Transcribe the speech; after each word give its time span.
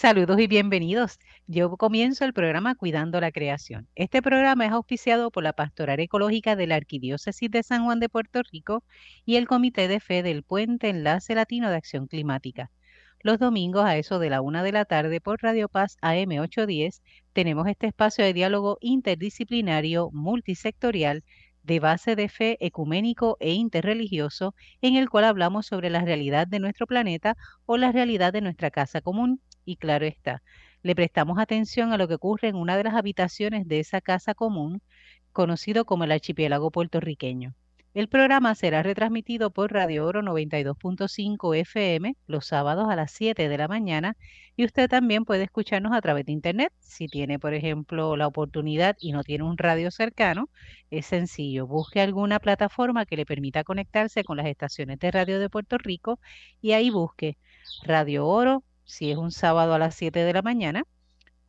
Saludos 0.00 0.40
y 0.40 0.46
bienvenidos. 0.46 1.18
Yo 1.46 1.76
comienzo 1.76 2.24
el 2.24 2.32
programa 2.32 2.74
Cuidando 2.74 3.20
la 3.20 3.32
Creación. 3.32 3.86
Este 3.94 4.22
programa 4.22 4.64
es 4.64 4.72
auspiciado 4.72 5.30
por 5.30 5.42
la 5.42 5.52
Pastoral 5.52 6.00
Ecológica 6.00 6.56
de 6.56 6.66
la 6.66 6.76
Arquidiócesis 6.76 7.50
de 7.50 7.62
San 7.62 7.84
Juan 7.84 8.00
de 8.00 8.08
Puerto 8.08 8.40
Rico 8.50 8.82
y 9.26 9.36
el 9.36 9.46
Comité 9.46 9.88
de 9.88 10.00
Fe 10.00 10.22
del 10.22 10.42
Puente 10.42 10.88
Enlace 10.88 11.34
Latino 11.34 11.68
de 11.68 11.76
Acción 11.76 12.06
Climática. 12.06 12.70
Los 13.20 13.38
domingos 13.38 13.84
a 13.84 13.98
eso 13.98 14.18
de 14.18 14.30
la 14.30 14.40
una 14.40 14.62
de 14.62 14.72
la 14.72 14.86
tarde 14.86 15.20
por 15.20 15.42
Radio 15.42 15.68
Paz 15.68 15.98
AM 16.00 16.30
810 16.30 17.02
tenemos 17.34 17.68
este 17.68 17.86
espacio 17.86 18.24
de 18.24 18.32
diálogo 18.32 18.78
interdisciplinario 18.80 20.08
multisectorial 20.14 21.24
de 21.62 21.78
base 21.78 22.16
de 22.16 22.30
fe 22.30 22.56
ecuménico 22.64 23.36
e 23.38 23.52
interreligioso 23.52 24.54
en 24.80 24.96
el 24.96 25.10
cual 25.10 25.24
hablamos 25.24 25.66
sobre 25.66 25.90
la 25.90 26.00
realidad 26.00 26.46
de 26.46 26.58
nuestro 26.58 26.86
planeta 26.86 27.36
o 27.66 27.76
la 27.76 27.92
realidad 27.92 28.32
de 28.32 28.40
nuestra 28.40 28.70
casa 28.70 29.02
común 29.02 29.42
y 29.70 29.76
claro 29.76 30.04
está, 30.06 30.42
le 30.82 30.94
prestamos 30.94 31.38
atención 31.38 31.92
a 31.92 31.96
lo 31.96 32.08
que 32.08 32.14
ocurre 32.14 32.48
en 32.48 32.56
una 32.56 32.76
de 32.76 32.84
las 32.84 32.94
habitaciones 32.94 33.68
de 33.68 33.80
esa 33.80 34.00
casa 34.00 34.34
común, 34.34 34.82
conocido 35.32 35.84
como 35.84 36.04
el 36.04 36.12
archipiélago 36.12 36.70
puertorriqueño. 36.70 37.54
El 37.92 38.08
programa 38.08 38.54
será 38.54 38.84
retransmitido 38.84 39.50
por 39.50 39.72
Radio 39.72 40.06
Oro 40.06 40.22
92.5 40.22 41.56
FM 41.56 42.14
los 42.28 42.46
sábados 42.46 42.88
a 42.88 42.94
las 42.94 43.10
7 43.10 43.48
de 43.48 43.58
la 43.58 43.66
mañana 43.66 44.16
y 44.56 44.64
usted 44.64 44.88
también 44.88 45.24
puede 45.24 45.42
escucharnos 45.42 45.92
a 45.92 46.00
través 46.00 46.24
de 46.24 46.30
Internet. 46.30 46.72
Si 46.78 47.08
tiene, 47.08 47.40
por 47.40 47.52
ejemplo, 47.52 48.16
la 48.16 48.28
oportunidad 48.28 48.96
y 49.00 49.10
no 49.10 49.24
tiene 49.24 49.42
un 49.42 49.58
radio 49.58 49.90
cercano, 49.90 50.48
es 50.90 51.06
sencillo. 51.06 51.66
Busque 51.66 52.00
alguna 52.00 52.38
plataforma 52.38 53.06
que 53.06 53.16
le 53.16 53.26
permita 53.26 53.64
conectarse 53.64 54.22
con 54.22 54.36
las 54.36 54.46
estaciones 54.46 55.00
de 55.00 55.10
radio 55.10 55.40
de 55.40 55.50
Puerto 55.50 55.76
Rico 55.76 56.20
y 56.62 56.72
ahí 56.72 56.90
busque 56.90 57.38
Radio 57.82 58.28
Oro 58.28 58.62
si 58.90 59.10
es 59.10 59.16
un 59.16 59.30
sábado 59.30 59.74
a 59.74 59.78
las 59.78 59.94
7 59.94 60.18
de 60.20 60.32
la 60.32 60.42
mañana, 60.42 60.84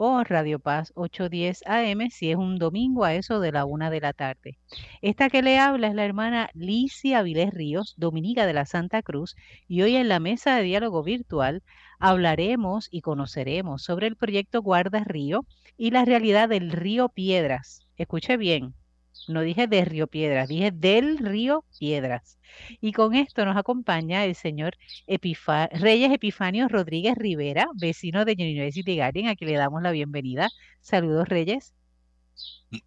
o 0.03 0.23
Radio 0.23 0.57
Paz 0.57 0.91
810 0.95 1.61
AM 1.67 2.09
si 2.09 2.31
es 2.31 2.35
un 2.35 2.57
domingo 2.57 3.03
a 3.03 3.13
eso 3.13 3.39
de 3.39 3.51
la 3.51 3.65
1 3.65 3.91
de 3.91 4.01
la 4.01 4.13
tarde. 4.13 4.57
Esta 5.03 5.29
que 5.29 5.43
le 5.43 5.59
habla 5.59 5.87
es 5.89 5.93
la 5.93 6.05
hermana 6.05 6.49
Licia 6.55 7.19
Avilés 7.19 7.53
Ríos, 7.53 7.93
dominica 7.97 8.47
de 8.47 8.53
la 8.53 8.65
Santa 8.65 9.03
Cruz, 9.03 9.35
y 9.67 9.83
hoy 9.83 9.95
en 9.97 10.07
la 10.07 10.19
mesa 10.19 10.55
de 10.55 10.63
diálogo 10.63 11.03
virtual 11.03 11.61
hablaremos 11.99 12.87
y 12.89 13.01
conoceremos 13.01 13.83
sobre 13.83 14.07
el 14.07 14.15
proyecto 14.15 14.63
Guarda 14.63 15.03
Río 15.03 15.45
y 15.77 15.91
la 15.91 16.03
realidad 16.03 16.49
del 16.49 16.71
río 16.71 17.09
Piedras. 17.09 17.81
Escuche 17.95 18.37
bien, 18.37 18.73
no 19.27 19.41
dije 19.41 19.67
de 19.67 19.85
Río 19.85 20.07
Piedras, 20.07 20.49
dije 20.49 20.71
del 20.71 21.17
Río 21.17 21.65
Piedras. 21.79 22.37
Y 22.81 22.91
con 22.91 23.15
esto 23.15 23.45
nos 23.45 23.57
acompaña 23.57 24.25
el 24.25 24.35
señor 24.35 24.77
Reyes 25.07 26.11
Epifanio 26.11 26.67
Rodríguez 26.67 27.15
Rivera, 27.17 27.67
vecino 27.75 28.25
de 28.25 28.33
University 28.33 28.95
Garden, 28.95 29.27
a 29.27 29.35
quien 29.35 29.51
le 29.51 29.57
damos 29.57 29.81
la 29.81 29.91
bienvenida. 29.91 30.49
Saludos, 30.81 31.27
Reyes. 31.27 31.73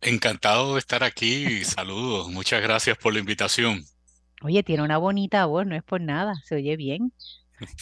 Encantado 0.00 0.74
de 0.74 0.78
estar 0.78 1.04
aquí 1.04 1.46
y 1.46 1.64
saludos. 1.64 2.30
Muchas 2.30 2.62
gracias 2.62 2.96
por 2.96 3.12
la 3.12 3.20
invitación. 3.20 3.84
Oye, 4.42 4.62
tiene 4.62 4.82
una 4.82 4.98
bonita 4.98 5.46
voz, 5.46 5.66
no 5.66 5.74
es 5.74 5.82
por 5.82 6.00
nada, 6.00 6.34
se 6.44 6.56
oye 6.56 6.76
bien. 6.76 7.12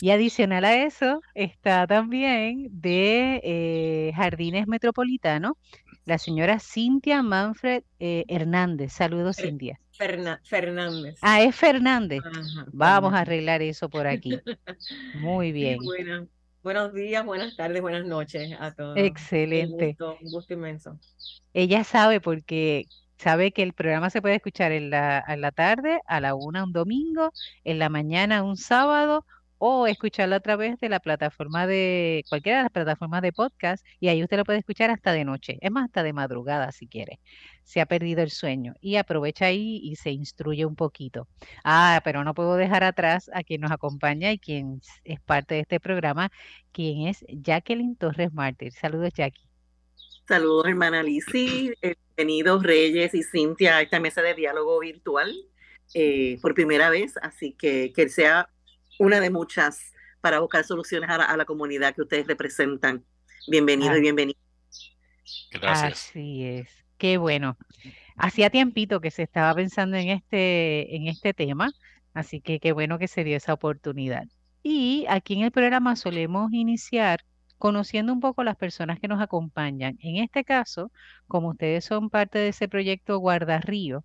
Y 0.01 0.11
adicional 0.11 0.65
a 0.65 0.85
eso, 0.85 1.23
está 1.35 1.87
también 1.87 2.69
de 2.71 3.41
eh, 3.43 4.13
Jardines 4.15 4.67
Metropolitano, 4.67 5.57
la 6.05 6.19
señora 6.19 6.59
Cintia 6.59 7.23
Manfred 7.23 7.85
eh, 8.01 8.25
Hernández. 8.29 8.93
Saludos, 8.93 9.37
Cintia. 9.37 9.79
Fernández. 9.93 11.19
Ah, 11.23 11.43
es 11.43 11.55
Fernández. 11.55 12.23
Vamos 12.73 13.15
a 13.15 13.21
arreglar 13.21 13.63
eso 13.63 13.89
por 13.89 14.07
aquí. 14.07 14.41
Muy 15.21 15.53
bien. 15.53 15.79
Buenos 16.63 16.95
días, 16.95 17.25
buenas 17.25 17.57
tardes, 17.57 17.83
buenas 17.83 18.07
noches 18.07 18.53
a 18.59 18.73
todos. 18.73 18.97
Excelente. 18.97 19.97
Un 19.99 20.31
gusto, 20.31 20.55
inmenso. 20.55 20.99
Ella 21.53 21.83
sabe 21.85 22.21
porque 22.21 22.87
sabe 23.17 23.53
que 23.53 23.63
el 23.63 23.73
programa 23.73 24.11
se 24.11 24.23
puede 24.23 24.37
escuchar 24.37 24.73
en 24.73 24.91
la, 24.91 25.25
en 25.27 25.41
la 25.41 25.51
tarde, 25.51 26.01
a 26.07 26.21
la 26.21 26.35
una 26.35 26.65
un 26.65 26.73
domingo, 26.73 27.33
en 27.65 27.79
la 27.79 27.89
mañana 27.89 28.43
un 28.43 28.57
sábado 28.57 29.25
o 29.65 29.87
escucharlo 29.87 30.35
a 30.35 30.41
través 30.41 30.81
de 30.81 30.89
la 30.89 30.99
plataforma 30.99 31.69
de 31.69 32.25
cualquiera 32.29 32.59
de 32.59 32.63
las 32.65 32.73
plataformas 32.73 33.23
de 33.23 33.33
podcast 33.33 33.87
y 34.01 34.09
ahí 34.09 34.21
usted 34.21 34.37
lo 34.37 34.45
puede 34.45 34.59
escuchar 34.59 34.91
hasta 34.91 35.13
de 35.13 35.25
noche, 35.25 35.59
es 35.61 35.71
más, 35.71 35.85
hasta 35.85 36.03
de 36.03 36.13
madrugada 36.13 36.73
si 36.73 36.89
quiere. 36.89 37.21
Se 37.63 37.81
ha 37.81 37.87
perdido 37.87 38.23
el 38.23 38.33
sueño 38.33 38.75
y 38.81 38.97
aprovecha 38.97 39.47
ahí 39.47 39.79
y 39.85 39.95
se 39.95 40.11
instruye 40.11 40.67
un 40.67 40.75
poquito. 40.75 41.29
Ah, 41.63 42.01
pero 42.03 42.25
no 42.25 42.35
puedo 42.35 42.57
dejar 42.57 42.83
atrás 42.83 43.31
a 43.33 43.45
quien 43.45 43.61
nos 43.61 43.71
acompaña 43.71 44.33
y 44.33 44.41
quien 44.41 44.81
es 45.05 45.21
parte 45.21 45.55
de 45.55 45.61
este 45.61 45.79
programa, 45.79 46.33
quien 46.73 47.07
es 47.07 47.25
Jacqueline 47.29 47.95
Torres 47.95 48.33
Mártir. 48.33 48.73
Saludos, 48.73 49.13
Jackie. 49.15 49.47
Saludos, 50.27 50.67
hermana 50.67 51.05
Lisi. 51.05 51.73
Bienvenidos, 51.81 52.65
Reyes 52.65 53.15
y 53.15 53.23
Cintia, 53.23 53.77
a 53.77 53.83
esta 53.83 54.01
mesa 54.01 54.23
de 54.23 54.35
diálogo 54.35 54.81
virtual 54.81 55.33
eh, 55.95 56.41
por 56.43 56.53
primera 56.53 56.91
vez. 56.91 57.15
Así 57.23 57.53
que 57.53 57.93
que 57.95 58.09
sea 58.09 58.49
una 58.99 59.21
de 59.21 59.31
muchas 59.31 59.93
para 60.21 60.41
buscar 60.41 60.65
soluciones 60.65 61.11
a 61.11 61.37
la, 61.37 61.45
comunidad 61.45 61.95
que 61.95 62.03
ustedes 62.03 62.27
representan. 62.27 63.05
Bienvenido 63.49 63.97
y 63.97 64.01
bienvenido. 64.01 64.39
Gracias. 65.51 66.11
Así 66.11 66.45
es. 66.45 66.69
Qué 66.99 67.19
bueno. 67.19 67.57
Hacía 68.17 68.51
tiempito 68.51 69.01
que 69.01 69.11
se 69.11 69.23
estaba 69.23 69.55
pensando 69.55 69.97
en 69.97 70.09
este, 70.09 70.95
en 70.95 71.09
este 71.09 71.35
tema, 71.35 71.73
así 72.15 72.41
que 72.41 72.61
qué 72.61 72.73
bueno 72.73 72.99
que 72.99 73.09
se 73.09 73.25
dio 73.25 73.37
esa 73.37 73.53
oportunidad. 73.53 74.25
Y 74.63 75.07
aquí 75.09 75.35
en 75.35 75.43
el 75.43 75.51
programa 75.51 75.97
solemos 75.97 76.53
iniciar 76.53 77.25
conociendo 77.59 78.13
un 78.13 78.21
poco 78.21 78.45
las 78.45 78.57
personas 78.57 79.01
que 79.01 79.09
nos 79.09 79.21
acompañan. 79.21 79.99
En 80.01 80.17
este 80.17 80.45
caso, 80.45 80.93
como 81.27 81.51
ustedes 81.51 81.85
son 81.85 82.11
parte 82.11 82.39
de 82.39 82.49
ese 82.49 82.69
proyecto 82.69 83.19
Guardarrío, 83.19 84.05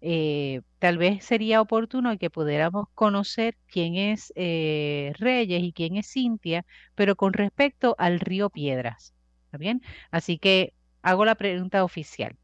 eh, 0.00 0.60
tal 0.78 0.98
vez 0.98 1.24
sería 1.24 1.60
oportuno 1.60 2.18
que 2.18 2.30
pudiéramos 2.30 2.88
conocer 2.94 3.56
quién 3.68 3.96
es 3.96 4.32
eh, 4.36 5.12
Reyes 5.18 5.62
y 5.62 5.72
quién 5.72 5.96
es 5.96 6.10
Cintia, 6.12 6.66
pero 6.94 7.16
con 7.16 7.32
respecto 7.32 7.94
al 7.98 8.20
río 8.20 8.50
Piedras. 8.50 9.14
¿Está 9.46 9.58
bien? 9.58 9.82
Así 10.10 10.38
que 10.38 10.74
hago 11.02 11.24
la 11.24 11.34
pregunta 11.36 11.84
oficial. 11.84 12.36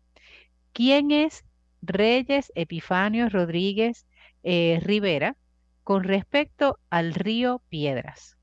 ¿Quién 0.72 1.10
es 1.10 1.44
Reyes 1.82 2.52
Epifanio 2.54 3.28
Rodríguez 3.28 4.06
eh, 4.42 4.80
Rivera 4.82 5.36
con 5.84 6.04
respecto 6.04 6.78
al 6.90 7.14
río 7.14 7.62
Piedras? 7.68 8.39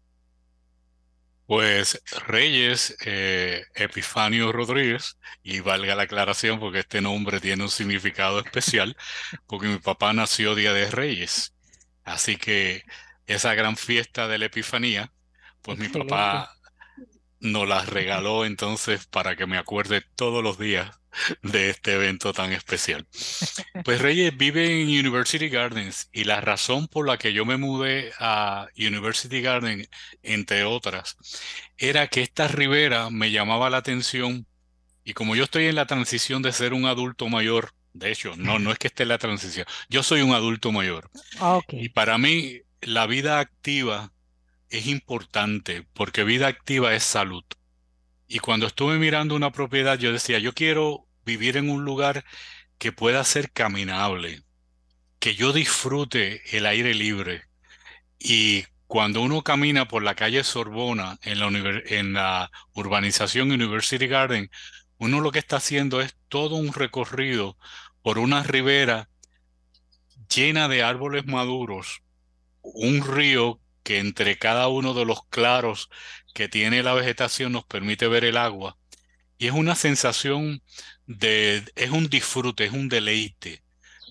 Pues 1.48 2.02
Reyes 2.28 2.96
eh, 3.06 3.64
Epifanio 3.76 4.52
Rodríguez, 4.52 5.18
y 5.48 5.62
valga 5.62 5.96
la 5.96 6.04
aclaración 6.04 6.60
porque 6.60 6.80
este 6.80 7.00
nombre 7.02 7.40
tiene 7.40 7.64
un 7.64 7.70
significado 7.70 8.40
especial, 8.40 8.98
porque 9.48 9.68
mi 9.68 9.80
papá 9.80 10.12
nació 10.12 10.56
Día 10.56 10.74
de 10.74 10.92
Reyes. 10.92 11.54
Así 12.04 12.36
que 12.36 12.84
esa 13.28 13.54
gran 13.54 13.78
fiesta 13.78 14.28
de 14.28 14.38
la 14.40 14.46
Epifanía, 14.48 15.14
pues 15.62 15.78
mi 15.78 15.88
papá 15.88 16.57
nos 17.40 17.68
la 17.68 17.86
regaló 17.86 18.46
entonces 18.46 19.06
para 19.08 19.36
que 19.36 19.48
me 19.48 19.58
acuerde 19.58 20.04
todos 20.16 20.44
los 20.44 20.58
días 20.58 21.00
de 21.42 21.70
este 21.70 21.94
evento 21.94 22.34
tan 22.34 22.52
especial. 22.52 23.08
Pues 23.84 24.02
Reyes 24.02 24.36
vive 24.38 24.82
en 24.82 24.88
University 24.88 25.50
Gardens 25.50 26.10
y 26.12 26.24
la 26.26 26.42
razón 26.42 26.88
por 26.88 27.08
la 27.08 27.18
que 27.18 27.34
yo 27.34 27.46
me 27.46 27.58
mudé 27.58 28.12
a 28.20 28.68
University 28.78 29.42
Gardens, 29.42 29.90
entre 30.24 30.64
otras, 30.64 31.18
era 31.78 32.08
que 32.08 32.22
esta 32.22 32.48
ribera 32.48 33.10
me 33.10 33.32
llamaba 33.32 33.70
la 33.70 33.78
atención 33.78 34.48
y 35.04 35.14
como 35.14 35.36
yo 35.36 35.46
estoy 35.46 35.68
en 35.68 35.76
la 35.76 35.88
transición 35.88 36.42
de 36.42 36.52
ser 36.52 36.74
un 36.74 36.86
adulto 36.86 37.30
mayor, 37.30 37.72
de 37.94 38.12
hecho, 38.12 38.36
no, 38.36 38.60
no 38.60 38.72
es 38.72 38.78
que 38.78 38.88
esté 38.88 39.04
en 39.04 39.10
la 39.10 39.18
transición, 39.18 39.66
yo 39.90 40.04
soy 40.04 40.22
un 40.22 40.34
adulto 40.34 40.72
mayor. 40.72 41.10
Y 41.70 41.90
para 41.90 42.18
mí 42.18 42.62
la 42.82 43.08
vida 43.08 43.40
activa 43.40 44.12
es 44.70 44.88
importante 44.88 45.86
porque 45.94 46.24
vida 46.24 46.48
activa 46.48 46.94
es 46.94 47.04
salud. 47.04 47.44
Y 48.28 48.40
cuando 48.40 48.68
estuve 48.68 48.98
mirando 48.98 49.36
una 49.36 49.52
propiedad, 49.52 49.98
yo 49.98 50.12
decía, 50.12 50.40
yo 50.40 50.54
quiero 50.54 51.08
vivir 51.26 51.58
en 51.58 51.70
un 51.70 51.86
lugar 51.86 52.26
que 52.78 52.92
pueda 52.92 53.24
ser 53.24 53.52
caminable, 53.52 54.44
que 55.20 55.36
yo 55.36 55.54
disfrute 55.54 56.42
el 56.58 56.66
aire 56.66 56.94
libre. 56.94 57.44
Y 58.20 58.66
cuando 58.88 59.22
uno 59.22 59.44
camina 59.44 59.88
por 59.88 60.04
la 60.04 60.16
calle 60.16 60.44
Sorbona 60.44 61.20
en 61.22 62.14
la, 62.14 62.52
urbanización 62.74 63.52
University 63.52 64.08
Garden, 64.08 64.50
uno 64.98 65.22
lo 65.22 65.32
que 65.32 65.40
está 65.40 65.58
haciendo 65.58 66.02
es 66.02 66.16
todo 66.30 66.56
un 66.56 66.74
recorrido 66.74 67.58
por 68.02 68.18
una 68.18 68.44
ribera 68.44 69.10
llena 70.34 70.68
de 70.68 70.84
árboles 70.84 71.26
maduros, 71.26 72.02
un 72.62 73.06
río 73.06 73.60
que 73.88 74.00
entre 74.00 74.38
cada 74.38 74.68
uno 74.68 74.94
de 74.94 75.06
los 75.06 75.26
claros 75.28 75.90
que 76.34 76.50
tiene 76.50 76.84
la 76.84 76.94
vegetación 76.94 77.54
nos 77.54 77.64
permite 77.64 78.10
ver 78.10 78.26
el 78.26 78.36
agua. 78.36 78.78
Y 79.38 79.48
es 79.48 79.54
una 79.54 79.76
sensación 79.76 80.62
es 81.08 81.90
un 81.92 82.10
disfrute, 82.10 82.66
es 82.66 82.74
un 82.74 82.90
deleite 82.90 83.64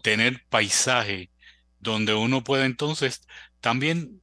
tener 0.03 0.43
paisaje 0.49 1.31
donde 1.79 2.15
uno 2.15 2.43
puede 2.43 2.65
entonces 2.65 3.21
también 3.61 4.23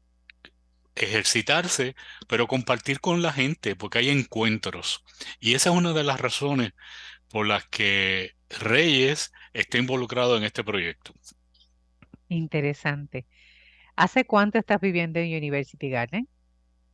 ejercitarse, 0.96 1.96
pero 2.28 2.48
compartir 2.48 3.00
con 3.00 3.22
la 3.22 3.32
gente, 3.32 3.76
porque 3.76 4.00
hay 4.00 4.10
encuentros. 4.10 5.04
Y 5.40 5.54
esa 5.54 5.70
es 5.70 5.76
una 5.76 5.94
de 5.94 6.04
las 6.04 6.20
razones 6.20 6.72
por 7.30 7.46
las 7.46 7.68
que 7.68 8.32
Reyes 8.50 9.32
está 9.54 9.78
involucrado 9.78 10.36
en 10.36 10.46
este 10.46 10.64
proyecto. 10.64 11.14
Interesante. 12.28 13.28
¿Hace 13.96 14.26
cuánto 14.26 14.58
estás 14.58 14.82
viviendo 14.82 15.20
en 15.20 15.36
University 15.36 15.90
Garden? 15.90 16.28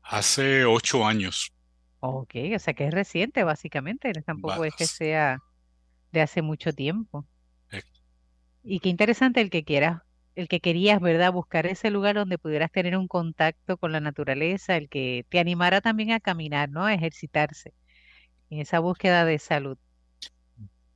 Hace 0.04 0.66
ocho 0.66 1.06
años. 1.06 1.54
Ok, 2.01 2.36
o 2.56 2.60
sea 2.60 2.74
que 2.74 2.86
es 2.86 2.94
reciente, 2.94 3.44
básicamente. 3.44 4.12
Tampoco 4.25 4.63
es 4.66 4.74
que 4.75 4.86
sea 4.86 5.40
de 6.12 6.22
hace 6.22 6.42
mucho 6.42 6.74
tiempo. 6.74 7.25
Eh. 7.72 7.84
Y 8.63 8.80
qué 8.80 8.90
interesante 8.90 9.42
el 9.42 9.50
que 9.50 9.63
quieras, 9.63 10.01
el 10.36 10.48
que 10.48 10.60
querías, 10.60 11.00
¿verdad? 11.01 11.31
Buscar 11.31 11.66
ese 11.66 11.90
lugar 11.90 12.16
donde 12.16 12.38
pudieras 12.38 12.72
tener 12.72 12.98
un 12.98 13.07
contacto 13.07 13.78
con 13.78 13.92
la 13.92 14.00
naturaleza, 14.00 14.78
el 14.78 14.90
que 14.90 15.25
te 15.30 15.40
animara 15.40 15.81
también 15.81 16.12
a 16.12 16.19
caminar, 16.19 16.69
¿no? 16.69 16.86
A 16.86 16.94
ejercitarse 16.94 17.74
en 18.50 18.60
esa 18.60 18.80
búsqueda 18.80 19.25
de 19.25 19.40
salud. 19.40 19.78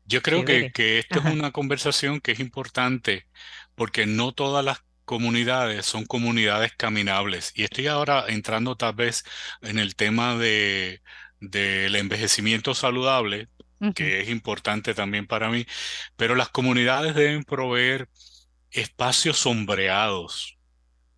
Yo 0.06 0.22
creo 0.22 0.44
que, 0.44 0.72
que 0.72 1.00
esta 1.00 1.20
es 1.20 1.26
una 1.26 1.52
conversación 1.52 2.20
que 2.20 2.34
es 2.34 2.40
importante 2.40 3.26
porque 3.76 4.06
no 4.06 4.34
todas 4.34 4.64
las 4.64 4.84
comunidades 5.06 5.86
son 5.86 6.06
comunidades 6.06 6.74
caminables. 6.76 7.52
Y 7.56 7.64
estoy 7.64 7.88
ahora 7.88 8.26
entrando 8.28 8.76
tal 8.78 8.96
vez 8.96 9.24
en 9.62 9.80
el 9.80 9.96
tema 9.96 10.38
de, 10.38 11.02
del 11.40 11.96
envejecimiento 11.96 12.74
saludable, 12.74 13.50
que 13.96 14.22
es 14.22 14.30
importante 14.30 14.94
también 14.94 15.28
para 15.28 15.50
mí, 15.50 15.66
pero 16.16 16.36
las 16.36 16.50
comunidades 16.50 17.16
deben 17.16 17.44
proveer 17.44 18.10
espacios 18.72 19.40
sombreados. 19.40 20.58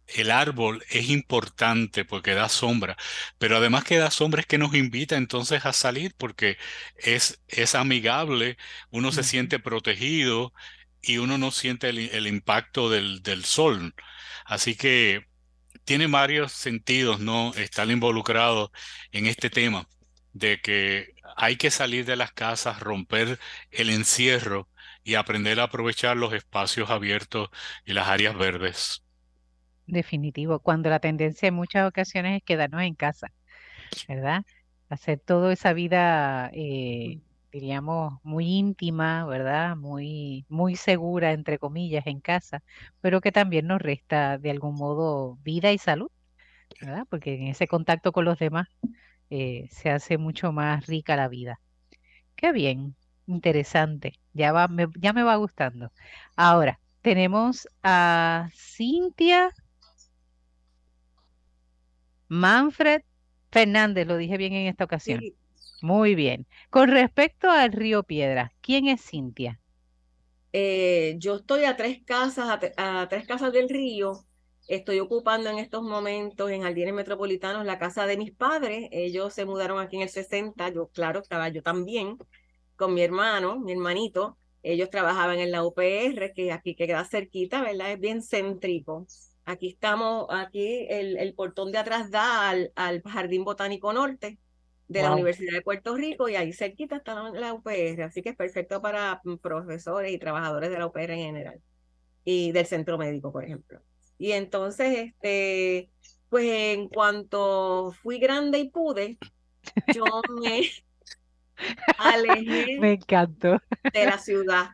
El 0.07 0.29
árbol 0.31 0.83
es 0.89 1.09
importante 1.09 2.05
porque 2.05 2.35
da 2.35 2.47
sombra, 2.49 2.95
pero 3.39 3.57
además 3.57 3.83
que 3.85 3.97
da 3.97 4.11
sombra 4.11 4.41
es 4.41 4.47
que 4.47 4.59
nos 4.59 4.75
invita 4.75 5.15
entonces 5.17 5.65
a 5.65 5.73
salir 5.73 6.13
porque 6.17 6.57
es, 6.97 7.41
es 7.47 7.73
amigable, 7.75 8.57
uno 8.91 9.11
se 9.11 9.23
siente 9.23 9.59
protegido 9.59 10.53
y 11.05 11.17
uno 11.17 11.37
no 11.37 11.51
siente 11.51 11.89
el, 11.89 12.27
impacto 12.27 12.89
del, 12.89 13.21
del, 13.23 13.45
sol. 13.45 13.93
Así 14.45 14.75
que 14.75 15.25
tiene 15.83 16.07
varios 16.07 16.51
sentidos, 16.51 17.19
¿no? 17.19 17.53
Estar 17.53 17.89
involucrado 17.89 18.71
en 19.11 19.27
este 19.27 19.49
tema 19.49 19.87
de 20.33 20.59
que 20.61 21.13
hay 21.37 21.55
que 21.55 21.71
salir 21.71 22.05
de 22.05 22.15
las 22.15 22.31
casas, 22.33 22.79
romper 22.79 23.39
el 23.71 23.89
encierro 23.89 24.69
y 25.03 25.15
aprender 25.15 25.59
a 25.59 25.63
aprovechar 25.63 26.17
los 26.17 26.33
espacios 26.33 26.89
abiertos 26.89 27.49
y 27.85 27.93
las 27.93 28.07
áreas 28.07 28.35
verdes. 28.35 29.03
Definitivo, 29.87 30.59
cuando 30.59 30.89
la 30.89 30.99
tendencia 30.99 31.47
en 31.47 31.53
muchas 31.53 31.87
ocasiones 31.87 32.37
es 32.37 32.43
quedarnos 32.43 32.81
en 32.81 32.95
casa, 32.95 33.31
¿verdad? 34.07 34.43
Hacer 34.89 35.19
toda 35.19 35.53
esa 35.53 35.73
vida 35.73 36.49
eh, 36.53 37.19
diríamos, 37.55 38.19
muy 38.23 38.47
íntima, 38.47 39.25
¿verdad? 39.25 39.77
Muy, 39.77 40.45
muy 40.49 40.75
segura, 40.75 41.31
entre 41.31 41.57
comillas, 41.57 42.05
en 42.05 42.19
casa, 42.19 42.61
pero 42.99 43.21
que 43.21 43.31
también 43.31 43.65
nos 43.67 43.81
resta 43.81 44.37
de 44.37 44.51
algún 44.51 44.75
modo 44.75 45.37
vida 45.41 45.71
y 45.71 45.77
salud, 45.77 46.09
¿verdad? 46.81 47.05
Porque 47.09 47.35
en 47.35 47.47
ese 47.47 47.67
contacto 47.67 48.11
con 48.11 48.25
los 48.25 48.39
demás 48.39 48.67
eh, 49.29 49.67
se 49.71 49.89
hace 49.89 50.17
mucho 50.17 50.51
más 50.51 50.87
rica 50.87 51.15
la 51.15 51.29
vida. 51.29 51.61
Qué 52.35 52.51
bien, 52.51 52.95
interesante, 53.27 54.13
ya, 54.33 54.51
va, 54.51 54.67
me, 54.67 54.87
ya 54.99 55.13
me 55.13 55.23
va 55.23 55.35
gustando. 55.37 55.91
Ahora, 56.35 56.79
tenemos 57.01 57.69
a 57.83 58.49
Cintia 58.53 59.51
Manfred 62.27 63.01
Fernández, 63.51 64.07
lo 64.07 64.17
dije 64.17 64.37
bien 64.37 64.53
en 64.53 64.67
esta 64.67 64.83
ocasión. 64.83 65.21
Muy 65.85 66.15
bien. 66.15 66.47
Con 66.71 66.89
respecto 66.89 67.47
al 67.47 67.71
río 67.71 68.01
Piedra, 68.01 68.51
¿quién 68.61 68.87
es 68.87 69.05
Cintia? 69.05 69.59
Eh, 70.51 71.13
yo 71.19 71.35
estoy 71.35 71.65
a 71.65 71.75
tres 71.77 71.99
casas, 72.03 72.59
a, 72.75 73.07
tres 73.07 73.27
casas 73.27 73.53
del 73.53 73.69
río. 73.69 74.25
Estoy 74.67 74.99
ocupando 74.99 75.47
en 75.47 75.59
estos 75.59 75.83
momentos 75.83 76.49
en 76.49 76.63
Jardines 76.63 76.95
Metropolitanos 76.95 77.67
la 77.67 77.77
casa 77.77 78.07
de 78.07 78.17
mis 78.17 78.31
padres. 78.31 78.89
Ellos 78.91 79.31
se 79.31 79.45
mudaron 79.45 79.79
aquí 79.79 79.97
en 79.97 80.01
el 80.01 80.09
60. 80.09 80.69
Yo, 80.69 80.87
claro, 80.87 81.19
estaba 81.19 81.49
yo 81.49 81.61
también 81.61 82.17
con 82.75 82.95
mi 82.95 83.03
hermano, 83.03 83.59
mi 83.59 83.73
hermanito. 83.73 84.39
Ellos 84.63 84.89
trabajaban 84.89 85.37
en 85.37 85.51
la 85.51 85.63
UPR, 85.63 86.33
que 86.33 86.51
aquí 86.51 86.73
queda 86.73 87.05
cerquita, 87.05 87.61
¿verdad? 87.61 87.91
Es 87.91 87.99
bien 87.99 88.23
céntrico. 88.23 89.05
Aquí 89.45 89.67
estamos, 89.67 90.25
aquí 90.31 90.87
el, 90.89 91.31
portón 91.35 91.71
de 91.71 91.77
atrás 91.77 92.09
da 92.09 92.49
al 92.49 93.03
Jardín 93.03 93.43
Botánico 93.43 93.93
Norte 93.93 94.39
de 94.87 95.01
la 95.01 95.13
Universidad 95.13 95.53
de 95.53 95.61
Puerto 95.61 95.95
Rico 95.95 96.29
y 96.29 96.35
ahí 96.35 96.53
cerquita 96.53 96.97
está 96.97 97.29
la 97.31 97.53
UPR, 97.53 98.03
así 98.03 98.21
que 98.21 98.29
es 98.29 98.35
perfecto 98.35 98.81
para 98.81 99.21
profesores 99.41 100.11
y 100.11 100.19
trabajadores 100.19 100.69
de 100.69 100.77
la 100.77 100.85
UPR 100.85 101.11
en 101.11 101.19
general 101.19 101.61
y 102.23 102.51
del 102.51 102.65
centro 102.65 102.97
médico, 102.97 103.31
por 103.31 103.43
ejemplo. 103.43 103.81
Y 104.17 104.31
entonces, 104.31 104.97
este, 104.97 105.89
pues 106.29 106.45
en 106.45 106.87
cuanto 106.89 107.93
fui 108.01 108.19
grande 108.19 108.59
y 108.59 108.69
pude, 108.69 109.17
yo 109.93 110.03
me 110.41 110.61
alejé 111.97 112.79
me 112.79 112.93
encantó. 112.93 113.59
de 113.93 114.05
la 114.05 114.17
ciudad. 114.17 114.69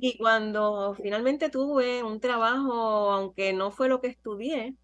Y 0.00 0.16
cuando 0.16 0.94
finalmente 0.94 1.50
tuve 1.50 2.02
un 2.02 2.18
trabajo, 2.18 3.12
aunque 3.12 3.52
no 3.52 3.70
fue 3.70 3.88
lo 3.88 4.00
que 4.00 4.08
estudié, 4.08 4.74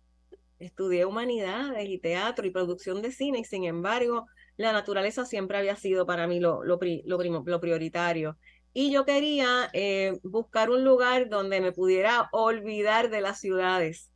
estudié 0.58 1.04
humanidades 1.04 1.88
y 1.88 1.98
teatro 1.98 2.46
y 2.46 2.50
producción 2.50 3.02
de 3.02 3.12
cine 3.12 3.40
y 3.40 3.44
sin 3.44 3.64
embargo 3.64 4.26
la 4.56 4.72
naturaleza 4.72 5.24
siempre 5.24 5.58
había 5.58 5.76
sido 5.76 6.06
para 6.06 6.26
mí 6.26 6.40
lo, 6.40 6.62
lo, 6.64 6.78
lo, 7.04 7.60
prioritario. 7.60 8.36
Y 8.72 8.90
yo 8.90 9.04
quería 9.04 9.70
eh, 9.72 10.18
buscar 10.22 10.70
un 10.70 10.84
lugar 10.84 11.28
donde 11.28 11.60
me 11.60 11.72
pudiera 11.72 12.28
olvidar 12.32 13.10
de 13.10 13.20
las 13.20 13.40
ciudades. 13.40 14.10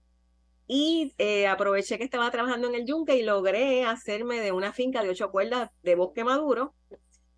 Y 0.66 1.14
eh, 1.18 1.46
aproveché 1.46 1.96
que 1.96 2.04
estaba 2.04 2.30
trabajando 2.30 2.68
en 2.68 2.74
el 2.74 2.84
yunque 2.84 3.16
y 3.16 3.22
logré 3.22 3.84
hacerme 3.84 4.40
de 4.40 4.52
una 4.52 4.72
finca 4.72 5.02
de 5.02 5.10
ocho 5.10 5.30
cuerdas 5.30 5.70
de 5.82 5.94
bosque 5.94 6.24
maduro. 6.24 6.74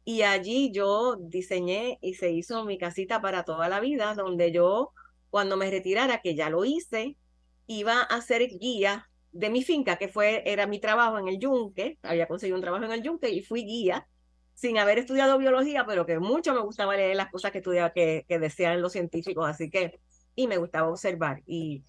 Y 0.04 0.22
allí 0.22 0.72
yo 0.72 1.16
diseñé 1.16 1.98
y 2.02 2.14
se 2.14 2.30
hizo 2.30 2.64
mi 2.64 2.78
casita 2.78 3.20
para 3.20 3.44
toda 3.44 3.68
la 3.68 3.80
vida, 3.80 4.14
donde 4.14 4.50
yo, 4.50 4.92
cuando 5.28 5.56
me 5.56 5.70
retirara, 5.70 6.20
que 6.20 6.34
ya 6.34 6.50
lo 6.50 6.64
hice, 6.64 7.16
iba 7.66 8.02
a 8.02 8.20
ser 8.22 8.42
guía 8.58 9.08
de 9.32 9.50
mi 9.50 9.62
finca, 9.62 9.96
que 9.96 10.08
fue, 10.08 10.42
era 10.44 10.66
mi 10.66 10.80
trabajo 10.80 11.18
en 11.18 11.28
el 11.28 11.38
yunque, 11.38 11.98
había 12.02 12.26
conseguido 12.26 12.56
un 12.56 12.62
trabajo 12.62 12.84
en 12.84 12.92
el 12.92 13.02
yunque 13.02 13.30
y 13.30 13.42
fui 13.42 13.64
guía 13.64 14.06
sin 14.54 14.76
haber 14.78 14.98
estudiado 14.98 15.38
biología, 15.38 15.86
pero 15.86 16.04
que 16.04 16.18
mucho 16.18 16.52
me 16.52 16.60
gustaba 16.60 16.96
leer 16.96 17.16
las 17.16 17.30
cosas 17.30 17.50
que 17.50 17.58
estudiaba, 17.58 17.92
que, 17.92 18.26
que 18.28 18.38
decían 18.38 18.82
los 18.82 18.92
científicos, 18.92 19.48
así 19.48 19.70
que, 19.70 20.00
y 20.34 20.46
me 20.48 20.58
gustaba 20.58 20.88
observar. 20.88 21.42
Y, 21.46 21.82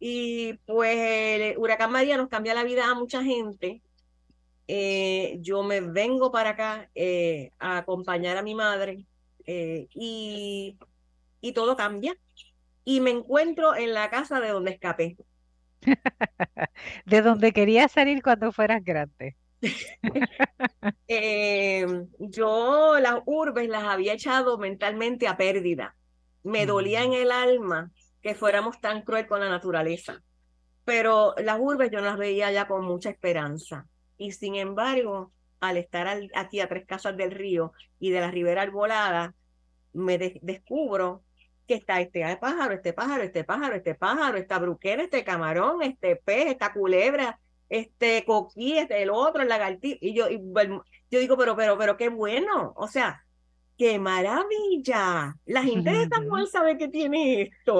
y 0.00 0.54
pues 0.66 0.96
el 0.98 1.58
huracán 1.58 1.92
María 1.92 2.16
nos 2.16 2.28
cambia 2.28 2.54
la 2.54 2.64
vida 2.64 2.90
a 2.90 2.94
mucha 2.94 3.22
gente. 3.22 3.82
Eh, 4.68 5.38
yo 5.40 5.62
me 5.62 5.80
vengo 5.80 6.30
para 6.30 6.50
acá 6.50 6.90
eh, 6.94 7.52
a 7.58 7.78
acompañar 7.78 8.36
a 8.36 8.42
mi 8.42 8.54
madre 8.54 9.06
eh, 9.46 9.88
y, 9.94 10.76
y 11.40 11.52
todo 11.52 11.74
cambia 11.76 12.16
y 12.84 13.00
me 13.00 13.10
encuentro 13.10 13.74
en 13.76 13.94
la 13.94 14.10
casa 14.10 14.40
de 14.40 14.48
donde 14.48 14.72
escapé. 14.72 15.16
de 17.06 17.22
donde 17.22 17.52
quería 17.52 17.88
salir 17.88 18.22
cuando 18.22 18.52
fueras 18.52 18.84
grande. 18.84 19.36
Em, 21.06 22.08
yo 22.18 22.98
las 23.00 23.20
urbes 23.26 23.68
las 23.68 23.84
había 23.84 24.14
echado 24.14 24.58
mentalmente 24.58 25.28
a 25.28 25.36
pérdida. 25.36 25.96
Me 26.42 26.66
dolía 26.66 27.02
en 27.02 27.12
el 27.12 27.30
alma 27.30 27.90
que 28.22 28.34
fuéramos 28.34 28.80
tan 28.80 29.02
cruel 29.02 29.26
con 29.26 29.40
la 29.40 29.48
naturaleza. 29.48 30.22
Pero 30.84 31.34
las 31.38 31.58
urbes 31.60 31.90
yo 31.90 32.00
las 32.00 32.16
veía 32.16 32.50
ya 32.52 32.66
con 32.66 32.84
mucha 32.84 33.10
esperanza. 33.10 33.86
Y 34.16 34.32
sin 34.32 34.54
embargo, 34.54 35.32
al 35.60 35.76
estar 35.76 36.08
aquí 36.34 36.60
a 36.60 36.68
tres 36.68 36.86
casas 36.86 37.16
del 37.16 37.30
río 37.30 37.72
y 37.98 38.10
de 38.10 38.20
la 38.20 38.30
ribera 38.30 38.62
arbolada, 38.62 39.34
me 39.92 40.18
descubro 40.18 41.22
que 41.70 41.76
está 41.76 42.00
este 42.00 42.36
pájaro, 42.38 42.74
este 42.74 42.92
pájaro, 42.92 43.22
este 43.22 43.44
pájaro, 43.44 43.76
este 43.76 43.94
pájaro, 43.94 44.36
esta 44.36 44.58
bruquera, 44.58 45.04
este 45.04 45.22
camarón, 45.22 45.82
este 45.82 46.16
pez, 46.16 46.48
esta 46.48 46.72
culebra, 46.72 47.38
este 47.68 48.24
coquí, 48.24 48.76
este 48.76 49.00
el 49.00 49.10
otro, 49.10 49.42
el 49.42 49.48
lagartija. 49.48 49.96
Y 50.00 50.12
yo, 50.12 50.28
yo 50.28 51.20
digo, 51.20 51.36
pero, 51.36 51.54
pero, 51.54 51.78
pero 51.78 51.96
qué 51.96 52.08
bueno. 52.08 52.72
O 52.74 52.88
sea, 52.88 53.24
qué 53.78 54.00
maravilla. 54.00 55.36
La 55.46 55.62
gente 55.62 55.92
de 55.92 56.08
San 56.08 56.28
Juan 56.28 56.48
sabe 56.48 56.76
que 56.76 56.88
tiene 56.88 57.42
esto. 57.42 57.78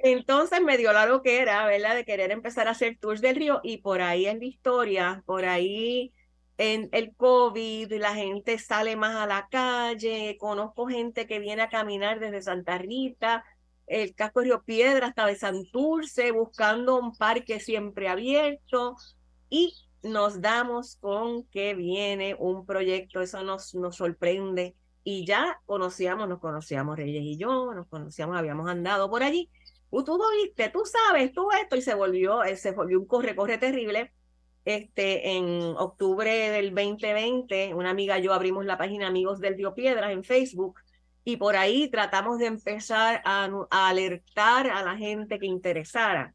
Entonces 0.00 0.60
me 0.60 0.76
dio 0.76 0.92
la 0.92 1.08
era, 1.24 1.64
¿verdad? 1.64 1.94
De 1.94 2.04
querer 2.04 2.32
empezar 2.32 2.68
a 2.68 2.72
hacer 2.72 2.98
tours 3.00 3.22
del 3.22 3.36
río 3.36 3.60
y 3.62 3.78
por 3.78 4.02
ahí 4.02 4.26
es 4.26 4.38
la 4.38 4.44
historia, 4.44 5.22
por 5.24 5.46
ahí 5.46 6.12
en 6.58 6.88
el 6.92 7.14
COVID, 7.14 7.92
la 7.94 8.14
gente 8.14 8.58
sale 8.58 8.96
más 8.96 9.14
a 9.16 9.26
la 9.26 9.48
calle, 9.48 10.36
conozco 10.38 10.86
gente 10.86 11.26
que 11.26 11.38
viene 11.38 11.62
a 11.62 11.68
caminar 11.68 12.18
desde 12.18 12.42
Santa 12.42 12.78
Rita, 12.78 13.44
el 13.86 14.14
casco 14.14 14.40
de 14.40 14.46
Río 14.46 14.62
Piedra 14.64 15.06
hasta 15.06 15.26
de 15.26 15.36
Santurce, 15.36 16.32
buscando 16.32 16.98
un 16.98 17.16
parque 17.16 17.60
siempre 17.60 18.08
abierto 18.08 18.96
y 19.48 19.72
nos 20.02 20.40
damos 20.40 20.96
con 20.96 21.44
que 21.44 21.74
viene 21.74 22.36
un 22.38 22.66
proyecto, 22.66 23.20
eso 23.20 23.42
nos, 23.44 23.74
nos 23.74 23.96
sorprende 23.96 24.76
y 25.04 25.24
ya 25.24 25.60
conocíamos, 25.64 26.28
nos 26.28 26.40
conocíamos 26.40 26.96
Reyes 26.96 27.22
y 27.22 27.36
yo, 27.38 27.72
nos 27.72 27.86
conocíamos, 27.86 28.36
habíamos 28.36 28.68
andado 28.68 29.08
por 29.08 29.22
allí. 29.22 29.48
Tú, 29.90 30.04
tú 30.04 30.20
viste, 30.42 30.68
tú 30.70 30.82
sabes, 30.84 31.32
tú 31.32 31.48
esto, 31.52 31.76
y 31.76 31.82
se 31.82 31.94
volvió, 31.94 32.44
eh, 32.44 32.56
se 32.56 32.72
volvió 32.72 32.98
un 33.00 33.06
corre-corre 33.06 33.58
terrible. 33.58 34.12
Este, 34.68 35.30
en 35.30 35.62
octubre 35.78 36.30
del 36.50 36.74
2020, 36.74 37.72
una 37.72 37.88
amiga 37.88 38.18
y 38.18 38.24
yo 38.24 38.34
abrimos 38.34 38.66
la 38.66 38.76
página 38.76 39.06
Amigos 39.06 39.40
del 39.40 39.54
Río 39.54 39.72
Piedras 39.72 40.12
en 40.12 40.24
Facebook 40.24 40.78
y 41.24 41.38
por 41.38 41.56
ahí 41.56 41.88
tratamos 41.88 42.38
de 42.38 42.48
empezar 42.48 43.22
a, 43.24 43.48
alertar 43.70 44.68
a 44.68 44.82
la 44.82 44.94
gente 44.98 45.38
que 45.38 45.46
interesara 45.46 46.34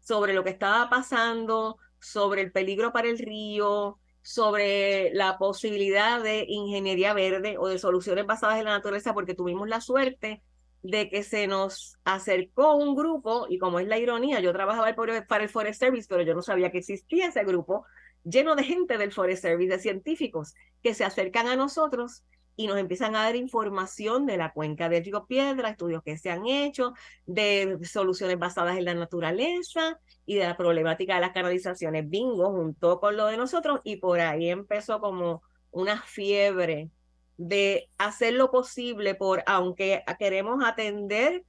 sobre 0.00 0.32
lo 0.32 0.42
que 0.44 0.48
estaba 0.48 0.88
pasando, 0.88 1.76
sobre 2.00 2.40
el 2.40 2.52
peligro 2.52 2.90
para 2.90 3.08
el 3.08 3.18
río, 3.18 3.98
sobre 4.22 5.12
la 5.12 5.36
posibilidad 5.36 6.22
de 6.22 6.46
ingeniería 6.48 7.12
verde 7.12 7.58
o 7.58 7.68
de 7.68 7.78
soluciones 7.78 8.24
basadas 8.24 8.60
en 8.60 8.64
la 8.64 8.70
naturaleza, 8.70 9.12
porque 9.12 9.34
tuvimos 9.34 9.68
la 9.68 9.82
suerte 9.82 10.42
de 10.84 11.08
que 11.08 11.22
se 11.22 11.46
nos 11.46 11.98
acercó 12.04 12.76
un 12.76 12.94
grupo, 12.94 13.46
y 13.48 13.58
como 13.58 13.80
es 13.80 13.88
la 13.88 13.98
ironía, 13.98 14.40
yo 14.40 14.52
trabajaba 14.52 14.94
para 15.26 15.42
el 15.42 15.48
Forest 15.48 15.80
Service, 15.80 16.06
pero 16.08 16.22
yo 16.22 16.34
no 16.34 16.42
sabía 16.42 16.70
que 16.70 16.78
existía 16.78 17.28
ese 17.28 17.42
grupo, 17.42 17.86
lleno 18.22 18.54
de 18.54 18.64
gente 18.64 18.98
del 18.98 19.10
Forest 19.10 19.42
Service, 19.42 19.72
de 19.72 19.78
científicos, 19.78 20.54
que 20.82 20.92
se 20.92 21.04
acercan 21.04 21.46
a 21.46 21.56
nosotros 21.56 22.22
y 22.54 22.66
nos 22.66 22.76
empiezan 22.76 23.16
a 23.16 23.22
dar 23.22 23.34
información 23.34 24.26
de 24.26 24.36
la 24.36 24.52
cuenca 24.52 24.90
del 24.90 25.02
río 25.02 25.24
Piedra, 25.24 25.70
estudios 25.70 26.02
que 26.02 26.18
se 26.18 26.30
han 26.30 26.46
hecho, 26.46 26.92
de 27.24 27.78
soluciones 27.84 28.38
basadas 28.38 28.76
en 28.76 28.84
la 28.84 28.94
naturaleza 28.94 29.98
y 30.26 30.34
de 30.34 30.44
la 30.44 30.56
problemática 30.56 31.14
de 31.14 31.22
las 31.22 31.32
canalizaciones 31.32 32.08
bingo 32.10 32.50
junto 32.50 33.00
con 33.00 33.16
lo 33.16 33.26
de 33.26 33.38
nosotros 33.38 33.80
y 33.84 33.96
por 33.96 34.20
ahí 34.20 34.50
empezó 34.50 35.00
como 35.00 35.42
una 35.70 36.02
fiebre 36.02 36.90
de 37.36 37.88
hacer 37.98 38.34
lo 38.34 38.50
posible 38.50 39.14
por, 39.14 39.42
aunque 39.46 40.04
queremos 40.18 40.64
atender 40.64 41.44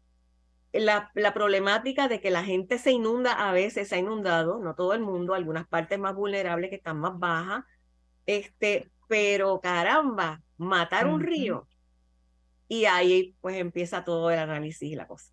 la, 0.73 1.11
la, 1.13 1.33
problemática 1.33 2.07
de 2.07 2.19
que 2.19 2.31
la 2.31 2.43
gente 2.43 2.77
se 2.77 2.91
inunda 2.91 3.31
a 3.31 3.51
veces, 3.51 3.89
se 3.89 3.95
ha 3.95 3.99
inundado, 3.99 4.59
no 4.59 4.75
todo 4.75 4.93
el 4.93 5.01
mundo, 5.01 5.33
algunas 5.33 5.67
partes 5.67 5.99
más 5.99 6.15
vulnerables 6.15 6.69
que 6.69 6.75
están 6.77 6.99
más 6.99 7.17
bajas, 7.17 7.63
este, 8.25 8.89
pero 9.07 9.61
caramba, 9.61 10.41
matar 10.57 11.07
un 11.07 11.21
río. 11.21 11.67
Y 12.67 12.85
ahí 12.85 13.35
pues 13.41 13.57
empieza 13.57 14.03
todo 14.03 14.31
el 14.31 14.39
análisis 14.39 14.91
y 14.91 14.95
la 14.95 15.07
cosa. 15.07 15.31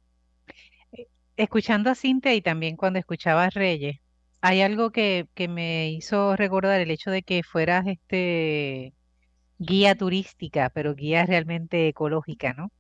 Eh, 0.93 1.09
escuchando 1.37 1.91
a 1.91 1.95
Cintia 1.95 2.35
y 2.35 2.43
también 2.43 2.77
cuando 2.77 2.99
escuchaba 2.99 3.45
a 3.45 3.51
Reyes, 3.51 3.97
hay 4.43 4.61
algo 4.61 4.91
que, 4.91 5.29
que 5.35 5.49
me 5.49 5.91
hizo 5.91 6.37
recordar 6.37 6.81
el 6.81 6.91
hecho 6.91 7.11
de 7.11 7.23
que 7.23 7.43
fueras 7.43 7.87
este 7.87 8.93
guía 9.63 9.95
turística, 9.95 10.71
pero 10.71 10.95
guía 10.95 11.27
realmente 11.27 11.89
ecológica, 11.89 12.53
¿no? 12.55 12.73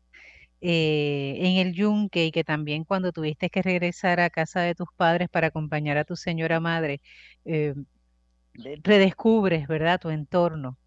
Eh, 0.60 1.36
en 1.40 1.58
el 1.58 1.74
Yunque 1.74 2.26
y 2.26 2.32
que 2.32 2.44
también 2.44 2.84
cuando 2.84 3.12
tuviste 3.12 3.50
que 3.50 3.62
regresar 3.62 4.20
a 4.20 4.30
casa 4.30 4.60
de 4.62 4.74
tus 4.76 4.88
padres 4.96 5.28
para 5.28 5.48
acompañar 5.48 5.98
a 5.98 6.04
tu 6.04 6.16
señora 6.16 6.60
madre, 6.60 7.00
eh, 7.44 7.74
redescubres, 8.84 9.66
¿verdad?, 9.68 10.00
tu 10.00 10.10
entorno. 10.10 10.78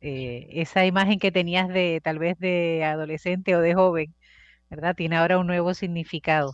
Eh, 0.00 0.48
esa 0.52 0.86
imagen 0.86 1.18
que 1.18 1.32
tenías 1.32 1.68
de 1.68 2.00
tal 2.02 2.18
vez 2.18 2.38
de 2.38 2.84
adolescente 2.84 3.56
o 3.56 3.60
de 3.60 3.74
joven, 3.74 4.14
¿verdad? 4.70 4.94
Tiene 4.96 5.16
ahora 5.16 5.38
un 5.38 5.46
nuevo 5.48 5.74
significado. 5.74 6.52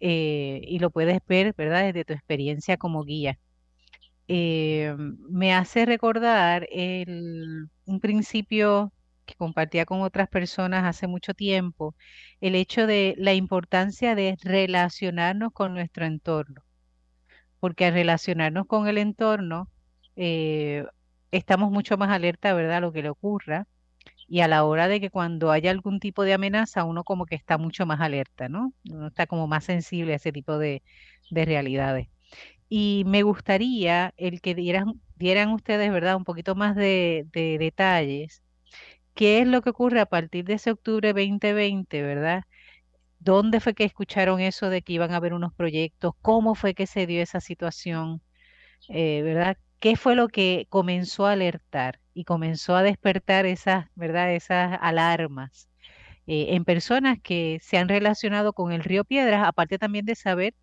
Y 0.00 0.78
lo 0.80 0.90
puedes 0.90 1.20
ver, 1.28 1.54
¿verdad? 1.56 1.84
Desde 1.84 2.04
tu 2.04 2.12
experiencia 2.14 2.76
como 2.76 3.04
guía. 3.04 3.38
Me 4.28 5.54
hace 5.54 5.86
recordar 5.86 6.66
el, 6.70 7.68
un 7.86 8.00
principio 8.00 8.92
que 9.26 9.34
compartía 9.34 9.86
con 9.86 10.02
otras 10.02 10.28
personas 10.28 10.84
hace 10.84 11.06
mucho 11.06 11.34
tiempo, 11.34 11.94
el 12.40 12.54
hecho 12.54 12.86
de 12.86 13.14
la 13.18 13.34
importancia 13.34 14.14
de 14.14 14.36
relacionarnos 14.42 15.52
con 15.52 15.74
nuestro 15.74 16.04
entorno, 16.06 16.62
porque 17.60 17.86
al 17.86 17.94
relacionarnos 17.94 18.66
con 18.66 18.88
el 18.88 18.98
entorno, 18.98 19.68
estamos 21.32 21.70
mucho 21.70 21.96
más 21.96 22.10
alerta, 22.10 22.54
¿verdad?, 22.54 22.76
a 22.78 22.80
lo 22.80 22.92
que 22.92 23.02
le 23.02 23.10
ocurra. 23.10 23.66
Y 24.28 24.40
a 24.40 24.48
la 24.48 24.64
hora 24.64 24.88
de 24.88 25.00
que 25.00 25.10
cuando 25.10 25.50
haya 25.50 25.70
algún 25.70 26.00
tipo 26.00 26.22
de 26.24 26.32
amenaza, 26.32 26.84
uno 26.84 27.04
como 27.04 27.26
que 27.26 27.34
está 27.34 27.58
mucho 27.58 27.84
más 27.86 28.00
alerta, 28.00 28.48
¿no? 28.48 28.72
Uno 28.90 29.08
está 29.08 29.26
como 29.26 29.46
más 29.46 29.64
sensible 29.64 30.14
a 30.14 30.16
ese 30.16 30.32
tipo 30.32 30.58
de, 30.58 30.82
realidades. 31.30 32.08
Y 32.74 33.04
me 33.06 33.22
gustaría 33.22 34.14
el 34.16 34.40
que 34.40 34.54
dieran, 34.54 35.02
dieran 35.16 35.50
ustedes, 35.50 35.92
¿verdad?, 35.92 36.16
un 36.16 36.24
poquito 36.24 36.54
más 36.54 36.74
de, 36.74 37.26
de 37.32 37.58
detalles. 37.58 38.42
¿Qué 39.14 39.40
es 39.40 39.48
lo 39.48 39.62
que 39.62 39.70
ocurre 39.70 40.00
a 40.00 40.06
partir 40.06 40.44
de 40.46 40.54
ese 40.54 40.72
octubre 40.72 41.12
2020, 41.14 42.02
¿verdad? 42.02 42.44
¿Dónde 43.20 43.60
fue 43.60 43.74
que 43.74 43.84
escucharon 43.84 44.40
eso 44.40 44.70
de 44.70 44.82
que 44.82 44.94
iban 44.94 45.12
a 45.12 45.16
haber 45.18 45.34
unos 45.34 45.54
proyectos? 45.54 46.14
¿Cómo 46.22 46.54
fue 46.56 46.74
que 46.74 46.86
se 46.86 47.06
dio 47.06 47.22
esa 47.22 47.40
situación? 47.40 48.22
Eh, 48.88 49.22
¿Verdad? 49.22 49.58
¿Qué 49.80 49.96
fue 49.96 50.16
lo 50.16 50.28
que 50.28 50.66
comenzó 50.70 51.26
a 51.26 51.32
alertar 51.32 52.00
y 52.14 52.24
comenzó 52.24 52.76
a 52.76 52.82
despertar 52.82 53.46
esas, 53.46 53.86
¿verdad? 53.94 54.32
esas 54.34 54.78
alarmas 54.82 55.68
eh, 56.26 56.54
en 56.54 56.64
personas 56.64 57.18
que 57.22 57.58
se 57.62 57.78
han 57.78 57.88
relacionado 57.88 58.52
con 58.54 58.72
el 58.72 58.84
río 58.84 59.04
Piedras, 59.04 59.44
aparte 59.46 59.78
también 59.78 60.04
de 60.06 60.14
saber, 60.16 60.54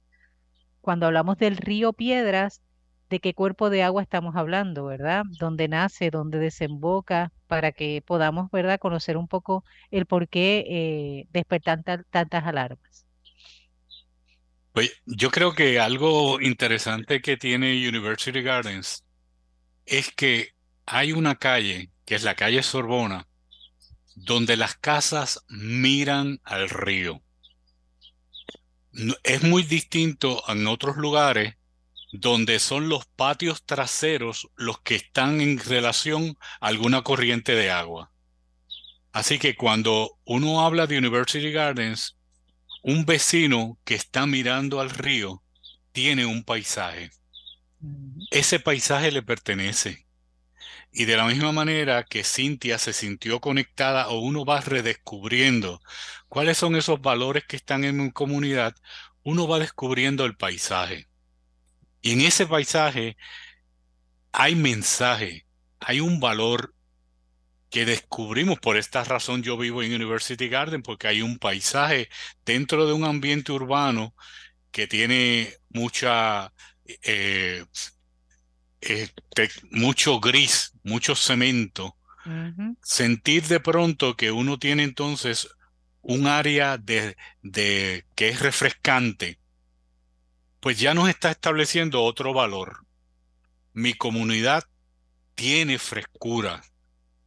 cuando 0.81 1.05
hablamos 1.05 1.37
del 1.37 1.57
río 1.57 1.93
Piedras, 1.93 2.61
de 3.09 3.19
qué 3.19 3.33
cuerpo 3.33 3.69
de 3.69 3.83
agua 3.83 4.03
estamos 4.03 4.35
hablando, 4.35 4.85
¿verdad? 4.85 5.23
¿Dónde 5.39 5.67
nace, 5.67 6.11
dónde 6.11 6.37
desemboca, 6.37 7.31
para 7.47 7.71
que 7.71 8.03
podamos, 8.05 8.51
¿verdad?, 8.51 8.79
conocer 8.79 9.17
un 9.17 9.27
poco 9.27 9.63
el 9.89 10.05
por 10.05 10.27
qué 10.27 10.65
eh, 10.69 11.27
despertan 11.31 11.83
tantas 11.83 12.45
alarmas. 12.45 13.05
Yo 15.05 15.31
creo 15.31 15.53
que 15.53 15.79
algo 15.79 16.39
interesante 16.39 17.21
que 17.21 17.35
tiene 17.35 17.87
University 17.87 18.41
Gardens 18.41 19.03
es 19.85 20.11
que 20.11 20.53
hay 20.85 21.11
una 21.11 21.35
calle, 21.35 21.89
que 22.05 22.15
es 22.15 22.23
la 22.23 22.35
calle 22.35 22.63
Sorbona, 22.63 23.27
donde 24.15 24.55
las 24.55 24.75
casas 24.75 25.43
miran 25.49 26.39
al 26.43 26.69
río. 26.69 27.21
Es 29.23 29.43
muy 29.43 29.63
distinto 29.63 30.43
en 30.47 30.67
otros 30.67 30.97
lugares 30.97 31.55
donde 32.11 32.59
son 32.59 32.89
los 32.89 33.05
patios 33.05 33.63
traseros 33.63 34.49
los 34.55 34.81
que 34.81 34.95
están 34.95 35.41
en 35.41 35.59
relación 35.59 36.37
a 36.59 36.67
alguna 36.67 37.03
corriente 37.03 37.53
de 37.53 37.69
agua. 37.69 38.11
Así 39.11 39.37
que 39.39 39.55
cuando 39.55 40.17
uno 40.25 40.61
habla 40.65 40.87
de 40.87 40.97
University 40.97 41.51
Gardens, 41.51 42.17
un 42.81 43.05
vecino 43.05 43.77
que 43.83 43.95
está 43.95 44.25
mirando 44.25 44.79
al 44.79 44.89
río 44.89 45.43
tiene 45.91 46.25
un 46.25 46.43
paisaje 46.43 47.11
ese 48.31 48.59
paisaje 48.59 49.11
le 49.11 49.23
pertenece. 49.23 50.05
Y 50.91 51.05
de 51.05 51.17
la 51.17 51.25
misma 51.25 51.51
manera 51.51 52.03
que 52.03 52.23
Cintia 52.23 52.77
se 52.79 52.93
sintió 52.93 53.39
conectada 53.39 54.09
o 54.09 54.19
uno 54.19 54.45
va 54.45 54.61
redescubriendo 54.61 55.81
cuáles 56.27 56.57
son 56.57 56.75
esos 56.75 57.01
valores 57.01 57.45
que 57.45 57.55
están 57.55 57.83
en 57.83 57.97
mi 58.03 58.11
comunidad, 58.11 58.75
uno 59.23 59.47
va 59.47 59.59
descubriendo 59.59 60.25
el 60.25 60.35
paisaje. 60.35 61.07
Y 62.01 62.13
en 62.13 62.21
ese 62.21 62.47
paisaje 62.47 63.17
hay 64.31 64.55
mensaje, 64.55 65.45
hay 65.79 65.99
un 65.99 66.19
valor 66.19 66.73
que 67.69 67.85
descubrimos. 67.85 68.59
Por 68.59 68.77
esta 68.77 69.03
razón 69.03 69.43
yo 69.43 69.57
vivo 69.57 69.83
en 69.83 69.93
University 69.93 70.49
Garden, 70.49 70.81
porque 70.81 71.07
hay 71.07 71.21
un 71.21 71.37
paisaje 71.39 72.09
dentro 72.45 72.85
de 72.87 72.93
un 72.93 73.03
ambiente 73.05 73.51
urbano 73.51 74.15
que 74.71 74.87
tiene 74.87 75.53
mucha 75.69 76.53
eh, 77.03 77.65
este, 78.81 79.49
mucho 79.71 80.19
gris, 80.19 80.73
mucho 80.83 81.15
cemento, 81.15 81.95
sentir 82.83 83.47
de 83.47 83.59
pronto 83.59 84.15
que 84.15 84.31
uno 84.31 84.59
tiene 84.59 84.83
entonces 84.83 85.49
un 86.01 86.27
área 86.27 86.77
de, 86.77 87.17
de, 87.41 88.05
que 88.15 88.29
es 88.29 88.39
refrescante, 88.39 89.39
pues 90.59 90.79
ya 90.79 90.93
nos 90.93 91.09
está 91.09 91.31
estableciendo 91.31 92.03
otro 92.03 92.33
valor. 92.33 92.85
Mi 93.73 93.93
comunidad 93.93 94.63
tiene 95.35 95.79
frescura. 95.79 96.61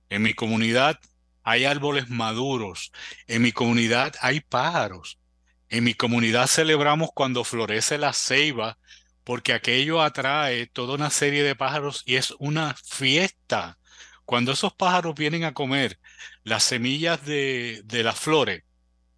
En 0.08 0.22
mi 0.22 0.34
comunidad 0.34 1.00
hay 1.42 1.64
árboles 1.64 2.10
maduros. 2.10 2.92
En 3.26 3.42
mi 3.42 3.52
comunidad 3.52 4.14
hay 4.20 4.40
pájaros. 4.40 5.18
En 5.68 5.84
mi 5.84 5.94
comunidad 5.94 6.46
celebramos 6.46 7.10
cuando 7.14 7.44
florece 7.44 7.96
la 7.96 8.12
ceiba 8.12 8.78
porque 9.24 9.52
aquello 9.52 10.02
atrae 10.02 10.66
toda 10.66 10.94
una 10.94 11.10
serie 11.10 11.42
de 11.42 11.56
pájaros 11.56 12.02
y 12.06 12.16
es 12.16 12.34
una 12.38 12.74
fiesta. 12.84 13.78
Cuando 14.24 14.52
esos 14.52 14.72
pájaros 14.72 15.14
vienen 15.14 15.44
a 15.44 15.54
comer 15.54 15.98
las 16.44 16.64
semillas 16.64 17.24
de, 17.24 17.84
las 17.88 18.18
flores, 18.18 18.62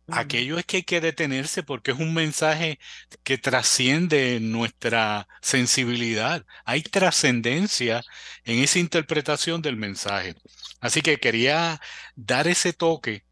Aquello 0.08 0.58
es 0.58 0.66
que 0.66 0.78
hay 0.78 0.82
que 0.82 1.00
detenerse 1.00 1.62
porque 1.62 1.92
es 1.92 1.98
un 1.98 2.12
mensaje 2.12 2.78
que 3.22 3.38
trasciende 3.38 4.38
nuestra 4.38 5.26
sensibilidad. 5.40 6.44
Hay 6.66 6.82
trascendencia 6.82 8.02
en 8.44 8.58
esa 8.58 8.80
interpretación 8.80 9.62
del 9.62 9.76
mensaje. 9.76 10.34
Así 10.80 11.00
que 11.00 11.16
quería 11.18 11.80
dar 12.16 12.48
ese 12.48 12.74
toque 12.74 13.24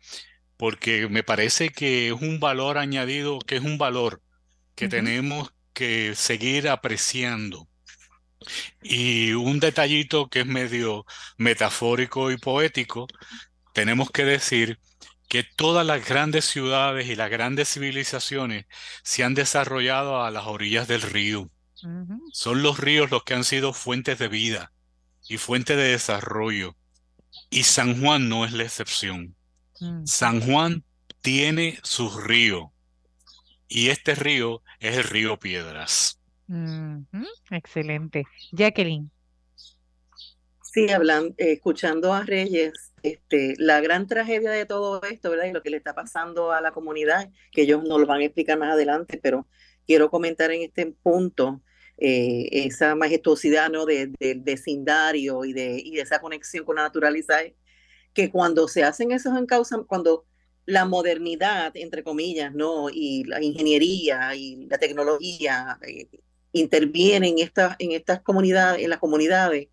porque 0.56 1.08
me 1.08 1.22
parece 1.22 1.70
que 1.70 2.06
es 2.08 2.12
un 2.14 2.40
valor 2.40 2.78
añadido, 2.78 3.40
que 3.40 3.56
es 3.56 3.62
un 3.62 3.76
valor 3.76 4.22
que 4.74 4.88
tenemos 4.88 5.52
que 5.72 6.14
seguir 6.14 6.68
apreciando. 6.68 7.68
Y 8.82 9.32
un 9.32 9.60
detallito 9.60 10.28
que 10.28 10.40
es 10.40 10.46
medio 10.46 11.06
metafórico 11.36 12.30
y 12.30 12.36
poético, 12.36 13.06
tenemos 13.72 14.10
que 14.10 14.24
decir 14.24 14.78
que 15.28 15.44
todas 15.44 15.86
las 15.86 16.06
grandes 16.06 16.44
ciudades 16.44 17.08
y 17.08 17.16
las 17.16 17.30
grandes 17.30 17.72
civilizaciones 17.72 18.66
se 19.02 19.24
han 19.24 19.34
desarrollado 19.34 20.22
a 20.22 20.30
las 20.30 20.44
orillas 20.46 20.88
del 20.88 21.02
río. 21.02 21.50
Son 22.32 22.62
los 22.62 22.78
ríos 22.78 23.10
los 23.10 23.24
que 23.24 23.34
han 23.34 23.44
sido 23.44 23.72
fuentes 23.72 24.18
de 24.18 24.28
vida 24.28 24.72
y 25.28 25.38
fuentes 25.38 25.76
de 25.76 25.84
desarrollo. 25.84 26.76
Y 27.50 27.64
San 27.64 28.00
Juan 28.00 28.28
no 28.28 28.44
es 28.44 28.52
la 28.52 28.64
excepción. 28.64 29.34
Mm. 29.80 30.06
San 30.06 30.40
Juan 30.40 30.84
tiene 31.22 31.80
su 31.82 32.10
río 32.10 32.71
y 33.72 33.88
este 33.88 34.14
río 34.14 34.62
es 34.80 34.98
el 34.98 35.04
río 35.04 35.38
Piedras. 35.38 36.20
Excelente. 37.50 38.24
Jacqueline. 38.52 39.10
Sí, 40.62 40.90
hablando, 40.90 41.34
escuchando 41.38 42.12
a 42.12 42.22
Reyes, 42.22 42.92
este, 43.02 43.54
la 43.58 43.80
gran 43.80 44.06
tragedia 44.06 44.50
de 44.50 44.66
todo 44.66 45.02
esto, 45.02 45.30
¿verdad? 45.30 45.46
Y 45.46 45.52
lo 45.52 45.62
que 45.62 45.70
le 45.70 45.78
está 45.78 45.94
pasando 45.94 46.52
a 46.52 46.60
la 46.60 46.72
comunidad, 46.72 47.30
que 47.50 47.62
ellos 47.62 47.82
nos 47.82 47.98
lo 47.98 48.06
van 48.06 48.20
a 48.20 48.24
explicar 48.24 48.58
más 48.58 48.72
adelante, 48.72 49.18
pero 49.22 49.46
quiero 49.86 50.10
comentar 50.10 50.50
en 50.50 50.62
este 50.62 50.86
punto 51.02 51.62
eh, 51.96 52.48
esa 52.52 52.94
majestuosidad 52.94 53.70
¿no? 53.70 53.86
del 53.86 54.14
vecindario 54.40 55.44
y 55.44 55.52
de, 55.52 55.80
y 55.82 55.94
de 55.96 56.02
esa 56.02 56.20
conexión 56.20 56.64
con 56.64 56.76
la 56.76 56.82
naturaleza, 56.82 57.38
que 58.12 58.30
cuando 58.30 58.68
se 58.68 58.84
hacen 58.84 59.12
esos 59.12 59.36
encauces, 59.38 59.78
cuando 59.86 60.26
la 60.66 60.84
modernidad, 60.84 61.72
entre 61.76 62.04
comillas, 62.04 62.54
¿no? 62.54 62.88
Y 62.90 63.24
la 63.24 63.42
ingeniería 63.42 64.34
y 64.34 64.66
la 64.66 64.78
tecnología 64.78 65.78
eh, 65.86 66.08
intervienen 66.52 67.38
en 67.38 67.44
estas, 67.44 67.76
en 67.78 67.92
estas 67.92 68.22
comunidades, 68.22 68.82
en 68.82 68.90
las 68.90 68.98
comunidades, 68.98 69.68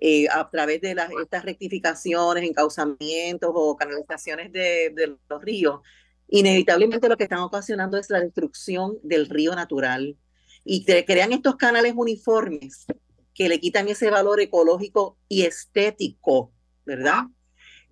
eh, 0.00 0.26
a 0.28 0.50
través 0.50 0.80
de 0.80 0.96
estas 1.22 1.44
rectificaciones, 1.44 2.42
encauzamientos 2.42 3.50
o 3.54 3.76
canalizaciones 3.76 4.50
de, 4.52 5.16
los 5.28 5.42
ríos, 5.42 5.80
inevitablemente 6.28 7.08
lo 7.08 7.16
que 7.16 7.22
están 7.24 7.38
ocasionando 7.38 7.96
es 7.98 8.10
la 8.10 8.20
destrucción 8.20 8.98
del 9.04 9.28
río 9.28 9.54
natural 9.54 10.16
y 10.64 10.84
crean 10.84 11.32
estos 11.32 11.54
canales 11.54 11.92
uniformes 11.94 12.86
que 13.32 13.48
le 13.48 13.60
quitan 13.60 13.88
ese 13.88 14.10
valor 14.10 14.40
ecológico 14.40 15.18
y 15.28 15.42
estético, 15.42 16.52
¿verdad? 16.84 17.26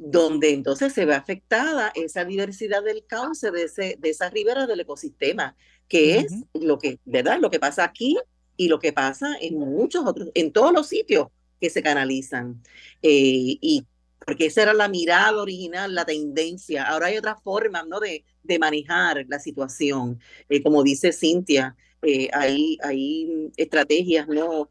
Donde 0.02 0.54
entonces 0.54 0.94
se 0.94 1.04
ve 1.04 1.14
afectada 1.14 1.92
esa 1.94 2.24
diversidad 2.24 2.82
del 2.82 3.04
cauce 3.04 3.50
de, 3.50 3.64
ese, 3.64 3.96
de 3.98 4.08
esas 4.08 4.32
riberas 4.32 4.66
del 4.66 4.80
ecosistema, 4.80 5.54
que 5.88 6.20
es 6.20 6.32
lo 6.54 6.78
que, 6.78 6.98
¿verdad? 7.04 7.38
Lo 7.38 7.50
que 7.50 7.60
pasa 7.60 7.84
aquí 7.84 8.16
y 8.56 8.68
lo 8.68 8.78
que 8.78 8.94
pasa 8.94 9.36
en 9.42 9.58
muchos 9.58 10.06
otros, 10.06 10.30
en 10.32 10.52
todos 10.52 10.72
los 10.72 10.88
sitios 10.88 11.28
que 11.60 11.68
se 11.68 11.82
canalizan. 11.82 12.62
Eh, 13.02 13.58
y 13.60 13.84
porque 14.24 14.46
esa 14.46 14.62
era 14.62 14.72
la 14.72 14.88
mirada 14.88 15.36
original, 15.36 15.94
la 15.94 16.06
tendencia. 16.06 16.84
Ahora 16.84 17.08
hay 17.08 17.18
otras 17.18 17.42
formas, 17.42 17.86
¿no? 17.86 18.00
De, 18.00 18.24
de 18.42 18.58
manejar 18.58 19.26
la 19.28 19.38
situación. 19.38 20.18
Eh, 20.48 20.62
como 20.62 20.82
dice 20.82 21.12
Cintia, 21.12 21.76
eh, 22.00 22.30
hay, 22.32 22.78
hay 22.82 23.50
estrategias, 23.56 24.26
¿no? 24.28 24.70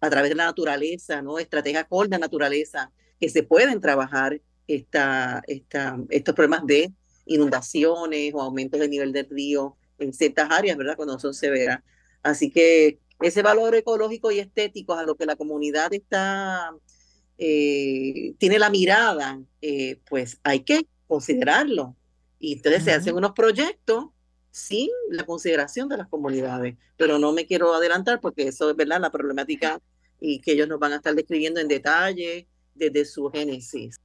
a 0.00 0.10
través 0.10 0.30
de 0.30 0.36
la 0.36 0.46
naturaleza, 0.46 1.20
¿no? 1.22 1.38
Estrategias 1.38 1.86
con 1.88 2.08
la 2.08 2.18
naturaleza 2.18 2.92
que 3.20 3.28
se 3.28 3.42
pueden 3.42 3.80
trabajar 3.80 4.40
esta, 4.66 5.42
esta, 5.46 5.98
estos 6.10 6.34
problemas 6.34 6.66
de 6.66 6.92
inundaciones 7.26 8.32
o 8.34 8.40
aumentos 8.40 8.78
del 8.80 8.90
nivel 8.90 9.12
del 9.12 9.28
río 9.28 9.76
en 9.98 10.12
ciertas 10.12 10.50
áreas, 10.50 10.76
¿verdad? 10.76 10.96
Cuando 10.96 11.18
son 11.18 11.34
severas. 11.34 11.80
Así 12.22 12.50
que 12.50 13.00
ese 13.20 13.42
valor 13.42 13.74
ecológico 13.74 14.30
y 14.30 14.38
estético 14.38 14.94
a 14.94 15.04
lo 15.04 15.16
que 15.16 15.26
la 15.26 15.36
comunidad 15.36 15.92
está, 15.92 16.72
eh, 17.36 18.34
tiene 18.38 18.58
la 18.58 18.70
mirada, 18.70 19.40
eh, 19.60 20.00
pues 20.08 20.38
hay 20.42 20.60
que 20.60 20.86
considerarlo. 21.06 21.96
Y 22.38 22.54
entonces 22.54 22.84
se 22.84 22.92
hacen 22.92 23.16
unos 23.16 23.32
proyectos 23.32 24.06
sin 24.50 24.88
la 25.10 25.24
consideración 25.24 25.88
de 25.88 25.96
las 25.96 26.08
comunidades. 26.08 26.76
Pero 26.96 27.18
no 27.18 27.32
me 27.32 27.46
quiero 27.46 27.74
adelantar 27.74 28.20
porque 28.20 28.48
eso 28.48 28.70
es 28.70 28.76
verdad 28.76 29.00
la 29.00 29.10
problemática 29.10 29.80
y 30.20 30.40
que 30.40 30.52
ellos 30.52 30.68
nos 30.68 30.78
van 30.78 30.92
a 30.92 30.96
estar 30.96 31.14
describiendo 31.14 31.60
en 31.60 31.68
detalle 31.68 32.46
desde 32.78 33.04
su 33.04 33.30
génesis. 33.30 33.96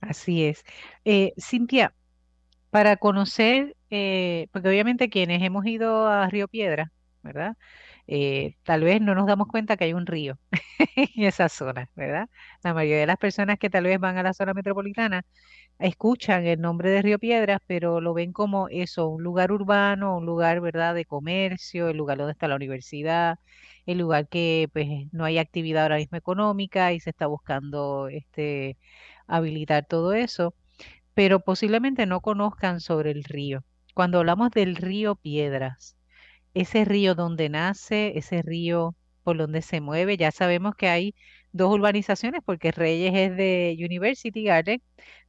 Así 0.00 0.44
es. 0.44 0.64
Eh, 1.04 1.32
Cintia, 1.38 1.94
para 2.70 2.96
conocer, 2.96 3.76
eh, 3.90 4.48
porque 4.52 4.68
obviamente 4.68 5.10
quienes 5.10 5.42
hemos 5.42 5.66
ido 5.66 6.06
a 6.06 6.28
Río 6.28 6.48
Piedra, 6.48 6.92
¿verdad? 7.22 7.56
Eh, 8.12 8.56
tal 8.64 8.82
vez 8.82 9.00
no 9.00 9.14
nos 9.14 9.26
damos 9.28 9.46
cuenta 9.46 9.76
que 9.76 9.84
hay 9.84 9.92
un 9.92 10.04
río 10.04 10.36
en 10.96 11.24
esa 11.24 11.48
zona, 11.48 11.88
¿verdad? 11.94 12.28
La 12.64 12.74
mayoría 12.74 12.98
de 13.00 13.06
las 13.06 13.18
personas 13.18 13.56
que 13.58 13.70
tal 13.70 13.84
vez 13.84 14.00
van 14.00 14.18
a 14.18 14.24
la 14.24 14.32
zona 14.34 14.52
metropolitana 14.52 15.24
escuchan 15.78 16.46
el 16.46 16.60
nombre 16.60 16.90
de 16.90 17.02
Río 17.02 17.18
Piedras, 17.20 17.60
pero 17.66 18.00
lo 18.00 18.14
ven 18.14 18.32
como 18.32 18.68
eso, 18.68 19.08
un 19.08 19.22
lugar 19.22 19.52
urbano, 19.52 20.16
un 20.18 20.26
lugar, 20.26 20.60
¿verdad?, 20.60 20.94
de 20.94 21.04
comercio, 21.06 21.88
el 21.88 21.96
lugar 21.98 22.18
donde 22.18 22.32
está 22.32 22.48
la 22.48 22.56
universidad, 22.56 23.38
el 23.86 23.98
lugar 23.98 24.28
que 24.28 24.68
pues 24.72 24.88
no 25.12 25.24
hay 25.24 25.38
actividad 25.38 25.84
ahora 25.84 25.96
mismo 25.98 26.18
económica 26.18 26.92
y 26.92 27.00
se 27.00 27.10
está 27.10 27.26
buscando 27.26 28.08
este 28.08 28.76
habilitar 29.28 29.86
todo 29.86 30.14
eso, 30.14 30.54
pero 31.14 31.40
posiblemente 31.40 32.06
no 32.06 32.20
conozcan 32.22 32.80
sobre 32.80 33.10
el 33.12 33.24
río. 33.24 33.64
Cuando 33.94 34.18
hablamos 34.18 34.50
del 34.52 34.76
río 34.76 35.16
Piedras, 35.16 35.96
ese 36.54 36.84
río 36.84 37.14
donde 37.14 37.48
nace, 37.48 38.18
ese 38.18 38.42
río 38.42 38.94
por 39.22 39.36
donde 39.36 39.62
se 39.62 39.80
mueve, 39.80 40.16
ya 40.16 40.30
sabemos 40.32 40.74
que 40.74 40.88
hay 40.88 41.14
dos 41.52 41.72
urbanizaciones 41.72 42.40
porque 42.44 42.72
Reyes 42.72 43.12
es 43.14 43.36
de 43.36 43.76
University 43.78 44.44
Garden, 44.44 44.82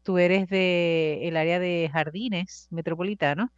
tú 0.03 0.17
eres 0.17 0.47
de 0.49 1.27
el 1.27 1.37
área 1.37 1.59
de 1.59 1.89
Jardines 1.91 2.67
Metropolitano 2.71 3.51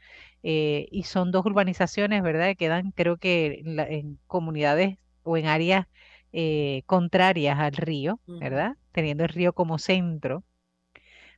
eh, 0.43 0.88
y 0.91 1.04
son 1.04 1.32
dos 1.32 1.45
urbanizaciones, 1.45 2.23
¿verdad? 2.23 2.49
Que 2.49 2.56
quedan 2.56 2.91
creo 2.91 3.17
que 3.17 3.62
en, 3.65 4.19
comunidades 4.28 4.97
o 5.23 5.38
en 5.38 5.47
áreas 5.47 5.88
eh, 6.34 6.84
contrarias 6.86 7.60
al 7.60 7.73
río, 7.73 8.19
¿verdad? 8.26 8.76
Teniendo 8.91 9.23
el 9.23 9.30
río 9.30 9.54
como 9.54 9.78
centro 9.78 10.43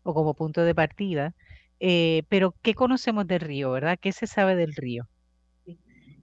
o 0.03 0.13
como 0.13 0.33
punto 0.35 0.63
de 0.63 0.75
partida. 0.75 1.33
Eh, 1.79 2.23
pero, 2.29 2.55
¿qué 2.61 2.73
conocemos 2.73 3.27
del 3.27 3.41
río, 3.41 3.71
verdad? 3.71 3.99
¿Qué 4.01 4.11
se 4.11 4.27
sabe 4.27 4.55
del 4.55 4.75
río? 4.75 5.07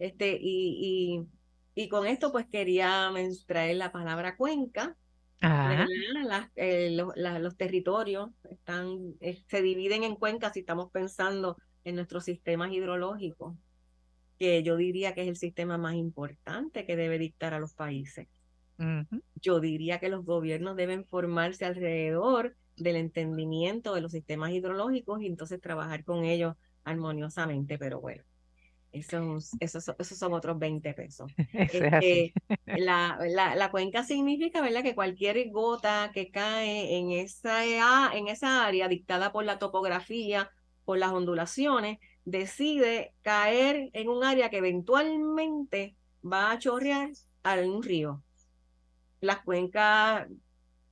Este, 0.02 0.36
y, 0.40 1.28
y, 1.76 1.88
con 1.88 2.08
esto, 2.08 2.32
pues 2.32 2.46
quería 2.48 3.12
traer 3.46 3.76
la 3.76 3.92
palabra 3.92 4.36
cuenca. 4.36 4.96
Eh, 6.56 6.90
los 6.90 7.56
territorios 7.56 8.30
están, 8.50 9.14
se 9.46 9.62
dividen 9.62 10.02
en 10.02 10.16
cuencas 10.16 10.54
si 10.54 10.60
estamos 10.60 10.90
pensando 10.90 11.56
en 11.84 11.94
nuestros 11.94 12.24
sistemas 12.24 12.72
hidrológicos, 12.72 13.54
que 14.40 14.64
yo 14.64 14.76
diría 14.76 15.14
que 15.14 15.22
es 15.22 15.28
el 15.28 15.36
sistema 15.36 15.78
más 15.78 15.94
importante 15.94 16.84
que 16.84 16.96
debe 16.96 17.20
dictar 17.20 17.54
a 17.54 17.60
los 17.60 17.72
países. 17.72 18.26
Yo 19.36 19.60
diría 19.60 20.00
que 20.00 20.08
los 20.08 20.24
gobiernos 20.24 20.74
deben 20.74 21.04
formarse 21.04 21.64
alrededor 21.64 22.56
del 22.76 22.96
entendimiento 22.96 23.94
de 23.94 24.00
los 24.00 24.10
sistemas 24.10 24.50
hidrológicos 24.50 25.22
y 25.22 25.26
entonces 25.26 25.60
trabajar 25.60 26.02
con 26.02 26.24
ellos 26.24 26.56
armoniosamente, 26.82 27.78
pero 27.78 28.00
bueno. 28.00 28.24
Esos, 28.92 29.52
esos, 29.58 29.90
esos 29.98 30.18
son 30.18 30.34
otros 30.34 30.58
20 30.58 30.92
pesos. 30.94 31.32
Este, 31.52 32.34
la, 32.66 33.18
la, 33.20 33.56
la, 33.56 33.70
cuenca 33.70 34.04
significa 34.04 34.60
¿verdad? 34.60 34.82
que 34.82 34.94
cualquier 34.94 35.50
gota 35.50 36.10
que 36.12 36.30
cae 36.30 36.96
en 36.98 37.10
esa, 37.10 38.12
en 38.14 38.28
esa 38.28 38.66
área 38.66 38.88
dictada 38.88 39.32
por 39.32 39.44
la 39.44 39.58
topografía 39.58 40.50
por 40.84 40.98
las 40.98 41.12
ondulaciones, 41.12 41.98
decide 42.24 43.14
caer 43.22 43.90
en 43.92 44.08
un 44.08 44.24
área 44.24 44.50
que 44.50 44.58
eventualmente 44.58 45.96
va 46.24 46.50
a 46.50 46.58
chorrear 46.58 47.10
a 47.42 47.54
un 47.54 47.82
río. 47.82 48.22
Las 49.20 49.40
cuencas, 49.40 50.26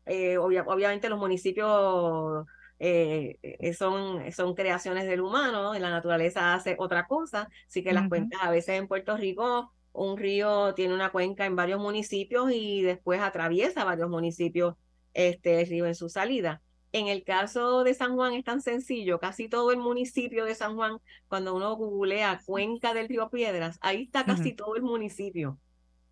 eh, 0.06 0.38
obviamente 0.38 1.08
los 1.08 1.18
municipios 1.18 2.46
eh, 2.82 3.38
eh, 3.42 3.74
son, 3.74 4.32
son 4.32 4.54
creaciones 4.54 5.04
del 5.04 5.20
humano, 5.20 5.74
en 5.74 5.82
la 5.82 5.90
naturaleza 5.90 6.54
hace 6.54 6.76
otra 6.78 7.06
cosa, 7.06 7.50
así 7.68 7.84
que 7.84 7.92
las 7.92 8.08
cuencas 8.08 8.40
a 8.42 8.50
veces 8.50 8.78
en 8.78 8.88
Puerto 8.88 9.18
Rico 9.18 9.70
un 9.92 10.16
río 10.16 10.72
tiene 10.72 10.94
una 10.94 11.12
cuenca 11.12 11.44
en 11.44 11.56
varios 11.56 11.78
municipios 11.78 12.50
y 12.52 12.80
después 12.80 13.20
atraviesa 13.20 13.84
varios 13.84 14.08
municipios 14.08 14.76
este 15.12 15.60
el 15.60 15.66
río 15.66 15.86
en 15.86 15.94
su 15.94 16.08
salida. 16.08 16.62
En 16.92 17.06
el 17.06 17.22
caso 17.22 17.84
de 17.84 17.92
San 17.92 18.16
Juan 18.16 18.32
es 18.32 18.44
tan 18.44 18.62
sencillo, 18.62 19.20
casi 19.20 19.48
todo 19.48 19.72
el 19.72 19.78
municipio 19.78 20.46
de 20.46 20.54
San 20.54 20.74
Juan, 20.74 21.00
cuando 21.28 21.54
uno 21.54 21.76
googlea 21.76 22.40
cuenca 22.46 22.94
del 22.94 23.08
río 23.08 23.28
Piedras, 23.28 23.78
ahí 23.82 24.04
está 24.04 24.24
casi 24.24 24.54
todo 24.54 24.74
el 24.74 24.82
municipio. 24.82 25.58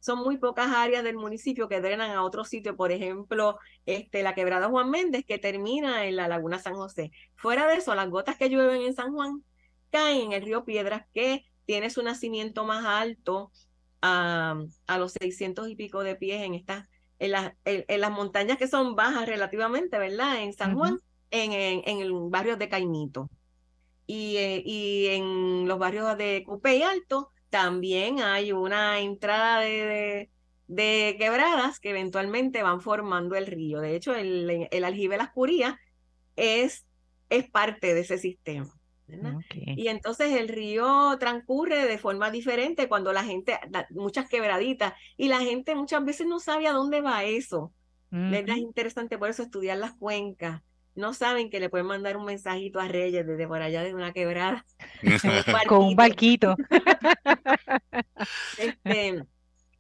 Son 0.01 0.19
muy 0.21 0.37
pocas 0.39 0.69
áreas 0.75 1.03
del 1.05 1.17
municipio 1.17 1.69
que 1.69 1.81
drenan 1.81 2.11
a 2.13 2.23
otro 2.23 2.45
sitio, 2.45 2.77
por 2.77 2.93
ejemplo, 2.93 3.59
este, 3.87 4.23
la 4.23 4.35
quebrada 4.35 4.69
Juan 4.69 4.91
Méndez 4.91 5.25
que 5.27 5.39
termina 5.39 6.07
en 6.07 6.17
la 6.17 6.29
laguna 6.29 6.59
San 6.59 6.75
José. 6.75 7.11
Fuera 7.35 7.67
de 7.67 7.75
eso, 7.75 7.95
las 7.95 8.09
gotas 8.09 8.37
que 8.37 8.49
llueven 8.49 8.83
en 8.83 8.95
San 8.95 9.13
Juan 9.13 9.43
caen 9.91 10.27
en 10.27 10.33
el 10.33 10.43
río 10.43 10.65
Piedras 10.65 11.07
que 11.13 11.45
tiene 11.65 11.91
su 11.91 12.03
nacimiento 12.03 12.65
más 12.65 12.85
alto 12.85 13.51
a, 14.01 14.63
a 14.87 14.99
los 14.99 15.13
600 15.13 15.69
y 15.69 15.77
pico 15.77 16.03
de 16.03 16.17
pies 16.17 16.43
en 16.43 16.55
estas 16.55 16.89
en, 17.19 17.35
en, 17.65 18.01
las 18.01 18.11
montañas 18.11 18.59
que 18.59 18.69
son 18.69 18.95
bajas 18.95 19.27
relativamente, 19.27 19.99
¿verdad? 19.99 20.43
En 20.43 20.53
San 20.53 20.77
Juan, 20.77 21.01
en, 21.31 21.53
en, 21.53 22.01
el 22.01 22.13
barrio 22.13 22.57
de 22.57 22.69
Caimito. 22.69 23.29
Y, 24.07 24.37
eh, 24.37 24.63
y 24.65 25.07
en 25.09 25.69
los 25.69 25.79
barrios 25.79 26.17
de 26.17 26.43
Cupé 26.47 26.77
y 26.77 26.83
Alto 26.83 27.31
también 27.51 28.21
hay 28.21 28.53
una 28.53 29.01
entrada 29.01 29.61
de, 29.61 30.31
de, 30.67 31.17
quebradas 31.19 31.81
que 31.81 31.91
eventualmente 31.91 32.63
van 32.63 32.81
formando 32.81 33.37
el 33.37 33.47
río. 33.47 33.81
De 33.81 33.97
hecho, 33.97 34.15
el, 34.15 34.69
el 34.71 34.85
aljibe 34.85 35.15
de 35.15 35.19
las 35.19 35.33
Curías 35.33 35.75
es, 36.37 36.87
es 37.31 37.51
parte 37.51 37.95
de 37.95 38.01
ese 38.01 38.19
sistema. 38.19 38.73
Y 39.77 39.89
entonces 39.89 40.33
el 40.33 40.49
río 40.49 41.17
transcurre 41.19 41.87
de 41.87 41.99
forma 41.99 42.31
diferente 42.31 42.89
cuando 42.89 43.13
la 43.13 43.25
gente, 43.25 43.59
muchas 43.91 44.29
quebraditas, 44.29 44.93
y 45.17 45.29
la 45.29 45.41
gente 45.41 45.75
muchas 45.75 46.05
veces 46.05 46.27
no 46.27 46.41
sabe 46.41 46.67
a 46.67 46.73
dónde 46.73 47.01
va 47.01 47.25
eso. 47.25 47.73
Es 48.11 48.57
interesante 48.57 49.19
por 49.19 49.31
eso 49.31 49.43
estudiar 49.43 49.79
las 49.79 49.95
cuencas. 49.95 50.63
No 50.99 51.15
saben 51.15 51.49
que 51.51 51.61
le 51.61 51.71
pueden 51.71 51.87
mandar 51.87 52.17
un 52.17 52.25
mensajito 52.25 52.81
a 52.81 52.89
Reyes 52.89 53.27
desde 53.27 53.47
por 53.47 53.63
allá 53.63 53.83
de 53.83 53.95
una 53.95 54.13
quebrada. 54.13 54.65
Con 55.69 55.85
un 55.85 55.97
barquito. 55.97 56.57
este, 58.59 59.25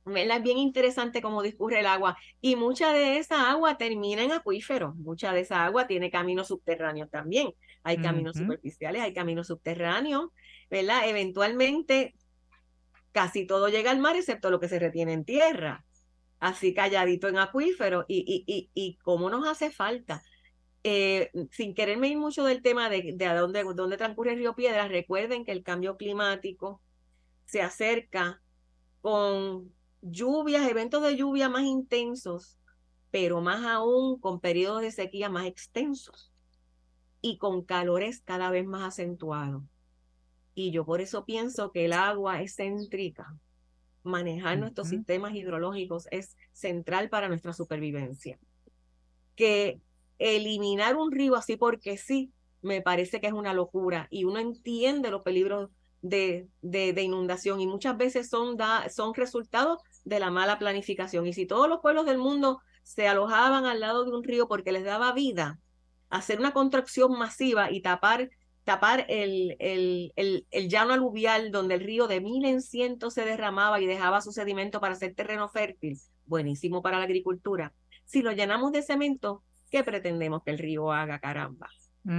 es 0.07 0.43
bien 0.43 0.59
interesante 0.59 1.21
cómo 1.21 1.43
discurre 1.43 1.81
el 1.81 1.87
agua. 1.87 2.17
Y 2.41 2.57
mucha 2.57 2.93
de 2.93 3.19
esa 3.19 3.51
agua 3.51 3.77
termina 3.77 4.23
en 4.23 4.33
acuíferos. 4.33 4.95
Mucha 4.97 5.33
de 5.33 5.41
esa 5.41 5.65
agua 5.65 5.87
tiene 5.87 6.11
caminos 6.11 6.49
subterráneos 6.49 7.11
también 7.11 7.53
hay 7.83 7.99
caminos 7.99 8.37
superficiales, 8.37 9.03
hay 9.03 9.13
caminos 9.15 9.47
subterráneos, 9.47 10.31
¿verdad? 10.71 11.09
Eventualmente 11.09 12.15
casi 13.13 13.47
todo 13.47 13.69
llega 13.69 13.91
al 13.91 13.99
mar 13.99 14.17
excepto 14.17 14.51
lo 14.51 14.61
que 14.61 14.69
se 14.69 14.79
retiene 14.79 15.15
en 15.15 15.25
tierra, 15.25 15.85
así 16.39 16.75
calladito 16.75 17.29
en 17.29 17.39
acuífero 17.39 18.05
y, 18.07 18.19
y, 18.19 18.45
y, 18.47 18.71
y 18.75 18.99
cómo 18.99 19.31
nos 19.31 19.49
hace 19.49 19.71
falta. 19.71 20.23
Eh, 20.85 21.31
sin 21.51 21.75
quererme 21.75 22.09
ir 22.09 22.19
mucho 22.19 22.45
del 22.45 22.62
tema 22.62 22.88
de, 22.88 23.12
de 23.17 23.27
a 23.27 23.35
dónde, 23.35 23.64
dónde 23.75 23.97
transcurre 23.97 24.33
el 24.33 24.38
río 24.38 24.55
Piedras, 24.55 24.88
recuerden 24.88 25.45
que 25.45 25.53
el 25.53 25.62
cambio 25.62 25.97
climático 25.97 26.81
se 27.45 27.62
acerca 27.62 28.41
con 29.01 29.73
lluvias, 30.03 30.69
eventos 30.69 31.03
de 31.03 31.17
lluvia 31.17 31.49
más 31.49 31.64
intensos, 31.64 32.59
pero 33.11 33.41
más 33.41 33.64
aún 33.64 34.19
con 34.21 34.41
periodos 34.41 34.83
de 34.83 34.93
sequía 34.93 35.29
más 35.29 35.47
extensos 35.47 36.33
y 37.21 37.38
con 37.38 37.64
calores 37.64 38.23
cada 38.25 38.51
vez 38.51 38.67
más 38.67 38.83
acentuados. 38.83 39.62
Y 40.55 40.71
yo 40.71 40.85
por 40.85 41.01
eso 41.01 41.25
pienso 41.25 41.73
que 41.73 41.85
el 41.85 41.93
agua 41.93 42.43
es 42.43 42.57
céntrica. 42.57 43.38
Manejar 44.03 44.59
nuestros 44.59 44.88
sistemas 44.88 45.35
hidrológicos 45.35 46.09
es 46.11 46.37
central 46.53 47.09
para 47.09 47.29
nuestra 47.29 47.53
supervivencia. 47.53 48.38
Que 49.35 49.81
eliminar 50.19 50.97
un 50.97 51.13
río 51.13 51.37
así 51.37 51.57
porque 51.57 51.97
sí, 51.97 52.33
me 52.63 52.83
parece 52.83 53.21
que 53.21 53.29
es 53.29 53.33
una 53.33 53.55
locura 53.55 54.09
y 54.11 54.25
uno 54.25 54.39
entiende 54.39 55.11
los 55.11 55.23
peligros 55.23 55.71
de, 56.03 56.49
de, 56.63 57.03
inundación 57.03 57.61
y 57.61 57.67
muchas 57.67 57.97
veces 57.97 58.29
son, 58.29 58.57
da, 58.57 58.89
son 58.89 59.15
resultados 59.15 59.81
de 60.05 60.21
la 60.21 60.31
mala 60.31 60.59
planificación. 60.59 61.27
Y 61.27 61.33
si 61.33 61.47
todos 61.47 61.69
los 61.69 61.81
pueblos 61.81 62.07
del 62.07 62.19
mundo 62.19 62.61
se 62.83 63.09
alojaban 63.09 63.67
al 63.67 63.81
lado 63.81 64.05
de 64.05 64.13
un 64.13 64.25
río 64.25 64.49
porque 64.49 64.73
les 64.73 64.85
daba 64.85 65.13
vida, 65.13 65.59
hacer 66.09 66.39
una 66.39 66.53
contracción 66.53 67.19
masiva 67.19 67.71
y 67.71 67.81
tapar, 67.81 68.31
tapar 68.65 69.07
el, 69.09 69.57
el, 69.59 70.13
el, 70.51 70.69
llano 70.69 70.95
aluvial 70.95 71.51
donde 71.51 71.75
el 71.75 71.81
río 71.81 72.07
de 72.07 72.21
mil 72.21 72.45
en 72.45 72.63
ciento 72.63 73.11
se 73.11 73.25
derramaba 73.25 73.81
y 73.81 73.87
dejaba 73.87 74.21
su 74.21 74.33
sedimento 74.33 74.81
para 74.81 74.95
hacer 74.95 75.15
terreno 75.15 75.49
fértil, 75.49 75.99
buenísimo 76.27 76.81
para 76.81 76.99
la 76.99 77.05
agricultura. 77.05 77.75
Si 78.05 78.23
lo 78.23 78.33
llenamos 78.33 78.73
de 78.73 78.83
cemento, 78.83 79.43
¿qué 79.71 79.85
pretendemos 79.85 80.43
que 80.43 80.51
el 80.51 80.59
río 80.59 80.93
haga, 80.93 81.19
caramba? 81.19 81.69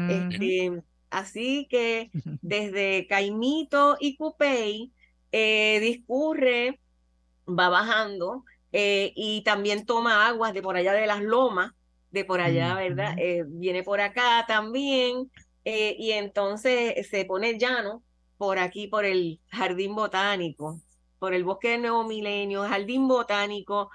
Este, 0.10 0.82
así 1.10 1.68
que 1.70 2.12
desde 2.42 3.08
Caimito 3.08 3.98
y 4.00 4.16
Cupey 4.18 4.92
eh, 5.32 5.80
discurre, 5.82 6.80
va 7.48 7.70
bajando 7.70 8.44
eh, 8.72 9.14
y 9.16 9.42
también 9.44 9.86
toma 9.86 10.28
aguas 10.28 10.54
de 10.54 10.62
por 10.62 10.76
allá 10.76 10.94
de 10.94 11.08
las 11.08 11.22
lomas 11.22 11.74
de 12.12 12.26
por 12.26 12.42
allá, 12.42 12.76
¿verdad? 12.76 13.14
Eh, 13.18 13.44
viene 13.48 13.84
por 13.84 14.02
acá 14.02 14.46
también 14.48 15.32
eh, 15.66 15.96
y 15.98 16.12
entonces 16.12 17.08
se 17.08 17.26
pone 17.26 17.58
llano 17.58 18.04
por 18.38 18.58
aquí, 18.58 18.88
por 18.88 19.06
el 19.06 19.42
jardín 19.50 19.96
botánico, 19.96 20.82
por 21.20 21.34
el 21.34 21.44
bosque 21.44 21.72
de 21.72 21.78
Nuevo 21.80 22.04
Milenio, 22.06 22.64
jardín 22.64 23.08
botánico, 23.08 23.90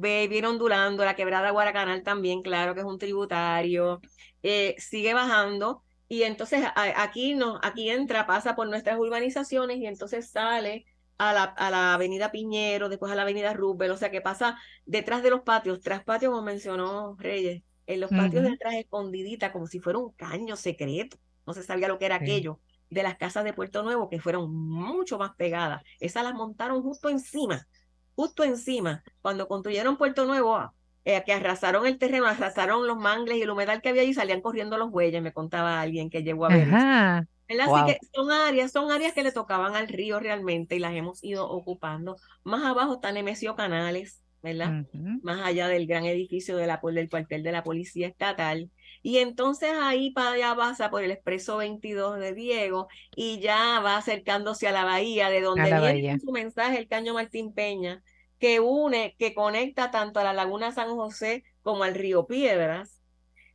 viene 0.00 0.46
ondulando, 0.48 1.04
la 1.04 1.16
quebrada 1.16 1.50
Guaracanal 1.50 2.02
también, 2.02 2.42
claro 2.42 2.74
que 2.74 2.80
es 2.80 2.86
un 2.86 2.98
tributario, 2.98 4.00
eh, 4.42 4.74
sigue 4.78 5.14
bajando 5.14 5.82
y 6.08 6.22
entonces 6.22 6.64
aquí, 6.74 7.34
no, 7.34 7.58
aquí 7.62 7.90
entra, 7.90 8.26
pasa 8.26 8.54
por 8.54 8.68
nuestras 8.68 8.98
urbanizaciones 8.98 9.78
y 9.78 9.86
entonces 9.86 10.30
sale 10.30 10.84
a 11.18 11.32
la, 11.32 11.44
a 11.44 11.70
la 11.70 11.94
avenida 11.94 12.32
Piñero, 12.32 12.88
después 12.88 13.10
a 13.12 13.14
la 13.14 13.22
avenida 13.22 13.52
Rubel, 13.52 13.90
o 13.90 13.96
sea 13.96 14.10
que 14.10 14.20
pasa 14.20 14.58
detrás 14.84 15.22
de 15.22 15.30
los 15.30 15.42
patios, 15.42 15.80
tras 15.80 16.04
patios, 16.04 16.30
como 16.30 16.42
mencionó 16.42 17.16
Reyes, 17.18 17.62
en 17.86 18.00
los 18.00 18.10
patios 18.10 18.44
detrás 18.44 18.74
escondidita, 18.74 19.52
como 19.52 19.66
si 19.66 19.78
fuera 19.78 19.98
un 19.98 20.12
caño 20.12 20.56
secreto, 20.56 21.16
no 21.46 21.54
se 21.54 21.62
sabía 21.62 21.88
lo 21.88 21.98
que 21.98 22.06
era 22.06 22.16
aquello, 22.16 22.60
de 22.90 23.02
las 23.02 23.16
casas 23.16 23.44
de 23.44 23.52
Puerto 23.52 23.82
Nuevo, 23.82 24.08
que 24.08 24.20
fueron 24.20 24.54
mucho 24.54 25.18
más 25.18 25.34
pegadas, 25.36 25.82
esas 26.00 26.24
las 26.24 26.34
montaron 26.34 26.82
justo 26.82 27.08
encima, 27.08 27.66
justo 28.14 28.44
encima, 28.44 29.02
cuando 29.22 29.48
construyeron 29.48 29.96
Puerto 29.96 30.24
Nuevo, 30.24 30.72
eh, 31.04 31.22
que 31.24 31.32
arrasaron 31.32 31.86
el 31.86 31.98
terreno, 31.98 32.26
arrasaron 32.26 32.86
los 32.86 32.96
mangles 32.96 33.38
y 33.38 33.42
el 33.42 33.50
humedal 33.50 33.82
que 33.82 33.90
había 33.90 34.02
allí, 34.02 34.14
salían 34.14 34.40
corriendo 34.40 34.78
los 34.78 34.90
bueyes, 34.90 35.22
me 35.22 35.32
contaba 35.32 35.80
alguien 35.80 36.08
que 36.08 36.22
llegó 36.22 36.46
a 36.46 36.48
ver. 36.48 36.68
Así 36.74 37.92
que 37.92 37.98
son 38.14 38.30
áreas, 38.30 38.72
son 38.72 38.90
áreas 38.90 39.12
que 39.12 39.22
le 39.22 39.32
tocaban 39.32 39.76
al 39.76 39.88
río 39.88 40.18
realmente 40.18 40.76
y 40.76 40.78
las 40.78 40.94
hemos 40.94 41.22
ido 41.22 41.48
ocupando. 41.48 42.16
Más 42.42 42.64
abajo 42.64 42.94
están 42.94 43.14
Nemesio 43.14 43.54
Canales, 43.54 44.22
¿verdad? 44.42 44.86
Más 45.22 45.40
allá 45.42 45.68
del 45.68 45.86
gran 45.86 46.06
edificio 46.06 46.56
de 46.56 46.66
la, 46.66 46.80
del 46.82 47.10
cuartel 47.10 47.42
de 47.42 47.52
la 47.52 47.62
Policía 47.62 48.08
Estatal. 48.08 48.70
Y 49.04 49.18
entonces 49.18 49.70
ahí 49.80 50.10
para 50.12 50.30
allá 50.30 50.56
pasa 50.56 50.90
por 50.90 51.04
el 51.04 51.10
expreso 51.10 51.58
22 51.58 52.18
de 52.18 52.32
Diego 52.32 52.88
y 53.14 53.38
ya 53.38 53.78
va 53.80 53.98
acercándose 53.98 54.66
a 54.66 54.72
la 54.72 54.84
bahía, 54.84 55.28
de 55.28 55.42
donde 55.42 55.92
viene 55.92 56.18
su 56.18 56.32
mensaje 56.32 56.78
el 56.78 56.88
Caño 56.88 57.12
Martín 57.12 57.52
Peña, 57.52 58.02
que 58.38 58.60
une, 58.60 59.14
que 59.18 59.34
conecta 59.34 59.90
tanto 59.90 60.20
a 60.20 60.24
la 60.24 60.32
Laguna 60.32 60.72
San 60.72 60.88
José 60.96 61.44
como 61.62 61.84
al 61.84 61.94
río 61.94 62.26
Piedras 62.26 63.02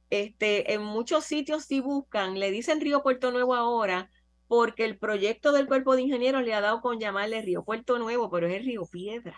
este, 0.09 0.73
en 0.73 0.83
muchos 0.83 1.25
sitios 1.25 1.65
si 1.65 1.79
buscan, 1.81 2.39
le 2.39 2.51
dicen 2.51 2.81
Río 2.81 3.03
Puerto 3.03 3.31
Nuevo 3.31 3.55
ahora, 3.55 4.09
porque 4.47 4.85
el 4.85 4.97
proyecto 4.97 5.51
del 5.51 5.67
cuerpo 5.67 5.95
de 5.95 6.01
ingenieros 6.03 6.43
le 6.43 6.53
ha 6.53 6.61
dado 6.61 6.81
con 6.81 6.99
llamarle 6.99 7.41
Río 7.41 7.63
Puerto 7.63 7.99
Nuevo, 7.99 8.29
pero 8.29 8.47
es 8.47 8.55
el 8.55 8.65
Río 8.65 8.85
Piedras. 8.91 9.37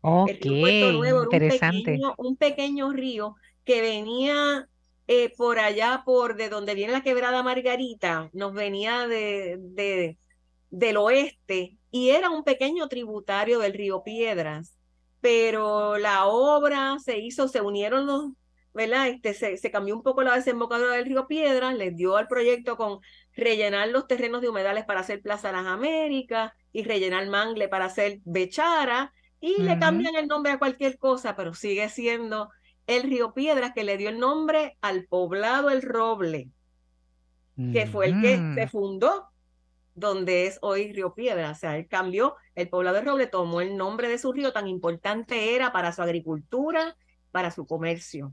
Ok, 0.00 0.30
interesante. 0.44 1.98
Un 2.16 2.36
pequeño, 2.36 2.92
río 2.92 3.36
que 3.64 3.80
venía 3.80 4.68
eh, 5.08 5.32
por 5.36 5.58
allá, 5.58 6.02
por 6.04 6.36
de 6.36 6.48
donde 6.48 6.74
viene 6.74 6.92
la 6.92 7.02
quebrada 7.02 7.42
Margarita, 7.42 8.30
nos 8.32 8.52
venía 8.52 9.08
de, 9.08 9.56
de, 9.58 10.18
del 10.70 10.96
oeste 10.98 11.78
y 11.90 12.10
era 12.10 12.30
un 12.30 12.44
pequeño 12.44 12.88
tributario 12.88 13.58
del 13.58 13.72
río 13.72 14.02
Piedras, 14.04 14.76
pero 15.20 15.96
la 15.98 16.26
obra 16.26 16.98
se 17.04 17.18
hizo, 17.18 17.48
se 17.48 17.60
unieron 17.60 18.06
los 18.06 18.32
¿verdad? 18.74 19.08
Este, 19.08 19.56
se, 19.56 19.70
cambió 19.72 19.96
un 19.96 20.04
poco 20.04 20.22
la 20.22 20.36
desembocadura 20.36 20.92
del 20.92 21.06
río 21.06 21.26
Piedras, 21.26 21.74
les 21.74 21.96
dio 21.96 22.16
al 22.16 22.28
proyecto 22.28 22.76
con 22.76 23.00
rellenar 23.34 23.88
los 23.88 24.06
terrenos 24.06 24.40
de 24.40 24.50
humedales 24.50 24.84
para 24.84 25.00
hacer 25.00 25.20
Plaza 25.20 25.50
Las 25.50 25.66
Américas 25.66 26.52
y 26.70 26.84
rellenar 26.84 27.26
Mangle 27.28 27.68
para 27.68 27.86
hacer 27.86 28.20
Bechara 28.24 29.12
y 29.40 29.62
le 29.62 29.78
cambian 29.80 30.14
el 30.14 30.28
nombre 30.28 30.52
a 30.52 30.58
cualquier 30.58 30.98
cosa, 30.98 31.34
pero 31.34 31.54
sigue 31.54 31.88
siendo 31.88 32.50
el 32.88 33.04
río 33.04 33.34
Piedras 33.34 33.72
que 33.74 33.84
le 33.84 33.96
dio 33.96 34.08
el 34.08 34.18
nombre 34.18 34.76
al 34.80 35.04
poblado 35.04 35.70
El 35.70 35.82
Roble, 35.82 36.48
que 37.72 37.86
fue 37.86 38.06
el 38.06 38.20
que 38.20 38.40
se 38.54 38.66
fundó 38.66 39.28
donde 39.94 40.46
es 40.46 40.58
hoy 40.62 40.92
Río 40.92 41.14
Piedras. 41.14 41.58
O 41.58 41.60
sea, 41.60 41.76
él 41.76 41.86
cambió, 41.88 42.36
el 42.54 42.68
poblado 42.68 42.98
El 42.98 43.04
Roble 43.04 43.26
tomó 43.26 43.60
el 43.60 43.76
nombre 43.76 44.08
de 44.08 44.18
su 44.18 44.32
río, 44.32 44.52
tan 44.52 44.66
importante 44.68 45.54
era 45.54 45.70
para 45.70 45.92
su 45.92 46.02
agricultura, 46.02 46.96
para 47.30 47.50
su 47.50 47.66
comercio. 47.66 48.32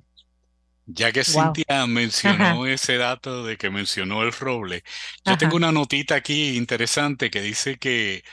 Ya 0.85 1.11
que 1.11 1.23
Cintia 1.23 1.85
mencionó 1.87 2.65
ese 2.67 2.97
dato 2.97 3.43
de 3.43 3.57
que 3.57 3.71
mencionó 3.71 4.21
el 4.21 4.31
roble, 4.31 4.83
yo 5.25 5.35
tengo 5.37 5.55
una 5.55 5.71
notita 5.71 6.15
aquí 6.15 6.55
interesante 6.55 7.31
que 7.31 7.41
dice 7.41 7.77
que 7.77 8.23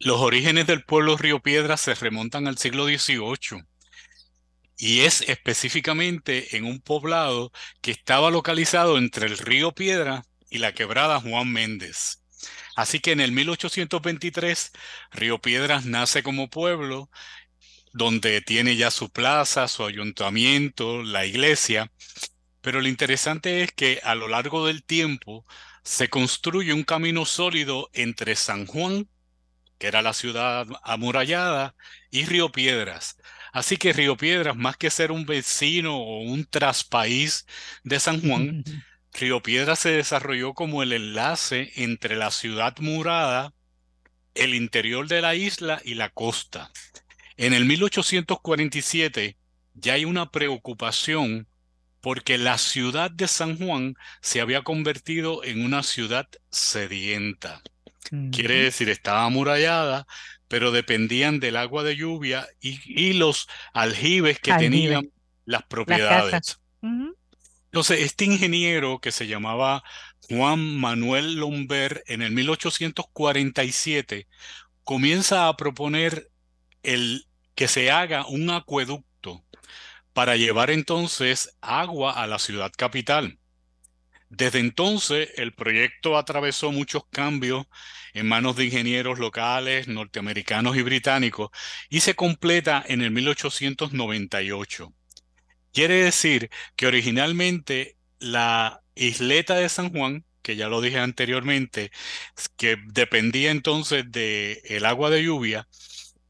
los 0.00 0.20
orígenes 0.20 0.66
del 0.66 0.84
pueblo 0.84 1.16
Río 1.16 1.40
Piedra 1.40 1.76
se 1.76 1.94
remontan 1.94 2.48
al 2.48 2.58
siglo 2.58 2.86
XVIII 2.86 3.64
y 4.78 5.00
es 5.00 5.22
específicamente 5.22 6.56
en 6.56 6.64
un 6.64 6.80
poblado 6.80 7.52
que 7.82 7.90
estaba 7.90 8.30
localizado 8.30 8.96
entre 8.96 9.26
el 9.26 9.36
río 9.36 9.72
Piedra 9.72 10.24
y 10.48 10.58
la 10.58 10.72
quebrada 10.72 11.20
Juan 11.20 11.52
Méndez. 11.52 12.22
Así 12.76 13.00
que 13.00 13.12
en 13.12 13.20
el 13.20 13.32
1823 13.32 14.72
Río 15.10 15.40
Piedras 15.40 15.84
nace 15.84 16.22
como 16.22 16.48
pueblo 16.48 17.10
donde 17.92 18.40
tiene 18.40 18.76
ya 18.76 18.90
su 18.90 19.10
plaza, 19.10 19.66
su 19.68 19.84
ayuntamiento, 19.84 21.02
la 21.02 21.26
iglesia. 21.26 21.90
Pero 22.60 22.80
lo 22.80 22.88
interesante 22.88 23.62
es 23.62 23.72
que 23.72 24.00
a 24.04 24.14
lo 24.14 24.28
largo 24.28 24.66
del 24.66 24.84
tiempo 24.84 25.44
se 25.82 26.08
construye 26.08 26.72
un 26.72 26.84
camino 26.84 27.24
sólido 27.24 27.90
entre 27.94 28.36
San 28.36 28.66
Juan, 28.66 29.08
que 29.78 29.88
era 29.88 30.02
la 30.02 30.12
ciudad 30.12 30.66
amurallada, 30.82 31.74
y 32.10 32.26
Río 32.26 32.52
Piedras. 32.52 33.16
Así 33.52 33.76
que 33.76 33.92
Río 33.92 34.16
Piedras, 34.16 34.56
más 34.56 34.76
que 34.76 34.90
ser 34.90 35.12
un 35.12 35.26
vecino 35.26 35.96
o 35.96 36.20
un 36.20 36.44
traspaís 36.44 37.46
de 37.84 38.00
San 38.00 38.20
Juan, 38.20 38.64
Río 39.12 39.42
Piedras 39.42 39.80
se 39.80 39.90
desarrolló 39.90 40.54
como 40.54 40.82
el 40.82 40.92
enlace 40.92 41.72
entre 41.76 42.16
la 42.16 42.30
ciudad 42.30 42.76
murada, 42.78 43.52
el 44.34 44.54
interior 44.54 45.08
de 45.08 45.20
la 45.20 45.34
isla 45.34 45.80
y 45.84 45.94
la 45.94 46.10
costa. 46.10 46.70
En 47.36 47.52
el 47.52 47.64
1847 47.64 49.36
ya 49.74 49.94
hay 49.94 50.04
una 50.04 50.30
preocupación 50.30 51.48
porque 52.00 52.38
la 52.38 52.58
ciudad 52.58 53.10
de 53.10 53.28
San 53.28 53.58
Juan 53.58 53.94
se 54.20 54.40
había 54.40 54.62
convertido 54.62 55.42
en 55.44 55.64
una 55.64 55.82
ciudad 55.82 56.28
sedienta. 56.50 57.62
Quiere 58.30 58.64
decir, 58.64 58.88
estaba 58.88 59.24
amurallada, 59.24 60.06
pero 60.48 60.72
dependían 60.72 61.40
del 61.40 61.56
agua 61.56 61.84
de 61.84 61.96
lluvia 61.96 62.48
y, 62.60 63.12
los 63.12 63.48
aljibes 63.72 64.40
que 64.40 64.52
tenían 64.54 65.12
las 65.44 65.62
propiedades. 65.64 66.58
Entonces, 66.82 68.00
este 68.00 68.24
ingeniero 68.24 68.98
que 68.98 69.12
se 69.12 69.26
llamaba 69.26 69.84
Juan 70.28 70.78
Manuel 70.78 71.36
Lomber 71.36 72.02
en 72.06 72.22
el 72.22 72.32
1847 72.32 74.26
comienza 74.84 75.48
a 75.48 75.56
proponer 75.56 76.30
el 76.82 77.26
que 77.54 77.68
se 77.68 77.90
haga 77.90 78.26
un 78.26 78.50
acueducto 78.50 79.44
para 80.12 80.36
llevar 80.36 80.70
entonces 80.70 81.56
agua 81.60 82.12
a 82.12 82.26
la 82.26 82.38
ciudad 82.38 82.72
capital. 82.76 83.37
Desde 84.30 84.58
entonces 84.58 85.30
el 85.36 85.54
proyecto 85.54 86.18
atravesó 86.18 86.70
muchos 86.70 87.04
cambios 87.10 87.66
en 88.12 88.26
manos 88.26 88.56
de 88.56 88.66
ingenieros 88.66 89.18
locales, 89.18 89.88
norteamericanos 89.88 90.76
y 90.76 90.82
británicos 90.82 91.50
y 91.88 92.00
se 92.00 92.14
completa 92.14 92.84
en 92.86 93.00
el 93.02 93.10
1898. 93.10 94.92
Quiere 95.72 96.04
decir 96.04 96.50
que 96.76 96.86
originalmente 96.86 97.96
la 98.18 98.82
isleta 98.94 99.54
de 99.54 99.68
San 99.68 99.90
Juan, 99.90 100.24
que 100.42 100.56
ya 100.56 100.68
lo 100.68 100.80
dije 100.80 100.98
anteriormente, 100.98 101.90
que 102.56 102.76
dependía 102.86 103.50
entonces 103.50 104.10
del 104.10 104.58
el 104.64 104.84
agua 104.86 105.10
de 105.10 105.22
lluvia, 105.22 105.68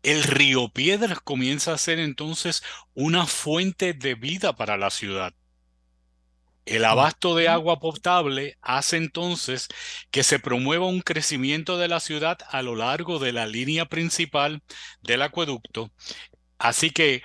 el 0.03 0.23
río 0.25 0.69
Piedras 0.71 1.21
comienza 1.21 1.73
a 1.73 1.79
ser 1.79 1.99
entonces 1.99 2.63
una 2.95 3.27
fuente 3.27 3.95
de 3.95 4.15
vida 4.15 4.55
para 4.57 4.77
la 4.77 4.91
ciudad. 4.91 5.35
El 6.69 6.85
abasto 6.85 7.35
de 7.35 7.49
agua 7.49 7.79
potable 7.81 8.59
hace 8.61 8.99
entonces 8.99 9.69
que 10.11 10.23
se 10.23 10.39
promueva 10.39 10.87
un 10.87 11.01
crecimiento 11.01 11.79
de 11.79 11.89
la 11.89 11.99
ciudad 11.99 12.39
a 12.51 12.61
lo 12.61 12.77
largo 12.77 13.19
de 13.19 13.33
la 13.33 13.47
línea 13.47 13.87
principal 13.87 14.63
del 15.01 15.23
acueducto. 15.23 15.91
Así 16.59 16.91
que 16.91 17.23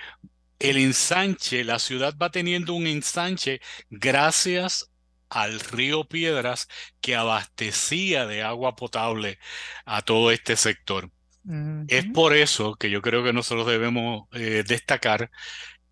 el 0.58 0.78
ensanche, 0.78 1.62
la 1.64 1.78
ciudad 1.78 2.16
va 2.16 2.30
teniendo 2.30 2.72
un 2.72 2.86
ensanche 2.86 3.60
gracias 3.90 4.90
al 5.28 5.60
río 5.60 6.04
Piedras 6.04 6.66
que 7.02 7.14
abastecía 7.14 8.26
de 8.26 8.42
agua 8.42 8.76
potable 8.76 9.38
a 9.84 10.00
todo 10.00 10.30
este 10.30 10.56
sector. 10.56 11.10
Es 11.86 12.06
por 12.06 12.34
eso 12.34 12.76
que 12.76 12.88
yo 12.88 13.02
creo 13.02 13.22
que 13.22 13.34
nosotros 13.34 13.66
debemos 13.66 14.26
eh, 14.32 14.64
destacar 14.66 15.30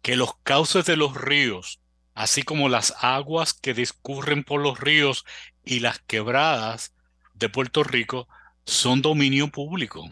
que 0.03 0.17
los 0.17 0.37
cauces 0.43 0.87
de 0.87 0.97
los 0.97 1.15
ríos, 1.21 1.82
así 2.14 2.42
como 2.42 2.68
las 2.68 2.94
aguas 3.01 3.55
que 3.55 3.75
discurren 3.75 4.44
por 4.44 4.61
los 4.61 4.79
ríos 4.79 5.25
y 5.64 5.81
las 5.81 5.98
quebradas 6.01 6.94
de 7.35 7.48
Puerto 7.48 7.85
Rico, 7.85 8.29
son 8.64 9.03
dominio 9.03 9.48
público. 9.48 10.09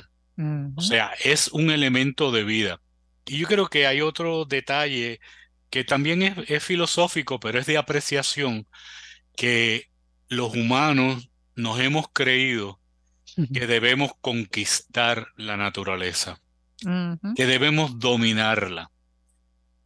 O 0.76 0.80
sea, 0.80 1.12
es 1.22 1.48
un 1.48 1.70
elemento 1.70 2.32
de 2.32 2.44
vida. 2.44 2.80
Y 3.26 3.38
yo 3.38 3.46
creo 3.46 3.68
que 3.68 3.86
hay 3.86 4.00
otro 4.00 4.46
detalle 4.46 5.20
que 5.68 5.84
también 5.84 6.44
es 6.48 6.64
filosófico, 6.64 7.38
pero 7.38 7.58
es 7.58 7.66
de 7.66 7.76
apreciación, 7.76 8.66
que 9.36 9.90
los 10.28 10.54
humanos 10.54 11.30
nos 11.54 11.78
hemos 11.80 12.06
creído 12.12 12.80
que 13.52 13.66
debemos 13.66 14.12
conquistar 14.20 15.28
la 15.36 15.56
naturaleza, 15.56 16.40
que 17.36 17.46
debemos 17.46 17.98
dominarla. 17.98 18.90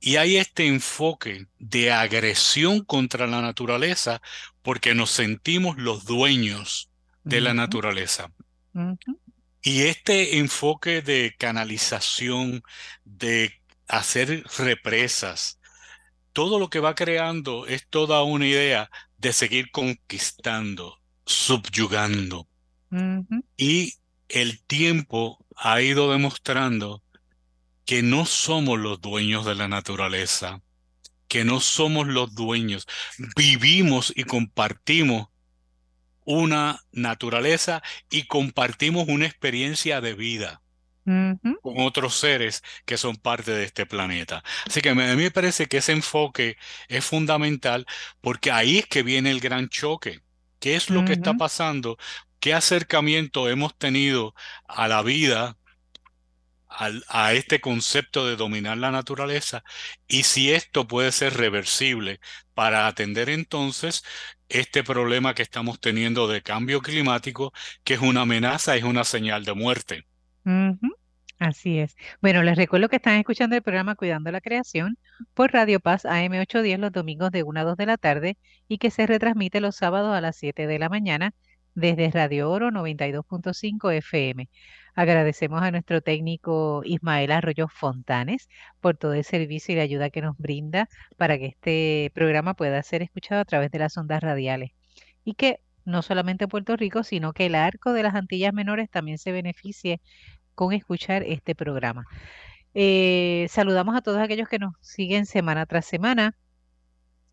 Y 0.07 0.17
hay 0.17 0.37
este 0.37 0.67
enfoque 0.67 1.47
de 1.59 1.90
agresión 1.90 2.85
contra 2.85 3.27
la 3.27 3.40
naturaleza 3.40 4.21
porque 4.61 4.95
nos 4.95 5.11
sentimos 5.11 5.79
los 5.79 6.05
dueños 6.05 6.90
de 7.23 7.40
la 7.40 7.55
naturaleza. 7.55 8.31
Y 9.62 9.85
este 9.85 10.37
enfoque 10.37 11.01
de 11.01 11.35
canalización, 11.38 12.62
de 13.07 13.62
hacer 13.88 14.45
represas, 14.59 15.59
todo 16.35 16.59
lo 16.59 16.69
que 16.69 16.81
va 16.81 16.95
creando 16.95 17.67
es 17.67 17.87
toda 17.88 18.25
una 18.25 18.47
idea 18.47 18.90
de 19.17 19.33
seguir 19.33 19.71
conquistando, 19.71 21.01
subyugando. 21.25 22.47
Y 23.57 23.95
el 24.29 24.62
tiempo 24.64 25.47
ha 25.57 25.81
ido 25.81 26.12
demostrando 26.12 27.03
que 27.85 28.03
no 28.03 28.27
somos 28.27 28.79
los 28.79 29.01
dueños 29.01 29.44
de 29.44 29.55
la 29.55 29.68
naturaleza, 29.68 30.62
que 31.29 31.44
no 31.44 31.61
somos 31.61 32.07
los 32.07 32.35
dueños. 32.35 32.87
Vivimos 33.37 34.12
y 34.14 34.25
compartimos 34.25 35.29
una 36.25 36.81
naturaleza 36.92 37.83
y 38.11 38.27
compartimos 38.27 39.09
una 39.09 39.27
experiencia 39.27 40.01
de 40.01 40.14
vida 40.14 40.61
con 41.05 41.75
otros 41.81 42.16
seres 42.16 42.62
que 42.87 42.97
son 42.97 43.16
parte 43.16 43.51
de 43.51 43.64
este 43.64 43.85
planeta. 43.85 44.42
Así 44.66 44.81
que 44.81 44.88
a 44.88 44.94
mí 44.94 45.03
me 45.03 45.31
parece 45.31 45.66
que 45.66 45.77
ese 45.79 45.92
enfoque 45.92 46.57
es 46.88 47.05
fundamental 47.05 47.85
porque 48.23 48.51
ahí 48.51 48.79
es 48.79 48.87
que 48.87 49.03
viene 49.03 49.31
el 49.31 49.40
gran 49.40 49.68
choque. 49.68 50.23
¿Qué 50.61 50.77
es 50.77 50.88
lo 50.88 51.05
que 51.05 51.12
está 51.12 51.35
pasando 51.35 51.99
qué 52.44 52.53
acercamiento 52.53 53.49
hemos 53.49 53.75
tenido 53.79 54.35
a 54.68 54.87
la 54.87 55.01
vida, 55.01 55.57
a 56.76 57.32
este 57.32 57.60
concepto 57.60 58.26
de 58.26 58.37
dominar 58.37 58.78
la 58.78 58.90
naturaleza, 58.90 59.62
y 60.08 60.24
si 60.24 60.52
esto 60.52 60.87
puede 60.87 61.12
ser 61.12 61.34
reversible 61.34 62.20
para 62.54 62.87
atender 62.87 63.28
entonces 63.28 64.02
este 64.48 64.84
problema 64.84 65.34
que 65.34 65.42
estamos 65.42 65.80
teniendo 65.80 66.28
de 66.28 66.42
cambio 66.42 66.80
climático, 66.80 67.52
que 67.82 67.94
es 67.94 68.00
una 68.00 68.22
amenaza, 68.22 68.76
es 68.76 68.84
una 68.84 69.04
señal 69.04 69.44
de 69.44 69.54
muerte. 69.54 70.06
Así 71.38 71.78
es. 71.78 71.96
Bueno, 72.22 72.42
les 72.42 72.56
recuerdo 72.56 72.88
que 72.88 72.96
están 72.96 73.16
escuchando 73.18 73.56
el 73.56 73.62
programa 73.62 73.96
Cuidando 73.96 74.30
la 74.30 74.40
Creación 74.40 74.98
por 75.34 75.52
Radio 75.52 75.80
Paz 75.80 76.04
AM810 76.04 76.78
los 76.78 76.92
domingos 76.92 77.30
de 77.32 77.42
1 77.42 77.60
a 77.60 77.64
2 77.64 77.76
de 77.76 77.87
la 77.87 77.96
tarde 77.96 78.38
y 78.68 78.78
que 78.78 78.90
se 78.90 79.06
retransmite 79.06 79.60
los 79.60 79.76
sábados 79.76 80.14
a 80.14 80.20
las 80.20 80.37
7 80.37 80.66
de 80.66 80.78
la 80.78 80.88
mañana 80.88 81.34
desde 81.74 82.10
Radio 82.10 82.50
Oro 82.50 82.70
92.5 82.70 83.92
FM. 83.92 84.48
Agradecemos 84.94 85.62
a 85.62 85.70
nuestro 85.70 86.00
técnico 86.00 86.82
Ismael 86.84 87.32
Arroyo 87.32 87.68
Fontanes 87.68 88.48
por 88.80 88.96
todo 88.96 89.14
el 89.14 89.24
servicio 89.24 89.74
y 89.74 89.76
la 89.76 89.82
ayuda 89.82 90.10
que 90.10 90.22
nos 90.22 90.37
brinda 90.38 90.88
para 91.16 91.38
que 91.38 91.46
este 91.46 92.12
programa 92.14 92.54
pueda 92.54 92.82
ser 92.82 93.02
escuchado 93.02 93.40
a 93.40 93.44
través 93.44 93.70
de 93.70 93.80
las 93.80 93.96
ondas 93.96 94.22
radiales 94.22 94.70
y 95.24 95.34
que 95.34 95.60
no 95.84 96.02
solamente 96.02 96.48
Puerto 96.48 96.76
Rico, 96.76 97.02
sino 97.02 97.32
que 97.32 97.46
el 97.46 97.54
arco 97.54 97.92
de 97.92 98.02
las 98.02 98.14
Antillas 98.14 98.54
Menores 98.54 98.88
también 98.90 99.18
se 99.18 99.32
beneficie 99.32 100.00
con 100.54 100.72
escuchar 100.72 101.22
este 101.24 101.54
programa. 101.54 102.06
Eh, 102.74 103.46
saludamos 103.50 103.96
a 103.96 104.02
todos 104.02 104.18
aquellos 104.18 104.48
que 104.48 104.58
nos 104.58 104.74
siguen 104.80 105.26
semana 105.26 105.66
tras 105.66 105.87
semana 105.87 106.37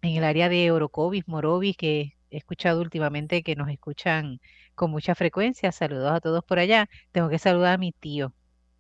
en 0.02 0.18
el 0.18 0.24
área 0.24 0.50
de 0.50 0.72
Orocovis, 0.72 1.28
Morovis, 1.28 1.78
que 1.78 2.16
he 2.32 2.38
escuchado 2.38 2.82
últimamente 2.82 3.44
que 3.44 3.56
nos 3.56 3.70
escuchan 3.70 4.40
con 4.76 4.92
mucha 4.92 5.16
frecuencia. 5.16 5.72
Saludos 5.72 6.12
a 6.14 6.22
todos 6.22 6.44
por 6.44 6.60
allá. 6.60 6.90
Tengo 7.12 7.30
que 7.30 7.40
saludar 7.40 7.74
a 7.76 7.78
mi 7.78 7.92
tío, 7.92 8.34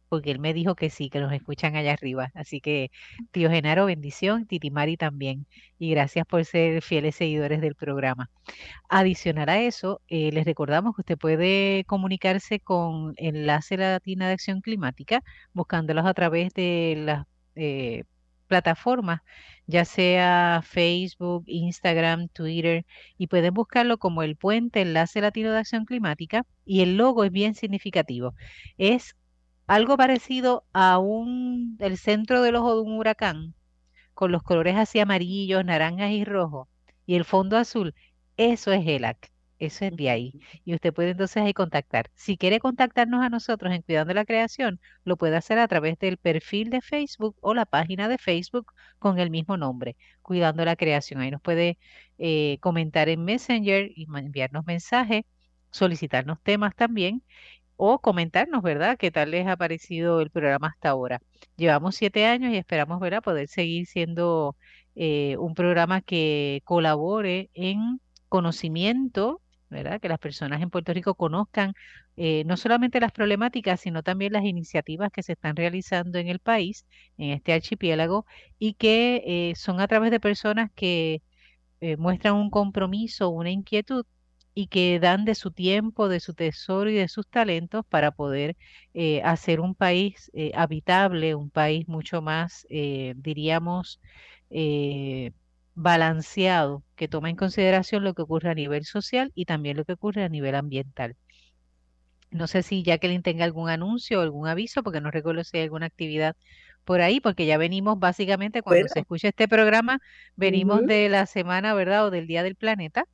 porque 0.10 0.32
él 0.32 0.40
me 0.40 0.54
dijo 0.54 0.76
que 0.76 0.90
sí, 0.90 1.10
que 1.10 1.20
nos 1.20 1.32
escuchan 1.34 1.76
allá 1.76 1.94
arriba. 1.94 2.32
Así 2.34 2.62
que, 2.62 2.92
tío 3.32 3.50
Genaro, 3.50 3.86
bendición, 3.86 4.48
Titi 4.48 4.72
Mari 4.72 4.98
también. 4.98 5.48
Y 5.80 5.92
gracias 5.92 6.26
por 6.26 6.46
ser 6.46 6.82
fieles 6.82 7.16
seguidores 7.16 7.62
del 7.62 7.76
programa. 7.76 8.30
Adicional 8.90 9.50
a 9.50 9.62
eso, 9.62 10.02
eh, 10.08 10.32
les 10.32 10.46
recordamos 10.46 10.96
que 10.96 11.02
usted 11.02 11.18
puede 11.18 11.86
comunicarse 11.86 12.60
con 12.60 13.14
Enlace 13.18 13.78
Latina 13.78 14.28
de 14.28 14.34
Acción 14.34 14.62
Climática, 14.62 15.24
buscándolos 15.54 16.06
a 16.06 16.14
través 16.14 16.54
de 16.54 16.96
las 17.06 17.26
eh, 17.56 18.04
plataformas, 18.52 19.22
ya 19.66 19.86
sea 19.86 20.62
Facebook, 20.62 21.46
Instagram, 21.48 22.28
Twitter, 22.28 22.86
y 23.18 23.28
pueden 23.28 23.54
buscarlo 23.54 23.98
como 23.98 24.24
el 24.24 24.36
Puente 24.36 24.82
Enlace 24.82 25.22
Latino 25.22 25.52
de 25.54 25.60
Acción 25.60 25.86
Climática, 25.86 26.46
y 26.66 26.82
el 26.82 26.98
logo 26.98 27.24
es 27.24 27.32
bien 27.32 27.56
significativo. 27.56 28.36
Es 28.78 29.16
algo 29.68 29.96
parecido 29.96 30.66
a 30.74 31.00
un, 31.00 31.78
el 31.80 31.98
centro 31.98 32.42
del 32.42 32.58
ojo 32.58 32.76
de 32.76 32.82
un 32.82 32.98
huracán, 32.98 33.56
con 34.14 34.34
los 34.34 34.44
colores 34.44 34.76
así 34.76 35.00
amarillos, 35.00 35.64
naranjas 35.64 36.12
y 36.12 36.26
rojos, 36.26 36.68
y 37.06 37.16
el 37.16 37.24
fondo 37.24 37.58
azul. 37.58 37.96
Eso 38.36 38.74
es 38.74 38.86
ELAC. 38.86 39.32
Eso 39.62 39.86
es 39.86 39.96
de 39.96 40.10
ahí. 40.10 40.34
Y 40.66 40.74
usted 40.74 40.92
puede 40.92 41.12
entonces 41.12 41.44
ahí 41.44 41.54
contactar. 41.54 42.10
Si 42.16 42.36
quiere 42.36 42.60
contactarnos 42.60 43.24
a 43.24 43.30
nosotros 43.30 43.72
en 43.72 43.84
Cuidando 43.84 44.12
la 44.16 44.26
Creación, 44.26 44.80
lo 45.04 45.18
puede 45.18 45.36
hacer 45.38 45.60
a 45.60 45.68
través 45.68 46.00
del 46.00 46.18
perfil 46.18 46.72
de 46.72 46.82
Facebook 46.82 47.38
o 47.42 47.54
la 47.54 47.68
página 47.68 48.08
de 48.10 48.18
Facebook 48.18 48.74
con 48.98 49.20
el 49.20 49.30
mismo 49.30 49.58
nombre, 49.58 49.98
Cuidando 50.24 50.66
la 50.66 50.76
Creación. 50.76 51.22
Ahí 51.22 51.30
nos 51.30 51.42
puede 51.44 51.78
eh, 52.18 52.58
comentar 52.62 53.08
en 53.08 53.24
Messenger 53.24 53.92
y 53.96 54.08
enviarnos 54.16 54.66
mensajes, 54.66 55.26
solicitarnos 55.70 56.42
temas 56.42 56.76
también 56.76 57.22
o 57.76 58.00
comentarnos, 58.00 58.64
¿verdad? 58.64 58.98
¿Qué 58.98 59.12
tal 59.12 59.30
les 59.32 59.48
ha 59.48 59.58
parecido 59.58 60.22
el 60.22 60.32
programa 60.32 60.70
hasta 60.70 60.90
ahora? 60.90 61.22
Llevamos 61.56 61.96
siete 61.96 62.26
años 62.26 62.52
y 62.54 62.58
esperamos, 62.58 63.00
¿verdad?, 63.00 63.22
poder 63.22 63.48
seguir 63.48 63.86
siendo 63.86 64.56
eh, 64.96 65.38
un 65.38 65.54
programa 65.54 66.02
que 66.02 66.62
colabore 66.66 67.52
en 67.54 68.02
conocimiento 68.30 69.42
¿verdad? 69.72 70.00
Que 70.02 70.10
las 70.10 70.20
personas 70.20 70.62
en 70.62 70.70
Puerto 70.70 70.94
Rico 70.94 71.16
conozcan 71.16 71.74
eh, 72.18 72.44
no 72.46 72.58
solamente 72.58 73.00
las 73.00 73.12
problemáticas, 73.12 73.82
sino 73.82 74.04
también 74.04 74.34
las 74.34 74.44
iniciativas 74.46 75.12
que 75.12 75.24
se 75.24 75.34
están 75.34 75.56
realizando 75.56 76.20
en 76.20 76.28
el 76.28 76.40
país, 76.40 76.86
en 77.18 77.32
este 77.32 77.54
archipiélago, 77.54 78.26
y 78.60 78.76
que 78.76 79.24
eh, 79.26 79.56
son 79.56 79.80
a 79.82 79.88
través 79.88 80.12
de 80.12 80.20
personas 80.20 80.72
que 80.76 81.24
eh, 81.82 81.98
muestran 81.98 82.36
un 82.36 82.50
compromiso, 82.50 83.30
una 83.30 83.52
inquietud 83.52 84.06
y 84.54 84.68
que 84.68 85.00
dan 85.00 85.26
de 85.26 85.36
su 85.36 85.52
tiempo, 85.52 86.10
de 86.10 86.20
su 86.20 86.34
tesoro 86.34 86.90
y 86.90 86.96
de 86.96 87.08
sus 87.08 87.28
talentos 87.28 87.86
para 87.88 88.12
poder 88.12 88.58
hacer 89.24 89.62
un 89.62 89.76
país 89.76 90.30
habitable, 90.54 91.36
un 91.36 91.50
país 91.50 91.88
mucho 91.88 92.22
más, 92.22 92.68
diríamos, 92.70 94.02
balanceado 95.76 96.84
que 96.96 97.08
toma 97.08 97.30
en 97.30 97.36
consideración 97.36 98.04
lo 98.04 98.14
que 98.14 98.22
ocurre 98.24 98.50
a 98.50 98.56
nivel 98.56 98.86
social 98.86 99.32
y 99.36 99.46
también 99.46 99.78
lo 99.78 99.86
que 99.86 99.94
ocurre 99.94 100.24
a 100.24 100.30
nivel 100.30 100.56
ambiental. 100.56 101.16
No 102.32 102.48
sé 102.48 102.64
si 102.64 102.84
Jacqueline 102.84 103.24
tenga 103.24 103.46
algún 103.46 103.70
anuncio 103.70 104.20
o 104.20 104.22
algún 104.22 104.48
aviso, 104.48 104.84
porque 104.84 105.02
no 105.02 105.12
recuerdo 105.12 105.44
si 105.44 105.58
hay 105.58 105.64
alguna 105.64 105.88
actividad 105.88 106.36
por 106.86 107.02
ahí, 107.02 107.20
porque 107.20 107.46
ya 107.46 107.58
venimos 107.58 108.00
básicamente, 108.00 108.62
cuando 108.62 108.88
se 108.88 109.00
escucha 109.00 109.30
este 109.30 109.48
programa, 109.48 110.00
venimos 110.36 110.86
de 110.86 111.10
la 111.10 111.26
semana, 111.26 111.74
¿verdad? 111.74 112.08
O 112.08 112.12
del 112.12 112.28
Día 112.28 112.44
del 112.44 112.56
Planeta. 112.56 113.06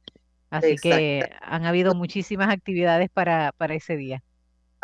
Así 0.49 0.77
que 0.77 1.27
han 1.41 1.65
habido 1.65 1.95
muchísimas 1.95 2.49
actividades 2.49 3.09
para, 3.09 3.51
para 3.57 3.75
ese 3.75 3.97
día. 3.97 4.23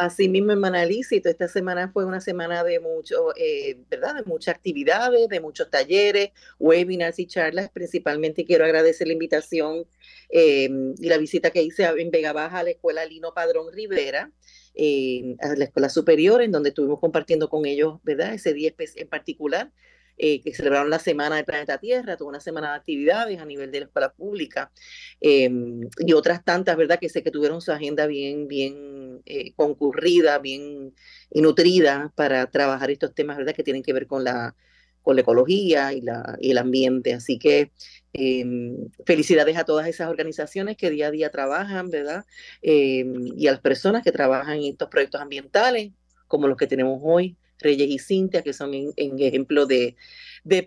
Así 0.04 0.28
mismo, 0.28 0.54
Lícito, 0.54 1.30
esta 1.30 1.48
semana 1.48 1.90
fue 1.90 2.04
una 2.04 2.20
semana 2.20 2.62
de 2.66 2.82
mucho, 2.82 3.34
eh, 3.38 3.78
¿verdad? 3.90 4.16
De 4.16 4.24
muchas 4.24 4.56
actividades, 4.56 5.30
de 5.30 5.40
muchos 5.40 5.70
talleres, 5.70 6.32
webinars 6.60 7.20
y 7.20 7.26
charlas. 7.26 7.70
Principalmente 7.70 8.44
quiero 8.44 8.66
agradecer 8.66 9.08
la 9.08 9.14
invitación 9.14 9.86
eh, 10.30 10.70
y 11.00 11.08
la 11.08 11.18
visita 11.18 11.52
que 11.52 11.64
hice 11.64 11.86
en 11.86 12.12
Vega 12.12 12.34
Baja 12.34 12.60
a 12.60 12.64
la 12.64 12.72
Escuela 12.72 13.06
Lino 13.06 13.34
Padrón 13.34 13.72
Rivera, 13.72 14.30
eh, 14.76 15.38
a 15.40 15.56
la 15.56 15.64
Escuela 15.64 15.88
Superior, 15.88 16.42
en 16.42 16.52
donde 16.52 16.70
estuvimos 16.70 17.00
compartiendo 17.00 17.50
con 17.50 17.66
ellos, 17.66 18.00
¿verdad? 18.04 18.34
Ese 18.34 18.54
día 18.54 18.74
en 18.78 19.08
particular. 19.08 19.72
Eh, 20.16 20.42
que 20.42 20.54
celebraron 20.54 20.92
la 20.92 21.00
Semana 21.00 21.38
del 21.38 21.46
Planeta 21.46 21.80
Tierra, 21.80 22.18
tuvo 22.18 22.30
una 22.30 22.40
semana 22.40 22.70
de 22.72 22.76
actividades 22.78 23.40
a 23.40 23.46
nivel 23.46 23.72
de 23.72 23.80
la 23.80 23.86
escuela 23.88 24.14
pública 24.14 24.72
em, 25.20 25.90
y 25.98 26.14
otras 26.14 26.44
tantas, 26.46 26.78
¿verdad? 26.78 27.00
Que 27.00 27.10
sé 27.10 27.24
que 27.24 27.32
tuvieron 27.32 27.62
su 27.62 27.72
agenda 27.72 28.06
bien, 28.06 28.48
bien 28.48 29.22
eh, 29.26 29.54
concurrida, 29.56 30.38
bien 30.38 30.94
nutrida 31.32 32.14
para 32.16 32.46
trabajar 32.52 32.92
estos 32.92 33.16
temas, 33.16 33.38
¿verdad? 33.38 33.56
Que 33.56 33.64
tienen 33.64 33.82
que 33.82 33.92
ver 33.92 34.06
con 34.06 34.24
la, 34.24 34.56
con 35.02 35.16
la 35.16 35.22
ecología 35.22 35.94
y, 35.94 36.02
la, 36.02 36.38
el 36.42 36.60
ambiente. 36.60 37.14
Así 37.14 37.40
que 37.40 37.72
em, 38.14 38.90
felicidades 39.06 39.58
a 39.58 39.66
todas 39.66 39.88
esas 39.88 40.10
organizaciones 40.10 40.78
que 40.78 40.92
día 40.92 41.08
a 41.08 41.12
día 41.12 41.32
trabajan, 41.32 41.90
¿verdad? 41.90 42.26
Em, 42.62 43.28
y 43.36 43.48
a 43.48 43.52
las 43.52 43.62
personas 43.62 44.04
que 44.04 44.12
trabajan 44.12 44.58
en 44.58 44.66
estos 44.74 44.90
proyectos 44.90 45.22
ambientales, 45.22 45.92
como 46.28 46.48
los 46.48 46.58
que 46.58 46.68
tenemos 46.68 47.00
hoy, 47.04 47.38
Reyes 47.64 47.90
y 47.90 48.00
Cintia, 48.00 48.44
que 48.44 48.54
son 48.54 48.74
en, 48.74 48.94
ejemplo 49.20 49.66
de, 49.66 49.96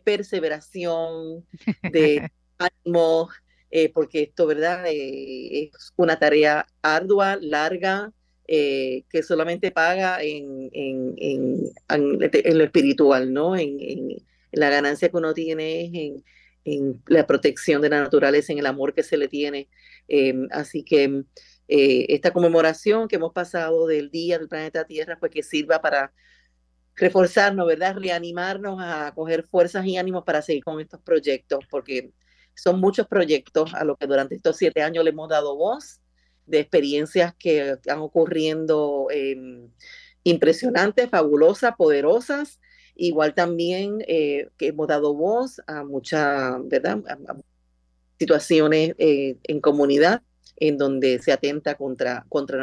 perseveración, 0.05 1.45
de 1.93 2.31
ánimo, 2.59 3.29
eh, 3.71 3.91
porque 3.93 4.23
esto, 4.23 4.47
¿verdad? 4.47 4.85
Eh, 4.87 5.71
es 5.75 5.93
una 5.97 6.19
tarea 6.19 6.67
ardua, 6.83 7.37
larga, 7.41 8.13
eh, 8.49 9.05
que 9.11 9.23
solamente 9.23 9.73
paga 9.73 10.23
en, 10.23 10.71
en, 10.73 12.59
lo 12.59 12.65
espiritual, 12.65 13.33
¿no? 13.33 13.57
En, 13.57 14.17
la 14.53 14.71
ganancia 14.71 15.11
que 15.11 15.17
uno 15.17 15.35
tiene 15.35 16.23
en, 16.65 17.03
la 17.07 17.27
protección 17.27 17.83
de 17.83 17.91
la 17.91 18.01
naturaleza, 18.01 18.53
en 18.53 18.59
el 18.59 18.67
amor 18.67 18.95
que 18.95 19.03
se 19.03 19.17
le 19.17 19.29
tiene. 19.29 19.69
así 20.51 20.83
que 20.83 21.25
esta 21.69 22.33
conmemoración 22.33 23.09
que 23.09 23.17
hemos 23.17 23.33
pasado 23.33 23.87
del 23.87 24.11
Día 24.11 24.39
del 24.39 24.49
Planeta 24.49 24.85
Tierra, 24.85 25.19
pues 25.21 25.33
que 25.33 25.43
sirva 25.43 25.81
para 25.83 26.13
reforzarnos, 26.97 27.67
¿verdad? 27.67 27.97
Reanimarnos 27.97 28.79
a 28.81 29.13
coger 29.15 29.45
fuerzas 29.45 29.85
y 29.87 29.97
ánimos 29.97 30.25
para 30.25 30.43
seguir 30.43 30.65
con 30.65 30.81
estos 30.81 31.01
proyectos, 31.03 31.65
porque 31.71 32.11
son 32.55 32.81
muchos 32.81 33.07
proyectos 33.07 33.75
a 33.75 33.85
los 33.85 33.99
que 33.99 34.07
durante 34.07 34.35
estos 34.35 34.57
siete 34.57 34.83
años 34.83 35.05
le 35.05 35.11
hemos 35.11 35.29
dado 35.29 35.57
voz, 35.57 36.01
de 36.47 36.61
experiencias 36.61 37.35
que 37.39 37.73
están 37.73 37.99
ocurriendo 37.99 39.09
em, 39.11 39.69
impresionantes, 40.23 41.11
fabulosas, 41.11 41.75
poderosas, 41.77 42.61
igual 42.95 43.35
también 43.35 43.99
eh, 44.07 44.49
que 44.57 44.69
hemos 44.69 44.87
dado 44.87 45.15
voz 45.15 45.61
a 45.67 45.85
muchas, 45.85 46.57
¿verdad? 46.69 46.99
situaciones 48.19 48.95
eh, 48.99 49.37
en 49.43 49.61
comunidad 49.61 50.23
en 50.57 50.79
donde 50.79 51.19
se 51.19 51.33
atenta 51.33 51.75
contra, 51.75 52.25
contra 52.29 52.59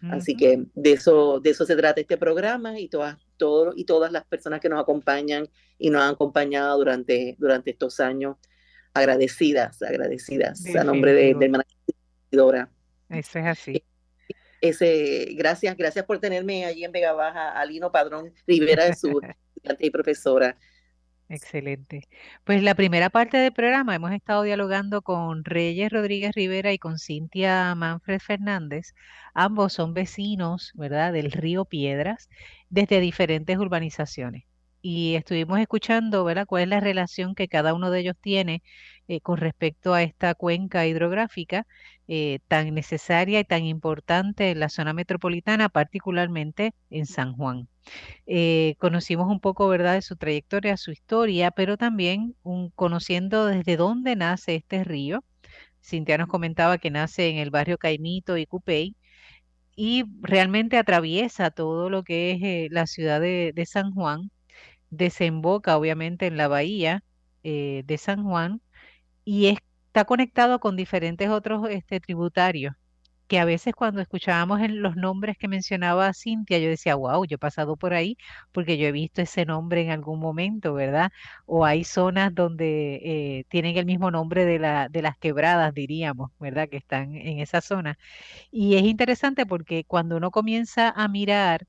naturaleza. 0.00 0.16
Así 0.16 0.36
que 0.36 0.64
de 0.74 0.92
eso, 0.92 1.40
de 1.40 1.50
eso 1.50 1.64
se 1.64 1.76
trata 1.76 2.00
este 2.00 2.16
programa 2.16 2.78
y 2.78 2.88
todas, 2.88 3.18
todo, 3.36 3.72
y 3.76 3.84
todas 3.84 4.12
las 4.12 4.24
personas 4.24 4.60
que 4.60 4.68
nos 4.68 4.80
acompañan 4.80 5.48
y 5.78 5.90
nos 5.90 6.02
han 6.02 6.10
acompañado 6.14 6.78
durante, 6.78 7.36
durante 7.38 7.70
estos 7.70 8.00
años, 8.00 8.36
agradecidas, 8.94 9.82
agradecidas 9.82 10.64
a 10.74 10.84
nombre 10.84 11.12
de, 11.12 11.34
de 11.34 11.62
Dora. 12.30 12.70
Eso 13.08 13.38
es 13.38 13.46
así. 13.46 13.84
Ese, 14.60 15.28
gracias, 15.34 15.76
gracias 15.76 16.04
por 16.04 16.18
tenerme 16.18 16.64
allí 16.64 16.84
en 16.84 16.92
Vega 16.92 17.12
Baja, 17.12 17.50
Alino 17.50 17.92
Padrón 17.92 18.32
Rivera, 18.46 18.94
su 18.94 19.08
estudiante 19.54 19.86
y 19.86 19.90
profesora. 19.90 20.56
Excelente. 21.30 22.08
Pues 22.44 22.62
la 22.62 22.74
primera 22.74 23.10
parte 23.10 23.36
del 23.36 23.52
programa 23.52 23.94
hemos 23.94 24.12
estado 24.12 24.42
dialogando 24.42 25.02
con 25.02 25.44
Reyes 25.44 25.90
Rodríguez 25.92 26.34
Rivera 26.34 26.72
y 26.72 26.78
con 26.78 26.98
Cintia 26.98 27.74
Manfred 27.74 28.18
Fernández. 28.20 28.94
Ambos 29.34 29.74
son 29.74 29.92
vecinos, 29.92 30.72
¿verdad?, 30.74 31.12
del 31.12 31.30
río 31.30 31.66
Piedras, 31.66 32.30
desde 32.70 33.00
diferentes 33.00 33.58
urbanizaciones. 33.58 34.44
Y 34.80 35.16
estuvimos 35.16 35.60
escuchando, 35.60 36.24
¿verdad?, 36.24 36.46
cuál 36.46 36.62
es 36.62 36.68
la 36.70 36.80
relación 36.80 37.34
que 37.34 37.48
cada 37.48 37.74
uno 37.74 37.90
de 37.90 38.00
ellos 38.00 38.16
tiene 38.20 38.62
eh, 39.06 39.20
con 39.20 39.36
respecto 39.36 39.92
a 39.92 40.02
esta 40.02 40.34
cuenca 40.34 40.86
hidrográfica 40.86 41.66
eh, 42.06 42.38
tan 42.48 42.72
necesaria 42.74 43.40
y 43.40 43.44
tan 43.44 43.64
importante 43.64 44.50
en 44.50 44.60
la 44.60 44.70
zona 44.70 44.94
metropolitana, 44.94 45.68
particularmente 45.68 46.72
en 46.90 47.04
San 47.06 47.34
Juan. 47.34 47.68
Eh, 48.26 48.76
conocimos 48.78 49.28
un 49.30 49.40
poco, 49.40 49.68
¿verdad?, 49.68 49.94
de 49.94 50.02
su 50.02 50.16
trayectoria, 50.16 50.76
su 50.76 50.90
historia, 50.92 51.50
pero 51.50 51.76
también 51.76 52.36
un, 52.42 52.70
conociendo 52.70 53.46
desde 53.46 53.76
dónde 53.76 54.16
nace 54.16 54.56
este 54.56 54.84
río. 54.84 55.24
Cintia 55.82 56.18
nos 56.18 56.28
comentaba 56.28 56.78
que 56.78 56.90
nace 56.90 57.28
en 57.30 57.38
el 57.38 57.50
barrio 57.50 57.78
Caimito 57.78 58.36
y 58.36 58.46
Cupey 58.46 58.96
y 59.76 60.04
realmente 60.22 60.76
atraviesa 60.78 61.50
todo 61.50 61.90
lo 61.90 62.02
que 62.04 62.32
es 62.32 62.42
eh, 62.42 62.68
la 62.70 62.86
ciudad 62.86 63.20
de, 63.20 63.64
San 63.66 63.92
Juan, 63.92 64.30
desemboca 64.90 65.76
obviamente 65.78 66.26
en 66.26 66.36
la 66.36 66.48
bahía 66.48 67.04
eh, 67.44 67.82
de 67.86 67.98
San 67.98 68.24
Juan 68.24 68.60
y 69.24 69.46
está 69.48 70.04
conectado 70.06 70.60
con 70.60 70.76
diferentes 70.76 71.30
otros 71.30 71.68
este, 71.70 72.00
tributarios 72.00 72.74
que 73.28 73.38
a 73.38 73.44
veces 73.44 73.74
cuando 73.74 74.00
escuchábamos 74.00 74.60
los 74.70 74.96
nombres 74.96 75.36
que 75.38 75.48
mencionaba 75.48 76.12
Cintia, 76.14 76.58
yo 76.58 76.68
decía, 76.68 76.94
wow, 76.96 77.24
yo 77.26 77.36
he 77.36 77.38
pasado 77.38 77.76
por 77.76 77.94
ahí 77.94 78.16
porque 78.52 78.78
yo 78.78 78.86
he 78.88 78.92
visto 78.92 79.22
ese 79.22 79.44
nombre 79.46 79.82
en 79.82 79.90
algún 79.90 80.20
momento, 80.20 80.74
¿verdad? 80.74 81.12
O 81.46 81.64
hay 81.64 81.84
zonas 81.84 82.34
donde 82.34 82.96
eh, 83.04 83.44
tienen 83.48 83.76
el 83.76 83.86
mismo 83.86 84.10
nombre 84.10 84.44
de, 84.46 84.58
la, 84.58 84.88
de 84.88 85.02
las 85.02 85.18
quebradas, 85.18 85.74
diríamos, 85.74 86.30
¿verdad? 86.40 86.68
Que 86.68 86.78
están 86.78 87.14
en 87.16 87.38
esa 87.40 87.60
zona. 87.60 87.98
Y 88.50 88.76
es 88.76 88.82
interesante 88.84 89.46
porque 89.46 89.84
cuando 89.84 90.16
uno 90.16 90.30
comienza 90.30 90.90
a 90.90 91.08
mirar 91.08 91.66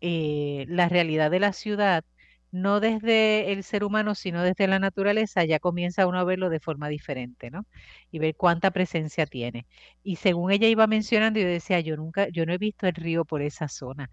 eh, 0.00 0.64
la 0.68 0.88
realidad 0.88 1.30
de 1.30 1.40
la 1.40 1.52
ciudad, 1.52 2.04
no 2.50 2.80
desde 2.80 3.52
el 3.52 3.62
ser 3.64 3.84
humano, 3.84 4.14
sino 4.14 4.42
desde 4.42 4.66
la 4.68 4.78
naturaleza, 4.78 5.44
ya 5.44 5.58
comienza 5.60 6.06
uno 6.06 6.18
a 6.18 6.24
verlo 6.24 6.48
de 6.50 6.60
forma 6.60 6.88
diferente, 6.88 7.50
¿no? 7.50 7.66
Y 8.10 8.18
ver 8.18 8.36
cuánta 8.36 8.70
presencia 8.70 9.26
tiene. 9.26 9.66
Y 10.02 10.16
según 10.16 10.50
ella 10.52 10.68
iba 10.68 10.86
mencionando, 10.86 11.40
yo 11.40 11.46
decía, 11.48 11.80
yo 11.80 11.96
nunca, 11.96 12.28
yo 12.28 12.46
no 12.46 12.52
he 12.52 12.58
visto 12.58 12.86
el 12.86 12.94
río 12.94 13.24
por 13.24 13.42
esa 13.42 13.68
zona. 13.68 14.10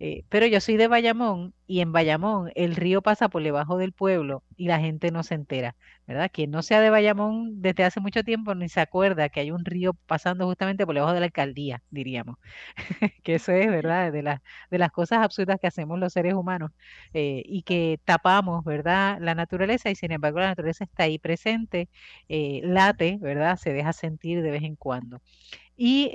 Eh, 0.00 0.24
pero 0.28 0.46
yo 0.46 0.60
soy 0.60 0.76
de 0.76 0.86
Bayamón 0.86 1.54
y 1.66 1.80
en 1.80 1.90
Bayamón 1.92 2.52
el 2.54 2.76
río 2.76 3.02
pasa 3.02 3.28
por 3.28 3.42
debajo 3.42 3.78
del 3.78 3.92
pueblo 3.92 4.44
y 4.56 4.68
la 4.68 4.78
gente 4.78 5.10
no 5.10 5.24
se 5.24 5.34
entera, 5.34 5.74
¿verdad? 6.06 6.30
Quien 6.32 6.52
no 6.52 6.62
sea 6.62 6.80
de 6.80 6.90
Bayamón 6.90 7.60
desde 7.62 7.82
hace 7.84 7.98
mucho 8.00 8.22
tiempo 8.22 8.54
ni 8.54 8.68
se 8.68 8.80
acuerda 8.80 9.28
que 9.28 9.40
hay 9.40 9.50
un 9.50 9.64
río 9.64 9.94
pasando 10.06 10.46
justamente 10.46 10.86
por 10.86 10.94
debajo 10.94 11.14
de 11.14 11.20
la 11.20 11.26
alcaldía, 11.26 11.82
diríamos. 11.90 12.36
que 13.24 13.34
eso 13.36 13.52
es, 13.52 13.66
¿verdad? 13.68 14.12
De, 14.12 14.22
las 14.22 14.40
de 14.70 14.78
las 14.78 14.90
cosas 14.92 15.18
absurdas 15.20 15.58
que 15.60 15.66
hacemos 15.66 15.98
los 15.98 16.12
seres 16.12 16.34
humanos 16.34 16.70
eh, 17.12 17.42
y 17.44 17.62
que 17.62 18.00
tapamos, 18.04 18.64
¿verdad? 18.64 19.18
La 19.20 19.34
naturaleza 19.34 19.90
y 19.90 19.96
sin 19.96 20.12
embargo 20.12 20.38
la 20.40 20.48
naturaleza 20.48 20.84
está 20.84 21.04
ahí 21.04 21.18
presente, 21.18 21.88
eh, 22.28 22.60
late, 22.64 23.18
¿verdad? 23.20 23.56
Se 23.56 23.72
deja 23.72 23.92
sentir 23.92 24.42
de 24.42 24.50
vez 24.52 24.62
en 24.62 24.76
cuando. 24.76 25.20
Y 25.76 26.10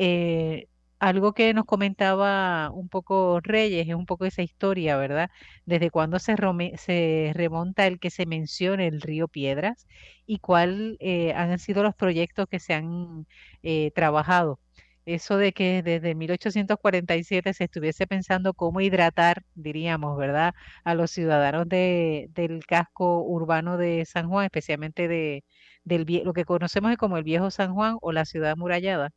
algo 1.04 1.34
que 1.34 1.54
nos 1.54 1.66
comentaba 1.66 2.70
un 2.72 2.88
poco 2.90 3.42
Reyes, 3.42 3.88
es 3.90 3.94
un 3.96 4.06
poco 4.06 4.26
esa 4.26 4.42
historia, 4.42 4.96
¿verdad? 4.98 5.30
Desde 5.66 5.90
cuándo 5.92 6.18
se, 6.20 6.36
se 6.78 7.32
remonta 7.36 7.88
el 7.88 8.00
que 8.00 8.10
se 8.10 8.26
mencione 8.26 8.88
el 8.88 9.02
río 9.02 9.28
Piedras 9.28 9.86
y 10.26 10.40
cuáles 10.40 10.96
eh, 11.02 11.34
han 11.34 11.60
sido 11.60 11.84
los 11.84 11.94
proyectos 11.96 12.48
que 12.50 12.60
se 12.60 12.74
han 12.74 13.28
eh, 13.64 13.92
trabajado. 13.92 14.60
Eso 15.06 15.36
de 15.38 15.52
que 15.52 15.84
desde 15.84 16.16
1847 16.16 17.54
se 17.54 17.66
estuviese 17.66 18.08
pensando 18.08 18.54
cómo 18.54 18.80
hidratar, 18.80 19.44
diríamos, 19.56 20.18
¿verdad?, 20.18 20.54
a 20.86 20.96
los 20.96 21.12
ciudadanos 21.12 21.68
de, 21.68 22.30
del 22.32 22.66
casco 22.66 23.22
urbano 23.24 23.78
de 23.78 24.06
San 24.06 24.30
Juan, 24.30 24.46
especialmente 24.46 25.10
de, 25.10 25.44
del, 25.84 26.06
lo 26.24 26.32
que 26.34 26.46
conocemos 26.46 26.96
como 26.98 27.18
el 27.18 27.24
viejo 27.26 27.52
San 27.52 27.74
Juan 27.74 27.98
o 28.02 28.14
la 28.14 28.24
ciudad 28.26 28.52
amurallada 28.52 29.12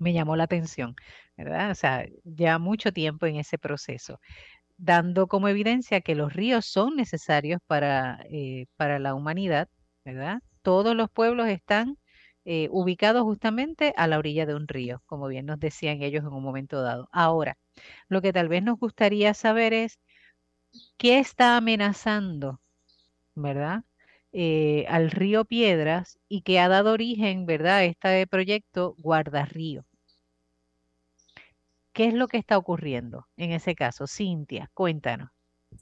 me 0.00 0.14
llamó 0.14 0.36
la 0.36 0.44
atención, 0.44 0.96
¿verdad? 1.38 1.72
O 1.72 1.76
sea, 1.76 2.06
ya 2.24 2.58
mucho 2.60 2.92
tiempo 2.92 3.26
en 3.26 3.36
ese 3.36 3.58
proceso, 3.58 4.20
dando 4.76 5.26
como 5.28 5.48
evidencia 5.48 6.00
que 6.00 6.14
los 6.14 6.32
ríos 6.32 6.66
son 6.66 6.96
necesarios 6.96 7.60
para, 7.66 8.24
eh, 8.30 8.66
para 8.76 8.98
la 8.98 9.14
humanidad, 9.14 9.68
¿verdad? 10.04 10.40
Todos 10.62 10.96
los 10.96 11.10
pueblos 11.10 11.48
están 11.48 11.98
eh, 12.44 12.68
ubicados 12.70 13.22
justamente 13.24 13.92
a 13.96 14.06
la 14.06 14.18
orilla 14.18 14.46
de 14.46 14.54
un 14.54 14.68
río, 14.68 15.02
como 15.06 15.28
bien 15.28 15.46
nos 15.46 15.60
decían 15.60 16.02
ellos 16.02 16.22
en 16.24 16.32
un 16.32 16.42
momento 16.42 16.82
dado. 16.82 17.08
Ahora, 17.12 17.56
lo 18.08 18.22
que 18.22 18.32
tal 18.32 18.48
vez 18.48 18.62
nos 18.62 18.78
gustaría 18.78 19.34
saber 19.34 19.72
es 19.74 19.98
qué 20.98 21.18
está 21.18 21.56
amenazando, 21.56 22.60
¿verdad? 23.36 23.84
Eh, 24.32 24.86
al 24.88 25.10
río 25.12 25.44
Piedras 25.46 26.18
y 26.28 26.42
que 26.42 26.60
ha 26.60 26.68
dado 26.68 26.92
origen, 26.94 27.46
¿verdad?, 27.46 27.78
a 27.78 27.84
este 27.84 28.26
proyecto 28.28 28.94
Guardarrío. 28.98 29.86
¿Qué 32.00 32.06
es 32.06 32.14
lo 32.14 32.28
que 32.28 32.38
está 32.38 32.56
ocurriendo 32.56 33.26
en 33.36 33.50
ese 33.50 33.74
caso? 33.74 34.06
Cintia, 34.06 34.70
cuéntanos. 34.72 35.28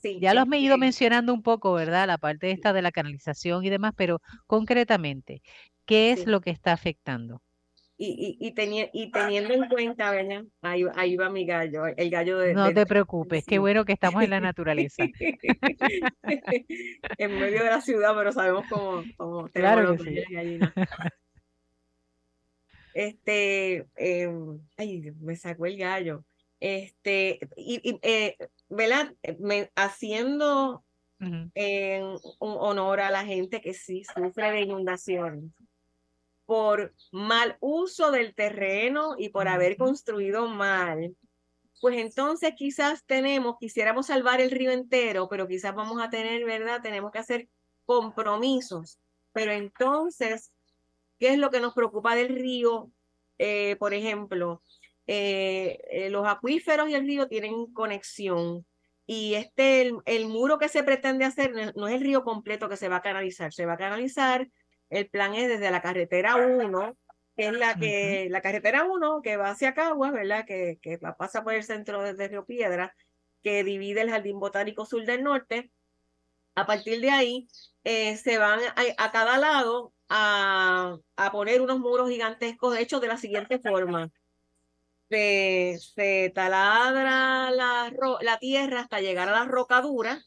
Sí, 0.03 0.19
ya 0.21 0.35
los 0.35 0.51
he 0.51 0.59
ido 0.59 0.77
mencionando 0.77 1.33
un 1.33 1.45
poco, 1.45 1.75
¿verdad? 1.75 2.09
La 2.09 2.19
parte 2.19 2.51
esta 2.51 2.73
de 2.73 2.83
la 2.83 2.91
canalización 2.91 3.65
y 3.65 3.71
demás, 3.71 3.93
pero 3.97 4.21
concretamente, 4.49 5.43
¿qué 5.87 6.11
es 6.11 6.27
lo 6.27 6.41
que 6.41 6.51
está 6.51 6.73
afectando? 6.73 7.41
Y, 7.97 8.37
y, 8.41 8.49
y, 8.49 9.11
teniendo 9.13 9.55
en 9.55 9.69
cuenta, 9.69 10.11
¿verdad? 10.11 10.43
Ahí, 10.61 10.87
ahí, 10.97 11.15
va 11.15 11.31
mi 11.31 11.47
gallo, 11.47 11.87
el 11.87 12.11
gallo 12.11 12.39
de... 12.39 12.53
No 12.53 12.75
te 12.75 12.85
preocupes, 12.85 13.45
qué 13.47 13.61
bueno 13.61 13.85
que 13.85 13.93
estamos 13.93 14.21
en 14.21 14.31
la 14.31 14.41
naturaleza. 14.41 15.05
en 17.17 17.39
medio 17.39 17.63
de 17.63 17.71
la 17.71 17.81
ciudad, 17.81 18.17
pero 18.17 18.33
sabemos 18.33 18.67
cómo... 18.69 19.05
cómo 19.17 19.47
claro 19.51 19.97
que 19.97 20.03
sí. 20.03 20.25
Este, 22.95 23.87
em, 23.97 24.61
ay, 24.77 25.13
me 25.21 25.37
sacó 25.37 25.67
el 25.67 25.77
gallo. 25.77 26.25
Este, 26.61 27.39
y, 27.57 27.99
eh, 28.03 28.37
¿verdad? 28.69 29.15
Me, 29.39 29.71
haciendo 29.77 30.85
un 31.21 32.21
honor 32.39 33.01
a 33.01 33.11
la 33.11 33.25
gente 33.25 33.61
que 33.61 33.75
sí 33.75 34.05
sufre 34.05 34.53
de 34.53 34.61
inundaciones 34.61 35.51
por 36.49 36.95
mal 37.13 37.59
uso 37.61 38.11
del 38.11 38.35
terreno 38.35 39.17
y 39.19 39.29
por 39.29 39.49
haber 39.49 39.77
construido 39.77 40.49
mal, 40.49 41.15
pues 41.81 41.99
entonces 41.99 42.55
quizás 42.57 43.05
tenemos, 43.05 43.57
quisiéramos 43.59 44.07
salvar 44.07 44.41
el 44.41 44.51
río 44.51 44.71
entero, 44.71 45.29
pero 45.29 45.47
quizás 45.47 45.75
vamos 45.75 46.01
a 46.01 46.09
tener, 46.09 46.47
¿verdad? 46.47 46.81
Tenemos 46.83 47.13
que 47.13 47.19
hacer 47.19 47.49
compromisos. 47.85 48.99
Pero 49.33 49.53
entonces 49.53 50.51
¿Qué 51.19 51.31
es 51.31 51.39
lo 51.39 51.51
que 51.51 51.61
nos 51.61 51.75
preocupa 51.75 52.15
del 52.15 52.35
río? 52.35 52.91
Eh, 53.39 53.77
por 53.77 53.95
ejemplo, 53.95 54.63
eh, 55.07 55.79
eh, 55.91 56.11
los 56.11 56.27
acuíferos 56.27 56.89
y 56.89 56.95
el 56.95 57.07
río 57.07 57.29
tienen 57.29 57.73
conexión 57.73 58.67
y 59.07 59.35
este, 59.35 59.93
el, 60.05 60.27
muro 60.27 60.59
que 60.59 60.69
se 60.69 60.83
pretende 60.83 61.25
hacer 61.25 61.53
no 61.77 61.89
es 61.89 61.95
el 61.95 62.01
río 62.03 62.25
completo 62.25 62.69
que 62.69 62.77
se 62.77 62.89
va 62.89 62.97
a 62.97 63.03
canalizar, 63.03 63.53
se 63.53 63.65
va 63.65 63.75
a 63.75 63.79
canalizar, 63.79 64.49
el 64.91 65.09
plan 65.09 65.35
es 65.35 65.49
desde 65.49 65.71
la 65.71 65.81
carretera 65.81 66.37
1, 66.37 66.97
que 67.37 67.47
es 67.47 67.53
la 67.55 67.75
que, 67.77 68.29
la 68.31 68.43
carretera 68.43 68.85
1 68.85 69.23
que 69.23 69.39
va 69.39 69.51
hacia 69.51 69.73
Caguas, 69.73 70.13
¿verdad? 70.13 70.45
Que, 70.45 70.79
que 70.83 70.99
pasa 70.99 71.43
por 71.43 71.55
el 71.55 71.63
centro 71.63 72.03
de 72.03 72.29
Río 72.29 72.45
Piedra, 72.45 72.95
que 73.43 73.65
divide 73.65 74.03
el 74.03 74.11
Jardín 74.11 74.41
Botánico 74.41 74.85
Sur 74.85 75.07
del 75.07 75.23
Norte. 75.23 75.71
A 76.55 76.67
partir 76.67 77.01
de 77.01 77.11
ahí, 77.11 77.49
se 77.85 78.37
van 78.37 78.61
a, 78.99 79.13
cada 79.13 79.39
lado 79.39 79.95
a, 80.09 80.97
a, 81.17 81.33
poner 81.33 81.61
unos 81.61 81.79
muros 81.79 82.11
gigantescos 82.11 82.77
hechos 82.77 83.01
de 83.01 83.09
la 83.09 83.17
siguiente 83.17 83.59
forma. 83.59 84.11
Se, 85.11 85.79
se 85.95 86.33
taladra 86.35 87.51
la, 87.51 87.93
la, 88.21 88.39
tierra 88.39 88.81
hasta 88.81 89.01
llegar 89.01 89.29
a 89.29 89.33
la 89.33 89.45
rocadura 89.47 90.23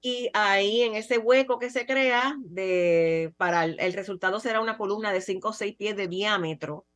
y 0.00 0.30
ahí 0.32 0.82
en 0.82 0.94
ese 0.94 1.18
hueco 1.18 1.58
que 1.58 1.68
se 1.68 1.84
crea, 1.84 2.34
de, 2.38 3.34
para 3.36 3.64
el, 3.64 3.78
el, 3.78 3.92
resultado 3.92 4.40
será 4.40 4.60
una 4.62 4.78
columna 4.78 5.12
de 5.12 5.20
5 5.20 5.48
o 5.48 5.52
6 5.52 5.76
pies 5.76 5.96
de 5.96 6.08
diámetro, 6.08 6.86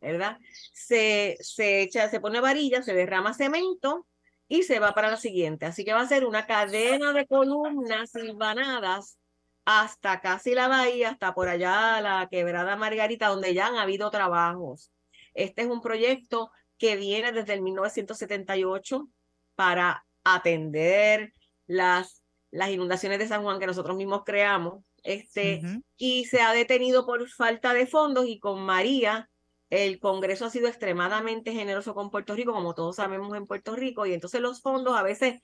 ¿verdad? 0.00 0.38
Se, 0.72 1.36
se, 1.40 1.82
echa, 1.82 2.08
se 2.08 2.20
pone 2.20 2.38
varilla, 2.38 2.82
se 2.82 2.94
derrama 2.94 3.34
cemento 3.34 4.06
y 4.46 4.62
se 4.62 4.78
va 4.78 4.94
para 4.94 5.10
la 5.10 5.16
siguiente. 5.16 5.66
Así 5.66 5.84
que 5.84 5.92
va 5.92 6.02
a 6.02 6.08
ser 6.08 6.24
una 6.24 6.46
cadena 6.46 7.12
de 7.12 7.26
columnas 7.26 8.12
silvanadas 8.12 9.18
hasta 9.64 10.20
casi 10.20 10.54
la 10.54 10.68
bahía, 10.68 11.10
hasta 11.10 11.34
por 11.34 11.48
allá 11.48 12.00
la 12.00 12.28
quebrada 12.30 12.76
Margarita, 12.76 13.28
donde 13.28 13.54
ya 13.54 13.66
han 13.66 13.76
habido 13.76 14.10
trabajos. 14.10 14.90
Este 15.34 15.62
es 15.62 15.68
un 15.68 15.80
proyecto 15.80 16.50
que 16.78 16.96
viene 16.96 17.32
desde 17.32 17.54
el 17.54 17.62
1978 17.62 19.08
para 19.54 20.04
atender 20.22 21.32
las, 21.66 22.22
las 22.50 22.70
inundaciones 22.70 23.18
de 23.18 23.28
San 23.28 23.42
Juan 23.42 23.58
que 23.58 23.66
nosotros 23.66 23.96
mismos 23.96 24.22
creamos. 24.24 24.84
Este, 25.02 25.60
Y 25.96 26.24
se 26.24 26.40
ha 26.40 26.52
detenido 26.52 27.04
por 27.04 27.28
falta 27.28 27.74
de 27.74 27.86
fondos 27.86 28.26
y 28.26 28.38
con 28.38 28.64
María 28.64 29.28
el 29.70 29.98
Congreso 29.98 30.46
ha 30.46 30.50
sido 30.50 30.68
extremadamente 30.68 31.52
generoso 31.52 31.94
con 31.94 32.10
Puerto 32.10 32.34
Rico, 32.34 32.52
como 32.52 32.74
todos 32.74 32.96
sabemos 32.96 33.36
en 33.36 33.46
Puerto 33.46 33.74
Rico, 33.74 34.06
y 34.06 34.12
entonces 34.12 34.40
los 34.40 34.60
fondos 34.60 34.96
a 34.96 35.02
veces 35.02 35.40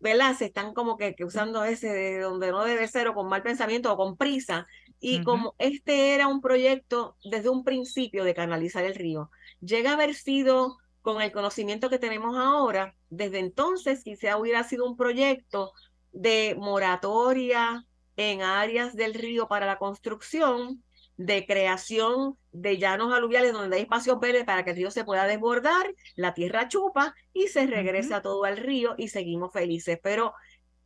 ¿verdad? 0.00 0.34
Se 0.36 0.46
están 0.46 0.74
como 0.74 0.96
que, 0.96 1.14
usando 1.24 1.62
ese 1.64 1.88
de 1.88 2.20
donde 2.20 2.50
no 2.50 2.64
debe 2.64 2.88
ser 2.88 3.08
o 3.08 3.14
con 3.14 3.28
mal 3.28 3.42
pensamiento 3.42 3.92
o 3.92 3.96
con 3.96 4.16
prisa. 4.16 4.66
Y 4.98 5.22
como 5.22 5.54
este 5.58 6.14
era 6.14 6.26
un 6.26 6.40
proyecto 6.42 7.16
desde 7.24 7.48
un 7.48 7.64
principio 7.64 8.24
de 8.24 8.34
canalizar 8.34 8.84
el 8.84 8.94
río, 8.94 9.30
llega 9.60 9.90
a 9.90 9.94
haber 9.94 10.14
sido 10.14 10.76
con 11.00 11.22
el 11.22 11.32
conocimiento 11.32 11.88
que 11.88 11.98
tenemos 11.98 12.36
ahora, 12.36 12.94
desde 13.08 13.38
entonces 13.38 14.04
quizá 14.04 14.36
hubiera 14.36 14.62
sido 14.64 14.84
un 14.84 14.96
proyecto 14.98 15.72
de 16.12 16.54
moratoria 16.58 17.86
en 18.16 18.42
áreas 18.42 18.94
del 18.94 19.14
río 19.14 19.48
para 19.48 19.64
la 19.64 19.78
construcción, 19.78 20.82
de 21.20 21.44
creación 21.44 22.38
de 22.50 22.78
llanos 22.78 23.12
aluviales 23.12 23.52
donde 23.52 23.76
hay 23.76 23.82
espacios 23.82 24.18
verdes 24.20 24.44
para 24.44 24.64
que 24.64 24.70
el 24.70 24.76
río 24.76 24.90
se 24.90 25.04
pueda 25.04 25.26
desbordar, 25.26 25.94
la 26.16 26.32
tierra 26.32 26.66
chupa 26.66 27.14
y 27.34 27.48
se 27.48 27.66
regresa 27.66 28.22
todo 28.22 28.44
al 28.44 28.56
río 28.56 28.94
y 28.96 29.08
seguimos 29.08 29.52
felices. 29.52 30.00
Pero 30.02 30.32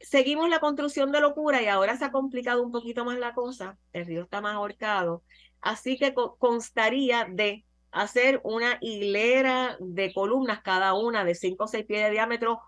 seguimos 0.00 0.48
la 0.50 0.58
construcción 0.58 1.12
de 1.12 1.20
locura 1.20 1.62
y 1.62 1.66
ahora 1.68 1.96
se 1.96 2.06
ha 2.06 2.10
complicado 2.10 2.64
un 2.64 2.72
poquito 2.72 3.04
más 3.04 3.16
la 3.20 3.32
cosa, 3.32 3.78
el 3.92 4.06
río 4.06 4.24
está 4.24 4.40
más 4.40 4.56
ahorcado, 4.56 5.22
así 5.60 5.96
que 5.96 6.12
constaría 6.38 7.28
de 7.30 7.64
hacer 7.92 8.40
una 8.42 8.78
hilera 8.80 9.76
de 9.78 10.12
columnas, 10.12 10.62
cada 10.62 10.94
una 10.94 11.24
de 11.24 11.36
5 11.36 11.62
o 11.62 11.68
6 11.68 11.86
pies 11.86 12.02
de 12.02 12.10
diámetro, 12.10 12.60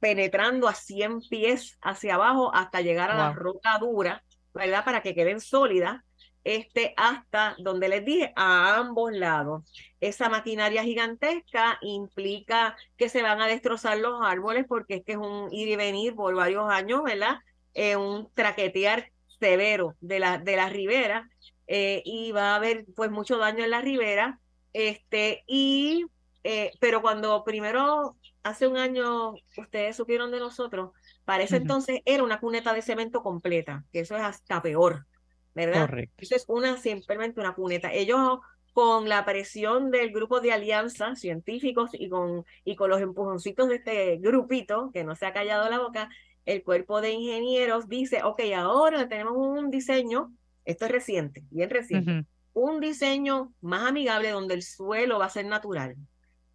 penetrando 0.00 0.66
a 0.66 0.72
100 0.72 1.28
pies 1.28 1.76
hacia 1.82 2.14
abajo 2.14 2.54
hasta 2.54 2.80
llegar 2.80 3.10
a 3.10 3.18
la 3.18 3.32
roca 3.34 3.76
dura, 3.78 4.24
¿verdad? 4.54 4.82
Para 4.82 5.02
que 5.02 5.14
queden 5.14 5.40
sólidas, 5.40 6.02
este, 6.44 6.94
hasta 6.96 7.54
donde 7.58 7.88
les 7.88 8.04
dije, 8.04 8.32
a 8.36 8.76
ambos 8.76 9.12
lados. 9.12 9.64
Esa 10.00 10.28
maquinaria 10.28 10.82
gigantesca 10.82 11.78
implica 11.82 12.76
que 12.96 13.08
se 13.08 13.22
van 13.22 13.40
a 13.40 13.46
destrozar 13.46 13.98
los 13.98 14.20
árboles 14.22 14.66
porque 14.68 14.96
es 14.96 15.04
que 15.04 15.12
es 15.12 15.18
un 15.18 15.52
ir 15.52 15.68
y 15.68 15.76
venir 15.76 16.14
por 16.14 16.34
varios 16.34 16.68
años, 16.70 17.02
¿verdad? 17.04 17.36
Eh, 17.74 17.96
un 17.96 18.30
traquetear 18.34 19.10
severo 19.38 19.96
de 20.00 20.18
la, 20.20 20.38
de 20.38 20.56
la 20.56 20.68
ribera 20.68 21.28
eh, 21.66 22.02
y 22.04 22.32
va 22.32 22.52
a 22.52 22.56
haber 22.56 22.84
pues 22.94 23.10
mucho 23.10 23.38
daño 23.38 23.64
en 23.64 23.70
la 23.70 23.80
ribera. 23.80 24.40
Este, 24.72 25.44
y, 25.46 26.06
eh, 26.44 26.72
pero 26.80 27.02
cuando 27.02 27.44
primero, 27.44 28.16
hace 28.42 28.66
un 28.66 28.76
año, 28.76 29.34
ustedes 29.56 29.96
supieron 29.96 30.30
de 30.30 30.40
nosotros, 30.40 30.90
para 31.24 31.44
ese 31.44 31.56
entonces 31.56 32.00
era 32.04 32.24
una 32.24 32.40
cuneta 32.40 32.72
de 32.72 32.82
cemento 32.82 33.22
completa, 33.22 33.84
que 33.92 34.00
eso 34.00 34.16
es 34.16 34.22
hasta 34.22 34.60
peor, 34.62 35.06
¿verdad? 35.54 35.86
Correcto. 35.86 36.14
Eso 36.18 36.36
es 36.36 36.44
una, 36.48 36.76
simplemente 36.76 37.40
una 37.40 37.54
cuneta. 37.54 37.92
Ellos 37.92 38.40
con 38.72 39.08
la 39.08 39.24
presión 39.24 39.90
del 39.90 40.12
grupo 40.12 40.40
de 40.40 40.52
alianza 40.52 41.14
científicos 41.14 41.90
y 41.92 42.08
con, 42.08 42.44
y 42.64 42.74
con 42.74 42.88
los 42.88 43.00
empujoncitos 43.00 43.68
de 43.68 43.76
este 43.76 44.16
grupito, 44.16 44.90
que 44.92 45.04
no 45.04 45.14
se 45.14 45.26
ha 45.26 45.32
callado 45.32 45.68
la 45.68 45.78
boca, 45.78 46.08
el 46.46 46.62
cuerpo 46.64 47.00
de 47.00 47.12
ingenieros 47.12 47.88
dice, 47.88 48.22
ok, 48.22 48.40
ahora 48.54 49.08
tenemos 49.08 49.34
un 49.36 49.70
diseño 49.70 50.32
esto 50.64 50.86
es 50.86 50.92
reciente, 50.92 51.44
bien 51.50 51.70
reciente, 51.70 52.26
un 52.52 52.80
diseño 52.80 53.52
más 53.60 53.88
amigable 53.88 54.30
donde 54.30 54.54
el 54.54 54.62
suelo 54.62 55.18
va 55.18 55.26
a 55.26 55.30
ser 55.30 55.46
natural. 55.46 55.96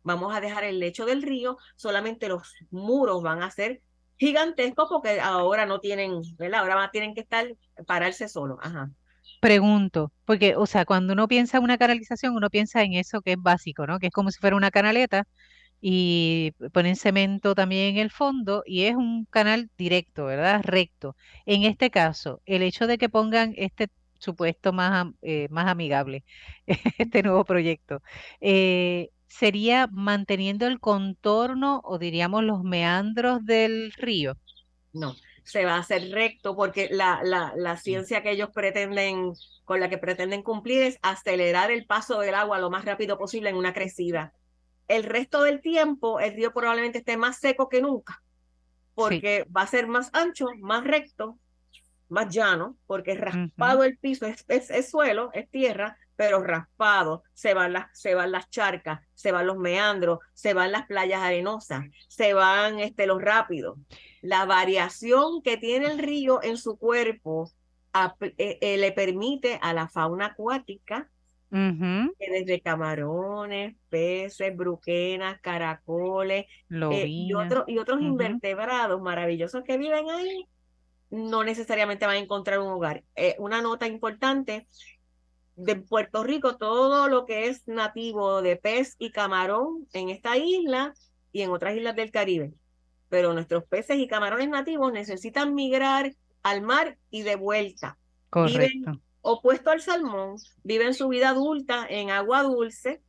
Vamos 0.04 0.34
a 0.34 0.39
dejar 0.39 0.64
el 0.64 0.80
lecho 0.80 1.06
del 1.06 1.22
río, 1.22 1.58
solamente 1.76 2.30
los 2.30 2.54
muros 2.72 3.22
van 3.22 3.43
a 3.43 3.52
ser 3.52 3.82
gigantescos 4.18 4.88
porque 4.89 5.20
ahora 5.20 5.65
no 5.65 5.80
tienen, 5.80 6.22
¿verdad? 6.38 6.61
Ahora 6.61 6.89
tienen 6.91 7.13
que 7.13 7.22
estar, 7.22 7.47
pararse 7.86 8.28
solo. 8.28 8.57
Ajá. 8.61 8.89
Pregunto, 9.39 10.11
porque, 10.26 10.55
o 10.55 10.65
sea, 10.65 10.86
cuando 10.86 11.13
uno 11.13 11.28
piensa 11.28 11.57
en 11.57 11.63
una 11.63 11.78
canalización, 11.78 12.36
uno 12.36 12.49
piensa 12.49 12.82
en 12.84 12.93
eso 12.93 13.22
que 13.22 13.34
es 13.34 13.38
básico, 13.41 13.86
¿no? 13.86 13.99
Que 13.99 14.07
es 14.07 14.13
como 14.13 14.32
si 14.32 14.39
fuera 14.39 14.55
una 14.55 14.72
canaleta 14.72 15.28
y 15.80 16.53
ponen 16.74 16.95
cemento 16.95 17.53
también 17.55 17.95
en 17.95 18.01
el 18.01 18.11
fondo 18.11 18.63
y 18.65 18.84
es 18.86 18.95
un 18.95 19.26
canal 19.26 19.70
directo, 19.78 20.26
¿verdad? 20.26 20.61
Recto. 20.63 21.15
En 21.45 21.63
este 21.63 21.91
caso, 21.91 22.41
el 22.45 22.63
hecho 22.63 22.88
de 22.88 22.97
que 22.97 23.09
pongan 23.09 23.53
este 23.57 23.89
supuesto 24.20 24.74
más, 24.74 25.07
eh, 25.22 25.47
más 25.51 25.68
amigable, 25.68 26.24
este 26.97 27.24
nuevo 27.24 27.45
proyecto, 27.45 28.01
eh, 28.41 29.09
sería 29.28 29.88
manteniendo 29.91 30.67
el 30.67 30.80
contorno 30.80 31.82
o 31.84 31.97
diríamos 31.99 32.43
los 32.43 32.63
meandros 32.63 33.45
del 33.45 33.91
río. 33.93 34.38
No, 34.93 35.15
se 35.43 35.65
va 35.65 35.75
a 35.75 35.80
hacer 35.80 36.11
recto 36.11 36.55
porque 36.55 36.89
la, 36.91 37.21
la, 37.23 37.53
la 37.55 37.75
mm. 37.75 37.78
ciencia 37.78 38.23
que 38.23 38.32
ellos 38.32 38.49
pretenden, 38.53 39.34
con 39.65 39.80
la 39.80 39.89
que 39.89 39.97
pretenden 39.97 40.43
cumplir 40.43 40.84
es 40.84 40.99
acelerar 41.01 41.71
el 41.71 41.86
paso 41.86 42.19
del 42.19 42.36
agua 42.36 42.59
lo 42.59 42.69
más 42.69 42.86
rápido 42.86 43.17
posible 43.17 43.49
en 43.49 43.55
una 43.55 43.73
crecida 43.73 44.34
el 44.88 45.03
resto 45.03 45.43
del 45.43 45.61
tiempo 45.61 46.19
el 46.19 46.34
río 46.34 46.53
probablemente 46.53 46.99
esté 46.99 47.17
más 47.17 47.38
seco 47.38 47.69
que 47.69 47.82
nunca, 47.82 48.21
porque 48.95 49.45
va 49.55 49.61
a 49.61 49.67
ser 49.67 49.88
más 49.88 50.09
ancho, 50.13 50.47
más 50.59 50.84
recto, 50.84 51.38
más 52.09 52.34
llano, 52.34 52.78
porque 52.88 53.15
raspado 53.15 53.84
el 53.84 53.97
piso, 53.97 54.25
es, 54.25 54.45
es, 54.47 54.89
suelo, 54.89 55.30
es 55.34 55.49
tierra, 55.49 55.97
pero 56.18 56.43
raspado, 56.43 57.24
se 57.34 57.53
van, 57.53 57.72
las, 57.72 57.97
se 57.97 58.15
van 58.15 58.32
las 58.34 58.49
charcas, 58.49 58.99
se 59.13 59.32
van 59.32 59.47
los 59.47 59.57
meandros, 59.57 60.20
se 60.34 60.53
van 60.53 60.74
las 60.74 60.86
playas 60.88 61.22
arenosas, 61.22 61.86
se 62.09 62.34
van 62.34 62.80
este, 62.80 63.07
los 63.07 63.22
rápidos. 63.22 63.78
La 64.22 64.45
variación 64.45 65.41
que 65.41 65.55
tiene 65.55 65.86
el 65.86 65.99
río 65.99 66.43
en 66.43 66.57
su 66.57 66.78
cuerpo 66.78 67.49
eh, 68.20 68.57
eh, 68.59 68.78
le 68.78 68.91
permite 68.91 69.59
a 69.61 69.74
la 69.74 69.88
fauna 69.88 70.26
acuática 70.26 71.09
desde 71.49 72.61
camarones, 72.61 73.76
peces, 73.89 74.55
bruquenas, 74.55 75.39
caracoles 75.39 76.45
eh, 76.70 77.05
y, 77.07 77.30
y 77.30 77.34
otros 77.34 78.01
invertebrados 78.01 79.01
maravillosos 79.01 79.63
que 79.63 79.78
viven 79.78 80.09
ahí, 80.09 80.45
no 81.09 81.43
necesariamente 81.43 82.05
van 82.05 82.18
a 82.18 82.20
encontrar 82.20 82.59
un 82.59 82.68
hogar. 82.68 83.03
Eh, 83.15 83.36
una 83.39 83.61
nota 83.61 83.88
importante, 83.88 84.68
de 85.58 85.76
Puerto 85.76 86.24
Rico, 86.24 86.55
todo 86.55 87.10
lo 87.10 87.26
que 87.26 87.49
es 87.49 87.68
nativo 87.68 88.41
de 88.41 88.55
pez 88.55 88.95
y 88.97 89.12
camarón 89.12 89.88
en 89.91 90.10
esta 90.10 90.38
isla 90.38 90.93
y 91.34 91.41
en 91.41 91.51
otras 91.51 91.76
islas 91.76 91.95
del 91.95 92.12
Caribe. 92.12 92.53
Pero 93.10 93.34
nuestros 93.34 93.66
peces 93.66 93.97
y 93.97 94.08
camarones 94.08 94.47
nativos 94.47 94.93
necesitan 94.93 95.53
migrar 95.53 96.16
al 96.43 96.62
mar 96.62 96.97
y 97.10 97.24
de 97.24 97.36
vuelta. 97.36 97.97
Correcto 98.30 99.01
opuesto 99.30 99.72
al 99.72 99.82
salmón, 99.82 100.38
viven 100.64 100.93
su 100.93 101.10
vida 101.10 101.30
adulta 101.30 101.86
en 101.89 102.12
agua 102.12 102.43
dulce, 102.43 103.01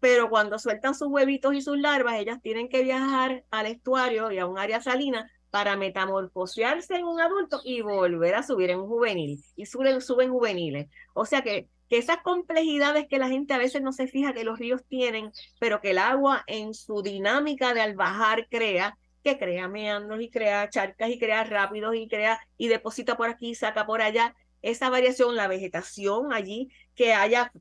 pero 0.00 0.28
cuando 0.28 0.58
sueltan 0.58 0.96
sus 0.96 1.06
huevitos 1.06 1.54
y 1.54 1.62
sus 1.62 1.78
larvas, 1.78 2.14
ellas 2.14 2.42
tienen 2.42 2.68
que 2.68 2.82
viajar 2.82 3.44
al 3.52 3.66
estuario 3.66 4.32
y 4.32 4.38
a 4.38 4.46
un 4.46 4.58
área 4.58 4.80
salina 4.80 5.30
para 5.50 5.76
metamorfosearse 5.76 6.96
en 6.96 7.04
un 7.04 7.20
adulto 7.20 7.60
y 7.62 7.80
volver 7.80 8.34
a 8.34 8.42
subir 8.42 8.70
en 8.70 8.80
un 8.80 8.88
juvenil. 8.88 9.40
Y 9.54 9.66
suben, 9.66 10.00
suben 10.00 10.30
juveniles. 10.30 10.88
O 11.14 11.26
sea 11.26 11.42
que, 11.42 11.68
que 11.88 11.98
esas 11.98 12.18
complejidades 12.18 13.06
que 13.08 13.18
la 13.18 13.28
gente 13.28 13.54
a 13.54 13.58
veces 13.58 13.82
no 13.82 13.92
se 13.92 14.06
fija 14.06 14.32
que 14.32 14.44
los 14.44 14.58
ríos 14.58 14.82
tienen, 14.88 15.30
pero 15.58 15.80
que 15.80 15.90
el 15.90 15.98
agua 15.98 16.44
en 16.46 16.74
su 16.74 17.02
dinámica 17.02 17.74
de 17.74 17.82
al 17.82 17.94
bajar 17.94 18.48
crea, 18.48 18.98
que 19.22 19.38
crea 19.38 19.68
meandros 19.68 20.20
y 20.20 20.30
crea 20.30 20.68
charcas 20.68 21.10
y 21.10 21.18
crea 21.18 21.44
rápidos 21.44 21.94
y 21.94 22.08
crea 22.08 22.40
y 22.56 22.68
deposita 22.68 23.16
por 23.16 23.28
aquí, 23.28 23.54
saca 23.54 23.86
por 23.86 24.02
allá 24.02 24.34
esa 24.62 24.90
variación, 24.90 25.34
la 25.36 25.48
vegetación 25.48 26.32
allí, 26.32 26.70
que 26.94 27.12
haya 27.12 27.52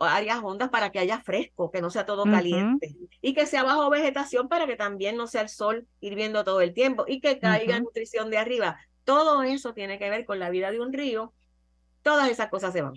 áreas 0.00 0.40
hondas 0.42 0.70
para 0.70 0.90
que 0.90 0.98
haya 0.98 1.20
fresco, 1.20 1.70
que 1.70 1.82
no 1.82 1.90
sea 1.90 2.06
todo 2.06 2.24
caliente, 2.24 2.96
y 3.20 3.34
que 3.34 3.46
sea 3.46 3.62
bajo 3.62 3.90
vegetación 3.90 4.48
para 4.48 4.66
que 4.66 4.76
también 4.76 5.16
no 5.16 5.26
sea 5.26 5.42
el 5.42 5.50
sol 5.50 5.86
hirviendo 6.00 6.44
todo 6.44 6.62
el 6.62 6.72
tiempo 6.72 7.04
y 7.06 7.20
que 7.20 7.38
caiga 7.38 7.78
nutrición 7.78 8.30
de 8.30 8.38
arriba. 8.38 8.78
Todo 9.04 9.42
eso 9.42 9.74
tiene 9.74 9.98
que 9.98 10.08
ver 10.08 10.24
con 10.24 10.38
la 10.38 10.50
vida 10.50 10.70
de 10.70 10.80
un 10.80 10.92
río. 10.92 11.34
Todas 12.02 12.30
esas 12.30 12.48
cosas 12.48 12.72
se 12.72 12.82
van. 12.82 12.94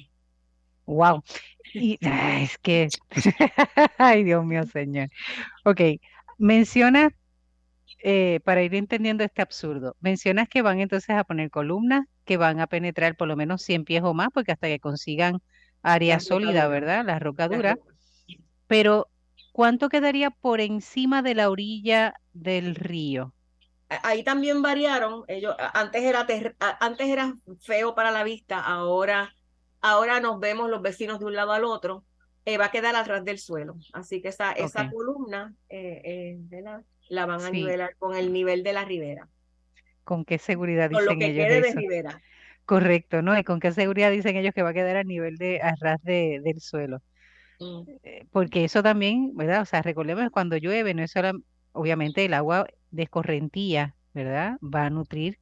Wow. 0.90 1.24
Y 1.72 2.00
es 2.02 2.58
que, 2.58 2.88
ay 4.00 4.24
Dios 4.24 4.44
mío, 4.44 4.64
señor. 4.66 5.10
Ok, 5.64 5.82
menciona 6.40 7.14
eh, 8.02 8.40
para 8.44 8.64
ir 8.64 8.74
entendiendo 8.74 9.24
este 9.24 9.44
absurdo, 9.44 9.96
mencionas 10.00 10.50
que 10.50 10.64
van 10.64 10.80
entonces 10.80 11.16
a 11.16 11.24
poner 11.24 11.52
columnas 11.52 12.06
que 12.26 12.38
van 12.38 12.60
a 12.60 12.68
penetrar 12.68 13.16
por 13.16 13.28
lo 13.28 13.36
menos 13.36 13.62
100 13.62 13.86
pies 13.86 14.02
o 14.04 14.16
más, 14.16 14.30
porque 14.34 14.52
hasta 14.52 14.68
que 14.68 14.80
consigan 14.80 15.42
área 15.84 16.20
sólida, 16.20 16.68
¿verdad? 16.68 17.06
La 17.06 17.20
roca 17.20 17.48
dura. 17.48 17.78
Pero, 18.68 19.08
¿cuánto 19.52 19.90
quedaría 19.90 20.32
por 20.32 20.62
encima 20.62 21.22
de 21.22 21.36
la 21.36 21.50
orilla 21.50 22.16
del 22.34 22.74
río? 22.74 23.34
Ahí 23.90 24.24
también 24.24 24.62
variaron. 24.62 25.24
Ellos, 25.28 25.56
antes 25.74 26.04
era 26.04 26.26
antes 26.80 27.08
era 27.08 27.36
feo 27.62 27.96
para 27.96 28.12
la 28.12 28.24
vista, 28.24 28.60
ahora, 28.60 29.34
ahora 29.82 30.20
nos 30.20 30.40
vemos 30.40 30.70
los 30.70 30.82
vecinos 30.82 31.20
de 31.20 31.26
un 31.26 31.36
lado 31.36 31.52
al 31.52 31.64
otro. 31.64 32.04
Eh, 32.46 32.58
va 32.58 32.66
a 32.66 32.72
quedar 32.72 32.96
atrás 32.96 33.24
del 33.26 33.38
suelo. 33.38 33.76
Así 33.94 34.22
que 34.22 34.30
esa, 34.30 34.54
esa 34.54 34.90
columna 34.90 35.54
eh, 35.70 36.02
eh 36.52 36.62
la, 36.62 36.84
la 37.10 37.26
van 37.26 37.42
a 37.42 37.52
nivelar 37.52 37.96
con 37.98 38.16
el 38.16 38.32
nivel 38.34 38.64
de 38.64 38.74
la 38.74 38.86
ribera. 38.86 39.28
¿Con 40.04 40.26
qué 40.26 40.38
seguridad 40.38 40.90
dicen 40.90 41.06
con 41.06 41.16
lo 41.16 41.20
que 41.20 41.28
ellos 41.28 41.46
quede 41.46 41.62
de 41.62 41.74
ribera. 41.74 42.22
Correcto, 42.66 43.22
¿no? 43.22 43.38
¿Y 43.38 43.44
con 43.44 43.60
qué 43.60 43.72
seguridad 43.72 44.12
dicen 44.12 44.36
ellos 44.36 44.54
que 44.54 44.64
va 44.64 44.70
a 44.70 44.74
quedar 44.74 44.96
a 44.96 45.04
nivel 45.04 45.38
de 45.38 45.62
a 45.62 45.76
ras 45.80 46.02
de, 46.04 46.40
del 46.44 46.62
suelo? 46.62 47.02
Mm. 47.60 47.82
Porque 48.32 48.64
eso 48.64 48.82
también, 48.82 49.36
¿verdad? 49.36 49.62
O 49.62 49.66
sea, 49.66 49.82
recordemos 49.82 50.24
que 50.24 50.30
cuando 50.30 50.58
llueve, 50.58 50.94
no 50.94 51.04
es 51.04 51.12
solo, 51.12 51.32
obviamente 51.72 52.26
el 52.26 52.34
agua 52.34 52.68
de 52.92 53.04
escorrentía, 53.04 53.96
¿verdad? 54.14 54.58
Va 54.62 54.86
a 54.86 54.90
nutrir 54.90 55.40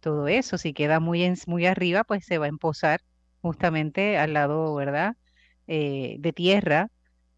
todo 0.00 0.28
eso. 0.28 0.58
Si 0.58 0.72
queda 0.72 1.00
muy, 1.00 1.22
en, 1.22 1.36
muy 1.46 1.66
arriba, 1.66 2.04
pues 2.04 2.24
se 2.24 2.38
va 2.38 2.46
a 2.46 2.48
empozar 2.48 3.00
justamente 3.40 4.18
al 4.18 4.32
lado, 4.32 4.74
¿verdad? 4.74 5.16
Eh, 5.66 6.16
de 6.18 6.32
tierra, 6.32 6.90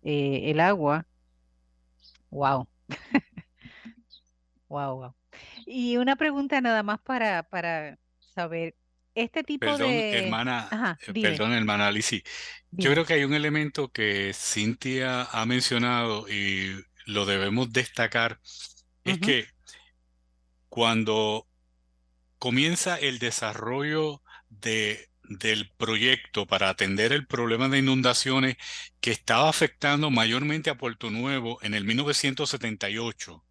eh, 0.03 0.51
el 0.51 0.61
agua. 0.61 1.07
Wow. 2.31 2.69
Wow, 4.69 4.97
wow. 4.97 5.15
Y 5.67 5.99
una 5.99 6.17
pregunta 6.17 6.61
nada 6.61 6.83
más 6.83 6.99
para, 7.01 7.43
para 7.43 7.99
saber, 8.35 8.75
este 9.15 9.43
tipo 9.43 9.67
Perdón, 9.67 9.91
de... 9.91 10.25
hermana, 10.25 10.99
eh, 11.07 11.23
perdón, 11.23 11.53
hermana 11.53 11.89
Alicia. 11.89 12.21
Yo 12.71 12.91
creo 12.91 13.05
que 13.05 13.15
hay 13.15 13.25
un 13.25 13.35
elemento 13.35 13.93
que 13.93 14.33
Cintia 14.35 15.25
ha 15.25 15.45
mencionado 15.45 16.27
y 16.29 16.83
lo 17.05 17.27
debemos 17.27 17.73
destacar, 17.73 18.41
es 19.05 19.19
que 19.19 19.47
cuando 20.71 21.47
comienza 22.39 22.97
el 22.99 23.19
desarrollo 23.19 24.23
de 24.49 25.11
del 25.25 25.71
proyecto 25.77 26.47
para 26.47 26.69
atender 26.69 27.13
el 27.13 27.27
problema 27.27 27.69
de 27.69 27.79
inundaciones 27.79 28.57
que 29.01 29.11
estaba 29.11 29.49
afectando 29.49 30.11
mayormente 30.11 30.71
a 30.71 30.77
Puerto 30.77 31.11
Nuevo 31.11 31.59
en 31.63 31.75
el 31.75 31.85
1978, 31.85 33.45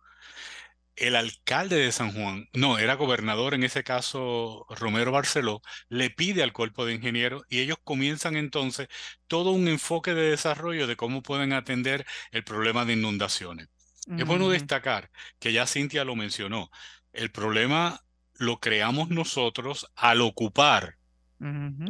el 0.95 1.15
alcalde 1.15 1.78
de 1.78 1.91
San 1.91 2.13
Juan, 2.13 2.49
no, 2.53 2.78
era 2.78 2.93
gobernador 2.95 3.53
en 3.53 3.63
ese 3.63 3.84
caso, 3.84 4.65
Romero 4.69 5.11
Barceló, 5.11 5.61
le 5.89 6.09
pide 6.09 6.43
al 6.43 6.53
cuerpo 6.53 6.86
de 6.86 6.93
ingenieros 6.93 7.43
y 7.49 7.59
ellos 7.59 7.78
comienzan 7.84 8.36
entonces 8.36 8.88
todo 9.28 9.51
un 9.51 9.67
enfoque 9.67 10.13
de 10.13 10.30
desarrollo 10.30 10.88
de 10.88 10.95
cómo 10.95 11.24
pueden 11.24 11.53
atender 11.53 12.05
el 12.32 12.43
problema 12.43 12.86
de 12.86 12.93
inundaciones. 12.93 13.69
Es 14.17 14.26
bueno 14.26 14.49
destacar 14.49 15.11
que 15.39 15.53
ya 15.53 15.65
Cintia 15.65 16.03
lo 16.03 16.15
mencionó, 16.15 16.69
el 17.13 17.32
problema 17.32 18.03
lo 18.36 18.59
creamos 18.59 19.09
nosotros 19.09 19.88
al 19.95 20.22
ocupar 20.22 20.97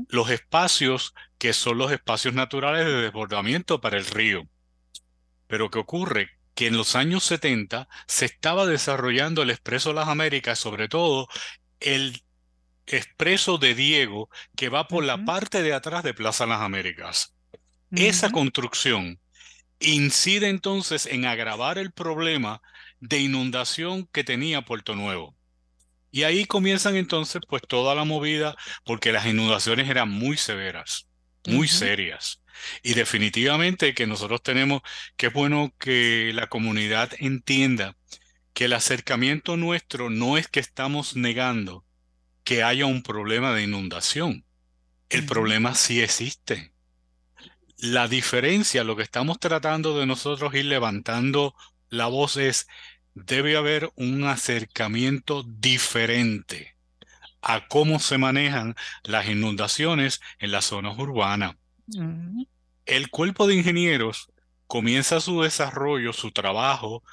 los 0.07 0.29
espacios 0.29 1.13
que 1.37 1.53
son 1.53 1.77
los 1.77 1.91
espacios 1.91 2.33
naturales 2.33 2.85
de 2.85 3.01
desbordamiento 3.01 3.81
para 3.81 3.97
el 3.97 4.05
río. 4.05 4.47
Pero 5.47 5.69
¿qué 5.69 5.79
ocurre? 5.79 6.29
Que 6.55 6.67
en 6.67 6.77
los 6.77 6.95
años 6.95 7.23
70 7.25 7.89
se 8.07 8.25
estaba 8.25 8.65
desarrollando 8.65 9.41
el 9.41 9.49
Expreso 9.49 9.93
Las 9.93 10.07
Américas, 10.07 10.59
sobre 10.59 10.87
todo 10.87 11.27
el 11.79 12.21
Expreso 12.87 13.57
de 13.57 13.75
Diego, 13.75 14.29
que 14.55 14.69
va 14.69 14.87
por 14.87 15.03
la 15.03 15.23
parte 15.25 15.61
de 15.63 15.73
atrás 15.73 16.03
de 16.03 16.13
Plaza 16.13 16.45
Las 16.45 16.61
Américas. 16.61 17.35
Esa 17.93 18.29
construcción 18.31 19.19
incide 19.79 20.47
entonces 20.47 21.05
en 21.05 21.25
agravar 21.25 21.77
el 21.77 21.91
problema 21.91 22.61
de 22.99 23.19
inundación 23.19 24.07
que 24.07 24.23
tenía 24.23 24.61
Puerto 24.63 24.95
Nuevo. 24.95 25.35
Y 26.11 26.23
ahí 26.23 26.45
comienzan 26.45 26.95
entonces 26.97 27.41
pues 27.47 27.63
toda 27.67 27.95
la 27.95 28.03
movida 28.03 28.55
porque 28.83 29.11
las 29.11 29.25
inundaciones 29.25 29.89
eran 29.89 30.09
muy 30.09 30.37
severas, 30.37 31.07
muy 31.47 31.67
serias. 31.67 32.41
Y 32.83 32.93
definitivamente 32.93 33.93
que 33.93 34.07
nosotros 34.07 34.43
tenemos, 34.43 34.81
que 35.15 35.27
es 35.27 35.33
bueno 35.33 35.73
que 35.79 36.31
la 36.35 36.47
comunidad 36.47 37.11
entienda 37.19 37.95
que 38.53 38.65
el 38.65 38.73
acercamiento 38.73 39.57
nuestro 39.57 40.09
no 40.09 40.37
es 40.37 40.47
que 40.47 40.59
estamos 40.59 41.15
negando 41.15 41.85
que 42.43 42.63
haya 42.63 42.85
un 42.85 43.03
problema 43.03 43.53
de 43.53 43.63
inundación. 43.63 44.45
El 45.09 45.25
problema 45.25 45.75
sí 45.75 46.01
existe. 46.01 46.73
La 47.77 48.07
diferencia, 48.07 48.83
lo 48.83 48.95
que 48.95 49.03
estamos 49.03 49.39
tratando 49.39 49.97
de 49.97 50.05
nosotros 50.05 50.53
ir 50.53 50.65
levantando 50.65 51.55
la 51.89 52.07
voz 52.07 52.37
es 52.37 52.67
debe 53.13 53.57
haber 53.57 53.91
un 53.95 54.23
acercamiento 54.25 55.43
diferente 55.43 56.75
a 57.41 57.67
cómo 57.67 57.99
se 57.99 58.17
manejan 58.17 58.75
las 59.03 59.27
inundaciones 59.27 60.21
en 60.39 60.51
las 60.51 60.65
zonas 60.65 60.97
urbanas. 60.97 61.55
El 62.85 63.09
cuerpo 63.09 63.47
de 63.47 63.55
ingenieros 63.55 64.31
comienza 64.67 65.19
su 65.19 65.41
desarrollo, 65.41 66.13
su 66.13 66.31
trabajo, 66.31 67.03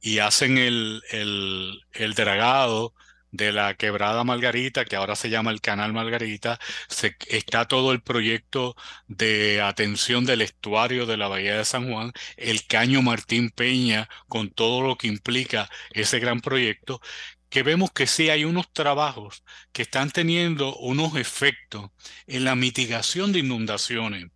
y 0.00 0.18
hacen 0.18 0.58
el, 0.58 1.02
el, 1.10 1.80
el 1.92 2.14
dragado 2.14 2.94
de 3.32 3.52
la 3.52 3.74
quebrada 3.74 4.24
Margarita, 4.24 4.84
que 4.84 4.96
ahora 4.96 5.16
se 5.16 5.30
llama 5.30 5.50
el 5.50 5.60
Canal 5.60 5.92
Margarita, 5.92 6.60
se, 6.88 7.16
está 7.28 7.66
todo 7.66 7.92
el 7.92 8.02
proyecto 8.02 8.76
de 9.08 9.60
atención 9.62 10.24
del 10.24 10.42
estuario 10.42 11.06
de 11.06 11.16
la 11.16 11.28
Bahía 11.28 11.56
de 11.56 11.64
San 11.64 11.90
Juan, 11.90 12.12
el 12.36 12.66
Caño 12.66 13.02
Martín 13.02 13.50
Peña, 13.50 14.08
con 14.28 14.50
todo 14.50 14.82
lo 14.82 14.96
que 14.96 15.08
implica 15.08 15.68
ese 15.92 16.20
gran 16.20 16.40
proyecto, 16.40 17.00
que 17.48 17.62
vemos 17.62 17.92
que 17.92 18.06
sí 18.06 18.30
hay 18.30 18.44
unos 18.44 18.72
trabajos 18.72 19.44
que 19.72 19.82
están 19.82 20.10
teniendo 20.10 20.76
unos 20.76 21.16
efectos 21.16 21.90
en 22.26 22.44
la 22.44 22.54
mitigación 22.54 23.32
de 23.32 23.40
inundaciones. 23.40 24.26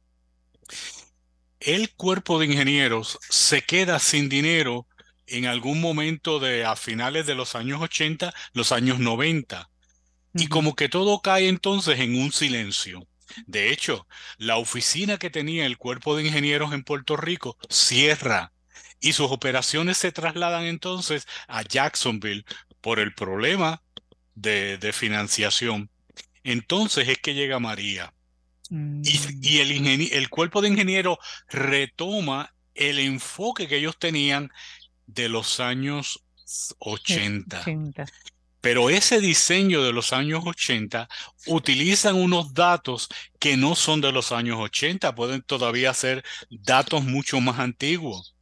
El 1.60 1.94
cuerpo 1.94 2.38
de 2.38 2.46
ingenieros 2.46 3.18
se 3.28 3.62
queda 3.62 3.98
sin 3.98 4.28
dinero 4.28 4.86
en 5.26 5.46
algún 5.46 5.80
momento 5.80 6.38
de 6.38 6.64
a 6.64 6.76
finales 6.76 7.26
de 7.26 7.34
los 7.34 7.54
años 7.54 7.80
80, 7.80 8.32
los 8.52 8.72
años 8.72 8.98
90. 8.98 9.68
Y 10.34 10.48
como 10.48 10.74
que 10.74 10.88
todo 10.88 11.20
cae 11.20 11.48
entonces 11.48 12.00
en 12.00 12.20
un 12.20 12.32
silencio. 12.32 13.06
De 13.46 13.72
hecho, 13.72 14.06
la 14.38 14.56
oficina 14.56 15.18
que 15.18 15.30
tenía 15.30 15.66
el 15.66 15.78
cuerpo 15.78 16.16
de 16.16 16.24
ingenieros 16.24 16.72
en 16.72 16.84
Puerto 16.84 17.16
Rico 17.16 17.56
cierra 17.68 18.52
y 19.00 19.12
sus 19.12 19.30
operaciones 19.30 19.98
se 19.98 20.12
trasladan 20.12 20.64
entonces 20.64 21.26
a 21.48 21.62
Jacksonville 21.62 22.44
por 22.80 22.98
el 22.98 23.14
problema 23.14 23.82
de, 24.34 24.92
financiación. 24.92 25.90
Entonces 26.44 27.08
es 27.08 27.18
que 27.18 27.34
llega 27.34 27.58
María. 27.58 28.12
Y, 28.70 28.74
mm. 28.74 29.02
y 29.42 29.58
el, 29.58 30.12
el 30.12 30.28
cuerpo 30.28 30.60
de 30.62 30.68
ingenieros 30.68 31.18
retoma 31.48 32.54
el 32.74 32.98
enfoque 32.98 33.68
que 33.68 33.78
ellos 33.78 33.98
tenían 33.98 34.50
de 35.06 35.28
los 35.28 35.60
años 35.60 36.24
80. 36.78 37.64
Pero 38.60 38.90
ese 38.90 39.20
diseño 39.20 39.82
de 39.82 39.92
los 39.92 40.12
años 40.12 40.42
80 40.44 41.08
utilizan 41.46 42.16
unos 42.16 42.52
datos 42.52 43.08
que 43.38 43.56
no 43.56 43.76
son 43.76 44.00
de 44.00 44.10
los 44.10 44.32
años 44.32 44.58
80, 44.58 45.14
pueden 45.14 45.42
todavía 45.42 45.94
ser 45.94 46.24
datos 46.50 47.04
mucho 47.04 47.40
más 47.40 47.60
antiguos. 47.60 48.34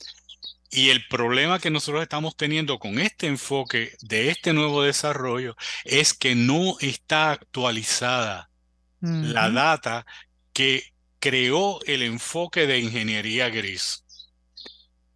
Y 0.70 0.90
el 0.90 1.06
problema 1.06 1.60
que 1.60 1.70
nosotros 1.70 2.02
estamos 2.02 2.36
teniendo 2.36 2.78
con 2.78 2.98
este 2.98 3.26
enfoque 3.26 3.96
de 4.00 4.30
este 4.30 4.52
nuevo 4.52 4.82
desarrollo 4.82 5.56
es 5.84 6.14
que 6.14 6.34
no 6.34 6.76
está 6.80 7.30
actualizada 7.32 8.50
la 9.00 9.50
data 9.50 10.06
que 10.52 10.94
creó 11.20 11.80
el 11.84 12.02
enfoque 12.02 12.66
de 12.66 12.80
ingeniería 12.80 13.50
gris 13.50 14.03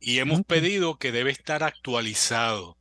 y 0.00 0.18
hemos 0.18 0.42
pedido 0.42 0.98
que 0.98 1.12
debe 1.12 1.30
estar 1.30 1.62
actualizado 1.62 2.76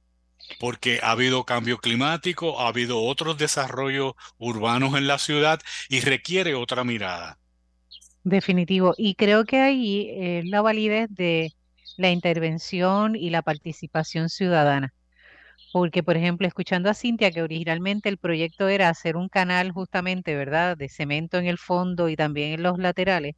porque 0.60 1.00
ha 1.04 1.12
habido 1.12 1.46
cambio 1.46 1.78
climático, 1.78 2.60
ha 2.60 2.70
habido 2.70 3.02
otros 3.02 3.38
desarrollos 3.38 4.14
urbanos 4.38 4.98
en 4.98 5.08
la 5.08 5.18
ciudad 5.18 5.60
y 5.90 6.00
requiere 6.00 6.56
otra 6.56 6.84
mirada. 6.84 7.38
Definitivo. 8.24 8.94
Y 8.98 9.16
creo 9.16 9.46
que 9.46 9.60
ahí 9.60 10.10
es 10.12 10.46
la 10.46 10.62
validez 10.62 11.08
de 11.10 11.54
la 11.98 12.12
intervención 12.12 13.16
y 13.16 13.30
la 13.30 13.42
participación 13.42 14.30
ciudadana. 14.30 14.94
Porque, 15.74 16.02
por 16.02 16.18
ejemplo, 16.18 16.48
escuchando 16.48 16.90
a 16.90 16.94
Cintia, 16.94 17.32
que 17.32 17.42
originalmente 17.42 18.10
el 18.10 18.18
proyecto 18.18 18.68
era 18.70 18.90
hacer 18.90 19.18
un 19.18 19.30
canal 19.30 19.72
justamente, 19.72 20.36
¿verdad?, 20.36 20.78
de 20.78 20.90
cemento 20.90 21.38
en 21.38 21.46
el 21.48 21.58
fondo 21.58 22.10
y 22.10 22.16
también 22.16 22.54
en 22.54 22.64
los 22.64 22.80
laterales, 22.80 23.36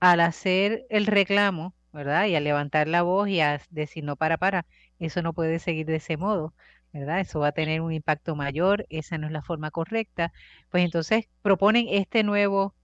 al 0.00 0.20
hacer 0.20 0.86
el 0.90 1.06
reclamo 1.06 1.74
¿verdad? 1.92 2.26
Y 2.26 2.34
a 2.36 2.40
levantar 2.40 2.88
la 2.88 3.02
voz 3.02 3.28
y 3.28 3.40
a 3.40 3.60
decir 3.70 4.04
no 4.04 4.16
para, 4.16 4.36
para, 4.38 4.66
eso 4.98 5.22
no 5.22 5.32
puede 5.32 5.58
seguir 5.58 5.86
de 5.86 5.96
ese 5.96 6.16
modo, 6.16 6.54
¿verdad? 6.92 7.20
Eso 7.20 7.40
va 7.40 7.48
a 7.48 7.52
tener 7.52 7.80
un 7.80 7.92
impacto 7.92 8.36
mayor, 8.36 8.86
esa 8.90 9.18
no 9.18 9.26
es 9.26 9.32
la 9.32 9.42
forma 9.42 9.70
correcta. 9.70 10.32
Pues 10.70 10.84
entonces 10.84 11.28
proponen 11.42 11.86
este 11.88 12.22
nuevo 12.24 12.74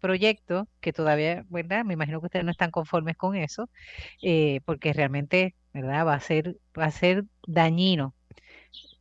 proyecto 0.00 0.68
que 0.80 0.92
todavía, 0.92 1.44
¿verdad? 1.48 1.84
Me 1.84 1.94
imagino 1.94 2.20
que 2.20 2.26
ustedes 2.26 2.44
no 2.44 2.52
están 2.52 2.70
conformes 2.70 3.16
con 3.16 3.36
eso, 3.36 3.68
eh, 4.22 4.60
porque 4.64 4.92
realmente, 4.92 5.56
¿verdad? 5.72 6.06
Va 6.06 6.14
a 6.14 6.20
ser, 6.20 6.58
va 6.78 6.86
a 6.86 6.90
ser 6.90 7.24
dañino. 7.46 8.14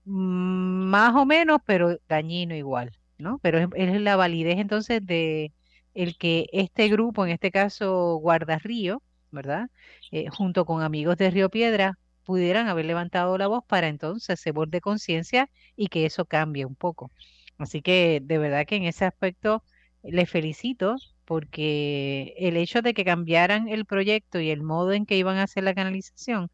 Mm, 0.05 0.85
más 0.89 1.15
o 1.15 1.25
menos, 1.25 1.59
pero 1.65 1.97
dañino 2.07 2.55
igual, 2.55 2.97
¿no? 3.17 3.39
Pero 3.39 3.59
es, 3.59 3.67
es 3.75 4.01
la 4.01 4.15
validez 4.15 4.57
entonces 4.59 5.05
de 5.05 5.53
el 5.93 6.17
que 6.17 6.47
este 6.53 6.87
grupo, 6.89 7.25
en 7.25 7.31
este 7.31 7.51
caso 7.51 8.15
Guardarrío, 8.17 9.01
¿verdad? 9.31 9.69
Eh, 10.11 10.27
junto 10.29 10.65
con 10.65 10.81
amigos 10.81 11.17
de 11.17 11.31
Río 11.31 11.49
Piedra, 11.49 11.97
pudieran 12.23 12.67
haber 12.67 12.85
levantado 12.85 13.37
la 13.37 13.47
voz 13.47 13.63
para 13.65 13.87
entonces 13.87 14.39
se 14.39 14.51
de 14.67 14.81
conciencia 14.81 15.49
y 15.77 15.87
que 15.87 16.05
eso 16.05 16.25
cambie 16.25 16.65
un 16.65 16.75
poco. 16.75 17.11
Así 17.57 17.81
que 17.81 18.19
de 18.21 18.37
verdad 18.37 18.65
que 18.65 18.75
en 18.75 18.83
ese 18.83 19.05
aspecto 19.05 19.63
les 20.03 20.29
felicito 20.29 20.95
porque 21.25 22.33
el 22.37 22.57
hecho 22.57 22.81
de 22.81 22.93
que 22.93 23.05
cambiaran 23.05 23.67
el 23.69 23.85
proyecto 23.85 24.39
y 24.39 24.49
el 24.49 24.61
modo 24.63 24.93
en 24.93 25.05
que 25.05 25.17
iban 25.17 25.37
a 25.37 25.43
hacer 25.43 25.63
la 25.63 25.73
canalización 25.73 26.49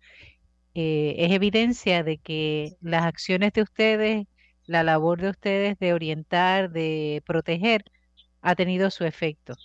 eh, 0.73 1.15
es 1.19 1.31
evidencia 1.31 2.03
de 2.03 2.17
que 2.19 2.73
las 2.81 3.03
acciones 3.05 3.53
de 3.53 3.61
ustedes, 3.63 4.27
la 4.65 4.83
labor 4.83 5.21
de 5.21 5.29
ustedes 5.29 5.77
de 5.79 5.93
orientar, 5.93 6.71
de 6.71 7.23
proteger, 7.25 7.83
ha 8.41 8.55
tenido 8.55 8.91
su 8.91 9.05
efecto, 9.05 9.55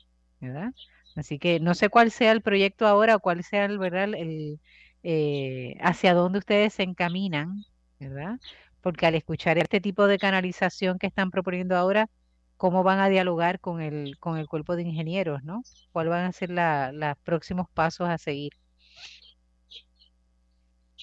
¿verdad? 0.40 0.72
Así 1.18 1.38
que 1.38 1.60
no 1.60 1.74
sé 1.74 1.88
cuál 1.88 2.10
sea 2.10 2.32
el 2.32 2.42
proyecto 2.42 2.86
ahora, 2.86 3.18
cuál 3.18 3.42
sea 3.42 3.64
el, 3.64 3.78
¿verdad? 3.78 4.14
El, 4.14 4.60
eh, 5.02 5.76
hacia 5.80 6.14
dónde 6.14 6.38
ustedes 6.38 6.74
se 6.74 6.82
encaminan, 6.82 7.64
¿verdad? 7.98 8.38
Porque 8.80 9.06
al 9.06 9.14
escuchar 9.14 9.58
este 9.58 9.80
tipo 9.80 10.06
de 10.06 10.18
canalización 10.18 10.98
que 10.98 11.06
están 11.06 11.30
proponiendo 11.30 11.76
ahora, 11.76 12.08
¿cómo 12.56 12.82
van 12.82 13.00
a 13.00 13.08
dialogar 13.08 13.60
con 13.60 13.80
el, 13.80 14.18
con 14.18 14.38
el 14.38 14.48
cuerpo 14.48 14.76
de 14.76 14.82
ingenieros, 14.82 15.42
¿no? 15.42 15.62
¿Cuáles 15.92 16.10
van 16.10 16.24
a 16.24 16.32
ser 16.32 16.50
los 16.50 17.16
próximos 17.24 17.66
pasos 17.72 18.08
a 18.08 18.18
seguir? 18.18 18.52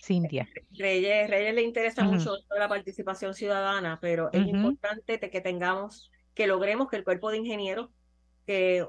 Cintia. 0.01 0.47
Reyes, 0.71 1.29
Reyes 1.29 1.55
le 1.55 1.63
interesa 1.63 2.03
mucho 2.03 2.35
la 2.57 2.67
participación 2.67 3.33
ciudadana, 3.33 3.97
pero 4.01 4.29
es 4.31 4.45
importante 4.45 5.19
que 5.19 5.41
tengamos 5.41 6.11
que 6.33 6.47
logremos 6.47 6.89
que 6.89 6.97
el 6.97 7.03
cuerpo 7.03 7.31
de 7.31 7.37
ingenieros, 7.37 7.89
que 8.45 8.85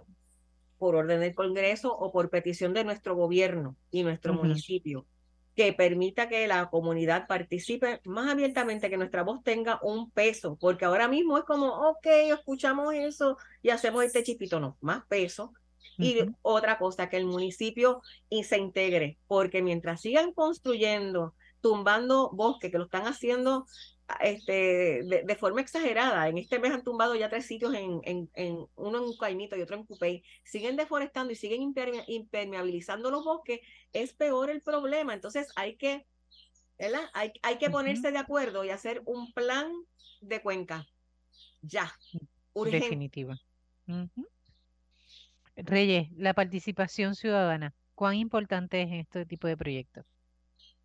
por 0.79 0.95
orden 0.95 1.21
del 1.21 1.35
Congreso 1.35 1.97
o 1.97 2.13
por 2.13 2.31
petición 2.31 2.75
de 2.75 2.85
nuestro 2.85 3.15
gobierno 3.15 3.77
y 3.91 4.03
nuestro 4.03 4.35
municipio, 4.35 5.07
que 5.55 5.73
permita 5.73 6.29
que 6.29 6.47
la 6.47 6.69
comunidad 6.69 7.27
participe 7.27 8.01
más 8.05 8.31
abiertamente, 8.31 8.91
que 8.91 8.99
nuestra 8.99 9.23
voz 9.23 9.43
tenga 9.43 9.81
un 9.83 10.11
peso, 10.11 10.57
porque 10.61 10.85
ahora 10.85 11.09
mismo 11.09 11.39
es 11.39 11.45
como, 11.45 11.69
ok, 11.69 12.07
escuchamos 12.31 12.95
eso 12.95 13.39
y 13.63 13.71
hacemos 13.71 14.05
este 14.05 14.23
chipito, 14.23 14.61
no, 14.61 14.77
más 14.81 15.05
peso. 15.07 15.53
Y 15.99 16.19
otra 16.43 16.77
cosa, 16.77 17.09
que 17.09 17.17
el 17.17 17.25
municipio 17.25 18.03
y 18.29 18.45
se 18.45 18.59
integre, 18.59 19.19
porque 19.27 19.63
mientras 19.63 20.03
sigan 20.03 20.33
construyendo, 20.35 21.35
tumbando 21.63 22.31
bosque, 22.35 22.71
que 22.71 22.77
lo 22.77 22.85
están 22.85 23.07
haciendo 23.07 23.65
este, 24.21 25.03
de, 25.03 25.37
forma 25.37 25.61
exagerada. 25.61 26.29
En 26.29 26.39
este 26.39 26.59
mes 26.59 26.73
han 26.73 26.85
tumbado 26.85 27.15
ya 27.15 27.29
tres 27.29 27.47
sitios, 27.47 27.75
en, 27.75 28.01
en, 28.05 28.31
en 28.35 28.67
uno 28.77 29.05
en 29.05 29.17
Caimito 29.17 29.57
y 29.57 29.63
otro 29.63 29.77
en 29.77 29.85
Cupey. 29.85 30.23
Siguen 30.45 30.77
deforestando 30.77 31.33
y 31.33 31.37
siguen 31.37 31.75
impermeabilizando 32.07 33.11
los 33.11 33.25
bosques. 33.25 33.61
Es 33.93 34.13
peor 34.13 34.51
el 34.51 34.63
problema. 34.63 35.13
Entonces 35.13 35.49
hay 35.57 35.77
que, 35.77 36.07
¿verdad? 36.79 37.03
Hay, 37.15 37.33
hay 37.43 37.59
que 37.59 37.71
ponerse 37.71 38.13
de 38.13 38.19
acuerdo 38.19 38.65
y 38.65 38.71
hacer 38.71 39.03
un 39.07 39.33
plan 39.33 39.73
de 40.21 40.41
cuenca. 40.41 40.87
Ya. 41.63 41.93
Urgente. 42.53 42.87
Definitiva. 42.87 43.39
Reyes, 45.57 46.11
la 46.13 46.35
participación 46.35 47.15
ciudadana, 47.15 47.75
¿cuán 47.95 48.15
importante 48.15 48.83
es 48.83 48.93
este 48.93 49.27
tipo 49.27 49.49
de 49.49 49.57
proyectos? 49.57 50.05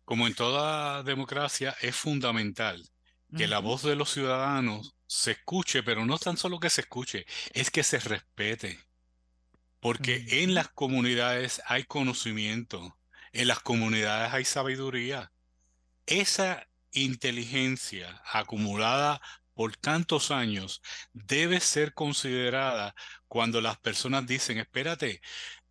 Como 0.04 0.26
en 0.26 0.34
toda 0.34 1.02
democracia, 1.04 1.76
es 1.80 1.94
fundamental 1.94 2.82
que 3.36 3.46
la 3.46 3.58
voz 3.58 3.82
de 3.82 3.96
los 3.96 4.10
ciudadanos 4.10 4.94
se 5.06 5.32
escuche, 5.32 5.82
pero 5.82 6.06
no 6.06 6.18
tan 6.18 6.36
solo 6.36 6.60
que 6.60 6.70
se 6.70 6.82
escuche, 6.82 7.26
es 7.52 7.70
que 7.70 7.82
se 7.82 7.98
respete. 7.98 8.78
Porque 9.80 10.24
en 10.42 10.54
las 10.54 10.68
comunidades 10.68 11.60
hay 11.66 11.84
conocimiento, 11.84 12.98
en 13.32 13.48
las 13.48 13.60
comunidades 13.60 14.32
hay 14.32 14.44
sabiduría. 14.44 15.32
Esa 16.06 16.66
inteligencia 16.92 18.22
acumulada 18.32 19.20
por 19.54 19.76
tantos 19.76 20.30
años 20.30 20.82
debe 21.12 21.60
ser 21.60 21.94
considerada 21.94 22.94
cuando 23.28 23.60
las 23.60 23.78
personas 23.78 24.26
dicen, 24.26 24.58
espérate, 24.58 25.20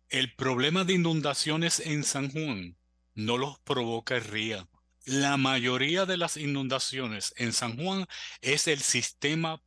el 0.08 0.34
problema 0.34 0.84
de 0.84 0.94
inundaciones 0.94 1.80
en 1.80 2.04
San 2.04 2.30
Juan 2.30 2.76
no 3.14 3.38
los 3.38 3.58
provoca 3.60 4.16
el 4.16 4.24
río, 4.24 4.68
la 5.04 5.36
mayoría 5.36 6.06
de 6.06 6.16
las 6.16 6.36
inundaciones 6.36 7.34
en 7.36 7.52
San 7.52 7.76
Juan 7.76 8.06
es 8.40 8.68
el 8.68 8.80
sistema 8.80 9.62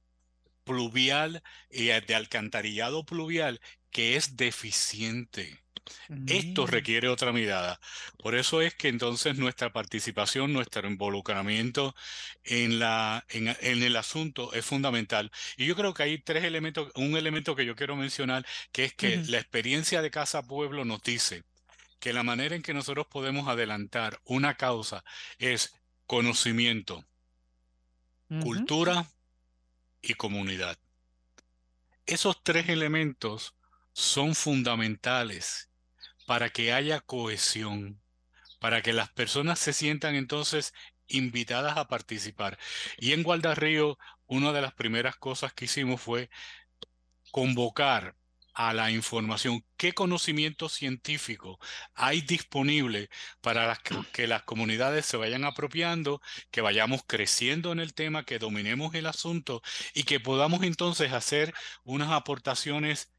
pluvial 0.63 1.43
y 1.69 1.89
eh, 1.89 2.01
de 2.01 2.15
alcantarillado 2.15 3.05
pluvial 3.05 3.61
que 3.91 4.15
es 4.15 4.35
deficiente. 4.35 5.61
Esto 6.27 6.63
mm. 6.63 6.67
requiere 6.67 7.07
otra 7.09 7.31
mirada. 7.31 7.79
Por 8.17 8.35
eso 8.35 8.61
es 8.61 8.73
que 8.73 8.87
entonces 8.87 9.37
nuestra 9.37 9.71
participación, 9.71 10.51
nuestro 10.51 10.87
involucramiento 10.87 11.95
en, 12.43 12.79
la, 12.79 13.23
en, 13.29 13.55
el 13.61 13.95
asunto 13.95 14.51
es 14.53 14.65
fundamental. 14.65 15.31
Y 15.57 15.67
yo 15.67 15.75
creo 15.75 15.93
que 15.93 16.03
hay 16.03 16.17
tres 16.17 16.43
elementos, 16.43 16.91
un 16.95 17.15
elemento 17.17 17.55
que 17.55 17.65
yo 17.65 17.75
quiero 17.75 17.95
mencionar, 17.95 18.45
que 18.71 18.85
es 18.85 18.93
que 18.93 19.17
la 19.27 19.37
experiencia 19.37 20.01
de 20.01 20.09
Casa 20.09 20.41
Pueblo 20.41 20.85
nos 20.85 21.03
dice 21.03 21.43
que 22.05 22.13
la 22.13 22.21
manera 22.21 22.55
en 22.55 22.61
que 22.61 22.75
nosotros 22.75 23.07
podemos 23.07 23.47
adelantar 23.47 24.21
una 24.25 24.53
causa 24.53 25.03
es 25.39 25.73
conocimiento, 26.05 27.03
cultura 28.43 29.07
y 30.03 30.13
comunidad. 30.13 30.77
Esos 32.05 32.43
tres 32.43 32.69
elementos 32.69 33.55
son 33.91 34.35
fundamentales 34.35 35.71
para 36.27 36.51
que 36.51 36.73
haya 36.73 37.01
cohesión, 37.01 37.99
para 38.59 38.83
que 38.83 38.93
las 38.93 39.09
personas 39.09 39.57
se 39.57 39.73
sientan 39.73 40.13
entonces 40.13 40.75
invitadas 41.07 41.75
a 41.75 41.87
participar. 41.87 42.59
Y 42.99 43.13
en 43.13 43.23
Gualdarrío, 43.23 43.97
una 44.27 44.53
de 44.53 44.61
las 44.61 44.75
primeras 44.75 45.15
cosas 45.15 45.53
que 45.53 45.65
hicimos 45.65 46.01
fue 46.01 46.29
convocar 47.31 48.15
a 48.55 48.73
la 48.73 48.89
información, 48.89 49.63
qué 49.77 49.93
conocimiento 49.93 50.69
científico 50.69 51.59
hay 51.93 52.21
disponible 52.21 53.09
para 53.41 53.77
que 54.13 54.27
las 54.27 54.43
comunidades 54.43 55.05
se 55.05 55.17
vayan 55.17 55.43
apropiando, 55.43 56.21
que 56.51 56.61
vayamos 56.61 57.01
creciendo 57.05 57.73
en 57.73 57.79
el 57.79 57.93
tema, 57.93 58.23
que 58.23 58.39
dominemos 58.39 58.95
el 58.95 59.07
asunto 59.07 59.61
y 59.93 60.03
que 60.03 60.21
podamos 60.21 60.63
entonces 60.63 61.11
hacer 61.11 61.53
unas 61.83 62.11
aportaciones 62.11 63.11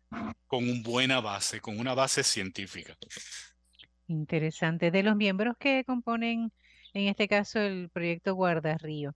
con 0.47 0.69
una 0.69 0.83
buena 0.83 1.21
base, 1.21 1.61
con 1.61 1.79
una 1.79 1.95
base 1.95 2.23
científica. 2.25 2.97
Interesante. 4.09 4.91
De 4.91 5.03
los 5.03 5.17
miembros 5.17 5.57
que 5.59 5.85
componen, 5.85 6.53
en 6.95 7.09
este 7.09 7.29
caso, 7.29 7.61
el 7.61 7.91
proyecto 7.91 8.35
Guarda 8.35 8.79
Río, 8.79 9.15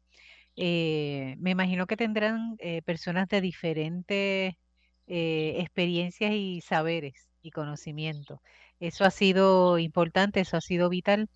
eh, 0.57 1.37
me 1.39 1.51
imagino 1.51 1.87
que 1.87 1.97
tendrán 1.97 2.57
eh, 2.59 2.83
personas 2.83 3.29
de 3.29 3.41
diferentes 3.41 4.55
eh, 5.13 5.57
experiencias 5.59 6.31
y 6.33 6.61
saberes 6.61 7.29
y 7.43 7.51
conocimiento. 7.51 8.41
Eso 8.79 9.05
ha 9.05 9.11
sido 9.11 9.77
importante, 9.79 10.39
eso 10.39 10.57
ha 10.57 10.61
sido 10.61 10.89
vital. 10.89 11.29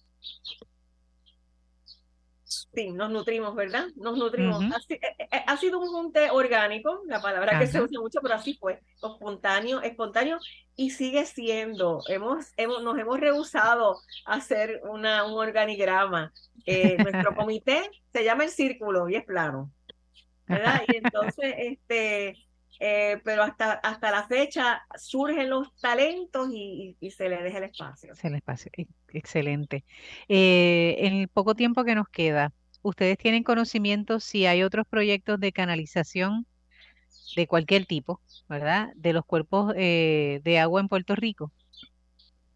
Sí, 2.44 2.92
nos 2.92 3.10
nutrimos, 3.10 3.56
¿verdad? 3.56 3.88
Nos 3.96 4.16
nutrimos. 4.16 4.62
Eh, 4.88 5.00
eh, 5.18 5.42
ha 5.44 5.56
sido 5.56 5.80
un 5.80 5.88
junte 5.88 6.30
orgánico, 6.30 7.02
la 7.08 7.20
palabra 7.20 7.58
que 7.58 7.66
se 7.66 7.82
usa 7.82 8.00
mucho, 8.00 8.20
pero 8.22 8.36
así 8.36 8.54
fue, 8.54 8.80
espontáneo, 9.02 9.82
espontáneo, 9.82 10.38
y 10.76 10.90
sigue 10.90 11.26
siendo. 11.26 12.00
Hemos, 12.06 12.52
hemos, 12.56 12.80
nos 12.84 12.96
hemos 12.96 13.18
rehusado 13.18 13.98
a 14.24 14.34
hacer 14.34 14.82
una, 14.88 15.24
un 15.24 15.32
organigrama. 15.32 16.32
nuestro 16.64 17.34
comité 17.36 17.90
se 18.12 18.22
llama 18.22 18.44
el 18.44 18.50
círculo 18.50 19.08
y 19.08 19.16
es 19.16 19.24
plano. 19.24 19.72
¿verdad? 20.46 20.82
Y 20.86 20.96
entonces, 20.96 21.54
este, 21.58 22.36
eh, 22.80 23.20
pero 23.24 23.42
hasta, 23.42 23.72
hasta 23.72 24.10
la 24.10 24.26
fecha 24.26 24.82
surgen 24.96 25.50
los 25.50 25.74
talentos 25.76 26.48
y, 26.52 26.96
se 27.10 27.28
le 27.28 27.42
deja 27.42 27.58
el 27.58 27.64
espacio. 27.64 28.12
El 28.22 28.34
espacio, 28.34 28.70
excelente. 29.12 29.84
Eh, 30.28 30.96
en 30.98 31.14
el 31.14 31.28
poco 31.28 31.54
tiempo 31.54 31.84
que 31.84 31.94
nos 31.94 32.08
queda, 32.08 32.52
¿ustedes 32.82 33.18
tienen 33.18 33.44
conocimiento 33.44 34.20
si 34.20 34.46
hay 34.46 34.62
otros 34.62 34.86
proyectos 34.86 35.38
de 35.40 35.52
canalización 35.52 36.46
de 37.36 37.46
cualquier 37.46 37.86
tipo, 37.86 38.20
¿verdad? 38.48 38.88
De 38.96 39.12
los 39.12 39.24
cuerpos 39.24 39.72
eh, 39.76 40.40
de 40.44 40.58
agua 40.58 40.80
en 40.80 40.88
Puerto 40.88 41.14
Rico, 41.14 41.52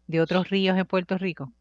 de 0.07 0.21
otros 0.21 0.49
ríos 0.49 0.77
en 0.77 0.85
Puerto 0.85 1.17
Rico 1.17 1.53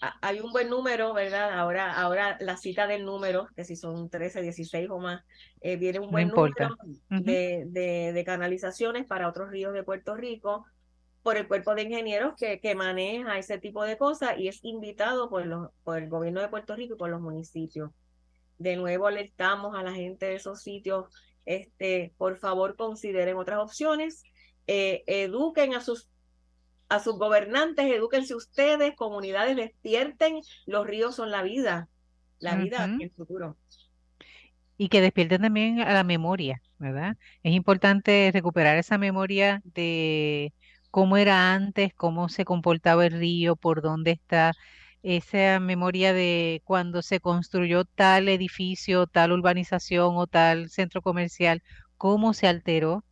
hay 0.00 0.40
un 0.40 0.52
buen 0.52 0.68
número, 0.68 1.12
¿verdad? 1.14 1.52
Ahora, 1.58 1.94
ahora 1.94 2.36
la 2.40 2.56
cita 2.56 2.86
del 2.86 3.04
número, 3.04 3.48
que 3.56 3.64
si 3.64 3.76
son 3.76 4.10
13, 4.10 4.42
16 4.42 4.90
o 4.90 4.98
más, 4.98 5.24
eh, 5.60 5.76
viene 5.76 6.00
un 6.00 6.10
buen 6.10 6.28
número 6.28 6.76
de, 7.08 8.12
de, 8.12 8.24
canalizaciones 8.24 9.06
para 9.06 9.28
otros 9.28 9.50
ríos 9.50 9.72
de 9.72 9.82
Puerto 9.82 10.14
Rico 10.14 10.66
por 11.22 11.36
el 11.36 11.48
cuerpo 11.48 11.74
de 11.74 11.82
ingenieros 11.82 12.34
que, 12.36 12.60
que 12.60 12.74
maneja 12.74 13.38
ese 13.38 13.58
tipo 13.58 13.82
de 13.84 13.96
cosas 13.96 14.38
y 14.38 14.48
es 14.48 14.62
invitado 14.62 15.28
por, 15.28 15.46
los, 15.46 15.70
por 15.82 15.98
el 15.98 16.08
gobierno 16.08 16.40
de 16.40 16.48
Puerto 16.48 16.76
Rico 16.76 16.94
y 16.94 16.98
por 16.98 17.10
los 17.10 17.20
municipios. 17.20 17.90
De 18.58 18.76
nuevo 18.76 19.06
alertamos 19.06 19.74
a 19.74 19.82
la 19.82 19.92
gente 19.92 20.26
de 20.26 20.36
esos 20.36 20.62
sitios, 20.62 21.06
este, 21.44 22.12
por 22.16 22.36
favor 22.38 22.76
consideren 22.76 23.36
otras 23.36 23.58
opciones, 23.58 24.22
eh, 24.66 25.04
eduquen 25.06 25.74
a 25.74 25.80
sus 25.80 26.08
a 26.88 27.00
sus 27.00 27.18
gobernantes, 27.18 27.86
edúquense 27.86 28.34
ustedes, 28.34 28.94
comunidades, 28.94 29.56
despierten, 29.56 30.40
los 30.66 30.86
ríos 30.86 31.16
son 31.16 31.30
la 31.30 31.42
vida, 31.42 31.88
la 32.38 32.56
vida 32.56 32.84
en 32.84 33.00
el 33.00 33.10
futuro. 33.10 33.56
Y 34.78 34.88
que 34.88 35.00
despierten 35.00 35.42
también 35.42 35.80
a 35.80 35.92
la 35.92 36.04
memoria, 36.04 36.60
¿verdad? 36.78 37.16
Es 37.42 37.54
importante 37.54 38.30
recuperar 38.32 38.76
esa 38.76 38.98
memoria 38.98 39.62
de 39.64 40.52
cómo 40.90 41.16
era 41.16 41.54
antes, 41.54 41.92
cómo 41.94 42.28
se 42.28 42.44
comportaba 42.44 43.06
el 43.06 43.12
río, 43.12 43.56
por 43.56 43.82
dónde 43.82 44.12
está, 44.12 44.52
esa 45.02 45.60
memoria 45.60 46.12
de 46.12 46.62
cuando 46.64 47.02
se 47.02 47.20
construyó 47.20 47.84
tal 47.84 48.28
edificio, 48.28 49.06
tal 49.06 49.32
urbanización 49.32 50.16
o 50.16 50.26
tal 50.26 50.68
centro 50.68 51.00
comercial, 51.02 51.62
cómo 51.96 52.34
se 52.34 52.48
alteró 52.48 53.04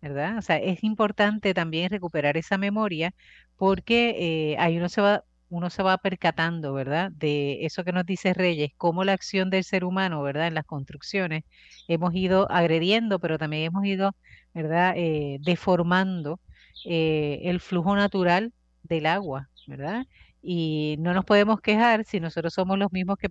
¿verdad? 0.00 0.38
O 0.38 0.42
sea, 0.42 0.56
es 0.58 0.82
importante 0.84 1.54
también 1.54 1.90
recuperar 1.90 2.36
esa 2.36 2.58
memoria 2.58 3.14
porque 3.56 4.52
eh, 4.52 4.56
ahí 4.58 4.78
uno 4.78 4.88
se 4.88 5.00
va, 5.02 5.24
uno 5.48 5.68
se 5.70 5.82
va 5.82 5.98
percatando, 5.98 6.72
¿verdad? 6.72 7.10
De 7.12 7.64
eso 7.66 7.84
que 7.84 7.92
nos 7.92 8.06
dice 8.06 8.32
Reyes, 8.34 8.72
cómo 8.76 9.04
la 9.04 9.12
acción 9.12 9.50
del 9.50 9.64
ser 9.64 9.84
humano, 9.84 10.22
¿verdad? 10.22 10.46
En 10.48 10.54
las 10.54 10.64
construcciones 10.64 11.44
hemos 11.88 12.14
ido 12.14 12.50
agrediendo, 12.50 13.18
pero 13.20 13.38
también 13.38 13.64
hemos 13.64 13.84
ido, 13.84 14.16
¿verdad? 14.54 14.94
Eh, 14.96 15.38
deformando 15.42 16.40
eh, 16.84 17.40
el 17.44 17.60
flujo 17.60 17.94
natural 17.96 18.52
del 18.82 19.06
agua, 19.06 19.50
¿verdad? 19.66 20.06
Y 20.42 20.96
no 21.00 21.12
nos 21.14 21.24
podemos 21.26 21.60
quejar 21.60 22.04
si 22.04 22.20
nosotros 22.20 22.54
somos 22.54 22.78
los 22.78 22.90
mismos 22.92 23.18
que, 23.18 23.28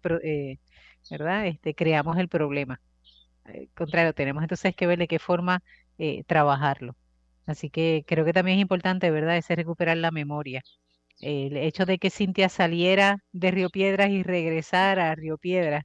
¿verdad? 1.10 1.48
Este, 1.48 1.74
creamos 1.76 2.18
el 2.18 2.28
problema. 2.30 2.82
Al 3.46 3.70
contrario, 3.76 4.14
tenemos 4.14 4.44
entonces 4.44 4.76
que 4.76 4.88
ver 4.88 5.00
de 5.00 5.08
qué 5.08 5.20
forma 5.20 5.64
eh, 6.00 6.24
trabajarlo. 6.26 6.98
Así 7.48 7.70
que 7.72 8.04
creo 8.08 8.26
que 8.26 8.34
también 8.34 8.60
es 8.60 8.64
importante, 8.64 9.12
¿verdad?, 9.12 9.38
ese 9.38 9.56
recuperar 9.56 9.98
la 9.98 10.12
memoria. 10.12 10.64
El 11.22 11.58
hecho 11.58 11.86
de 11.86 11.98
que 12.00 12.10
Cintia 12.10 12.50
saliera 12.50 13.18
de 13.34 13.52
Río 13.52 13.70
Piedras 13.70 14.10
y 14.10 14.24
regresara 14.24 15.12
a 15.12 15.16
Río 15.16 15.38
Piedras, 15.38 15.84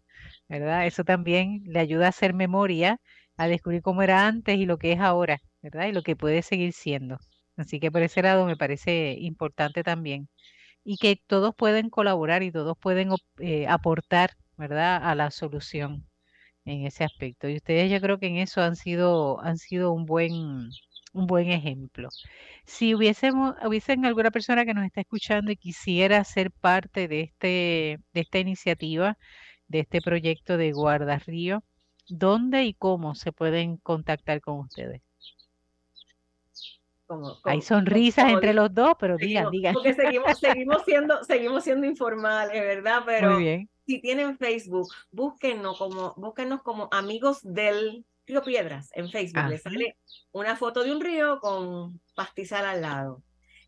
¿verdad? 0.49 0.87
Eso 0.87 1.05
también 1.05 1.63
le 1.67 1.81
ayuda 1.81 2.07
a 2.07 2.09
hacer 2.11 2.35
memoria, 2.35 2.99
a 3.37 3.49
descubrir 3.49 3.83
cómo 3.83 4.03
era 4.03 4.27
antes 4.27 4.57
y 4.59 4.67
lo 4.67 4.79
que 4.79 4.93
es 4.93 5.01
ahora, 5.01 5.41
¿verdad? 5.63 5.89
Y 5.89 5.93
lo 5.93 6.03
que 6.03 6.17
puede 6.17 6.43
seguir 6.43 6.73
siendo. 6.73 7.19
Así 7.57 7.81
que 7.81 7.91
por 7.93 8.03
ese 8.03 8.23
lado 8.23 8.47
me 8.47 8.57
parece 8.57 9.17
importante 9.21 9.83
también. 9.83 10.29
Y 10.85 10.99
que 10.99 11.21
todos 11.27 11.55
pueden 11.57 11.91
colaborar 11.91 12.43
y 12.43 12.53
todos 12.53 12.77
pueden 12.79 13.11
eh, 13.39 13.67
aportar, 13.69 14.33
¿verdad?, 14.57 15.01
a 15.03 15.15
la 15.15 15.31
solución 15.31 16.07
en 16.65 16.87
ese 16.87 17.05
aspecto. 17.05 17.49
Y 17.49 17.57
ustedes 17.57 17.91
yo 17.91 18.01
creo 18.01 18.19
que 18.19 18.27
en 18.27 18.37
eso 18.37 18.63
han 18.63 18.77
sido, 18.77 19.41
han 19.41 19.59
sido 19.59 19.93
un 19.93 20.07
buen, 20.07 20.33
un 21.13 21.27
buen 21.27 21.51
ejemplo. 21.51 22.09
Si 22.65 22.95
hubiésemos, 22.95 23.55
hubiesen 23.67 24.05
alguna 24.05 24.31
persona 24.31 24.65
que 24.65 24.75
nos 24.75 24.85
está 24.85 25.01
escuchando 25.03 25.53
y 25.53 25.57
quisiera 25.57 26.23
ser 26.25 26.51
parte 26.51 27.09
de, 27.09 27.21
este, 27.21 28.01
de 28.13 28.21
esta 28.21 28.39
iniciativa, 28.39 29.19
de 29.69 29.81
este 29.81 30.01
proyecto 30.01 30.57
de 30.57 30.73
Guarda 30.73 31.19
Río, 31.19 31.63
¿dónde 32.09 32.65
y 32.65 32.75
cómo 32.75 33.15
se 33.15 33.33
pueden 33.33 33.77
contactar 33.79 34.41
con 34.41 34.61
ustedes? 34.61 35.03
Hay 37.45 37.61
sonrisas 37.61 38.31
entre 38.31 38.55
los 38.55 38.73
dos, 38.73 38.95
pero 38.99 39.17
digan, 39.17 39.51
digan. 39.51 39.75
Porque 39.75 39.93
seguimos, 39.93 40.39
seguimos, 40.41 40.83
siendo, 40.85 41.23
seguimos 41.25 41.65
siendo 41.65 41.87
informales, 41.87 42.61
¿verdad? 42.61 43.03
Pero 43.05 43.39
si 43.87 44.01
tienen 44.01 44.39
Facebook, 44.39 44.89
búsquenos 45.11 45.79
como, 45.79 46.15
búsquenos 46.17 46.63
como 46.63 46.89
amigos 46.93 47.41
del 47.43 48.05
Río 48.27 48.43
Piedras 48.43 48.91
en 48.95 49.11
Facebook. 49.11 49.49
Le 49.49 49.59
sale 49.59 49.97
una 50.33 50.57
foto 50.57 50.83
de 50.83 50.93
un 50.93 51.01
río 51.01 51.39
con 51.41 52.01
pastizal 52.15 52.65
al 52.65 52.81
lado. 52.81 53.23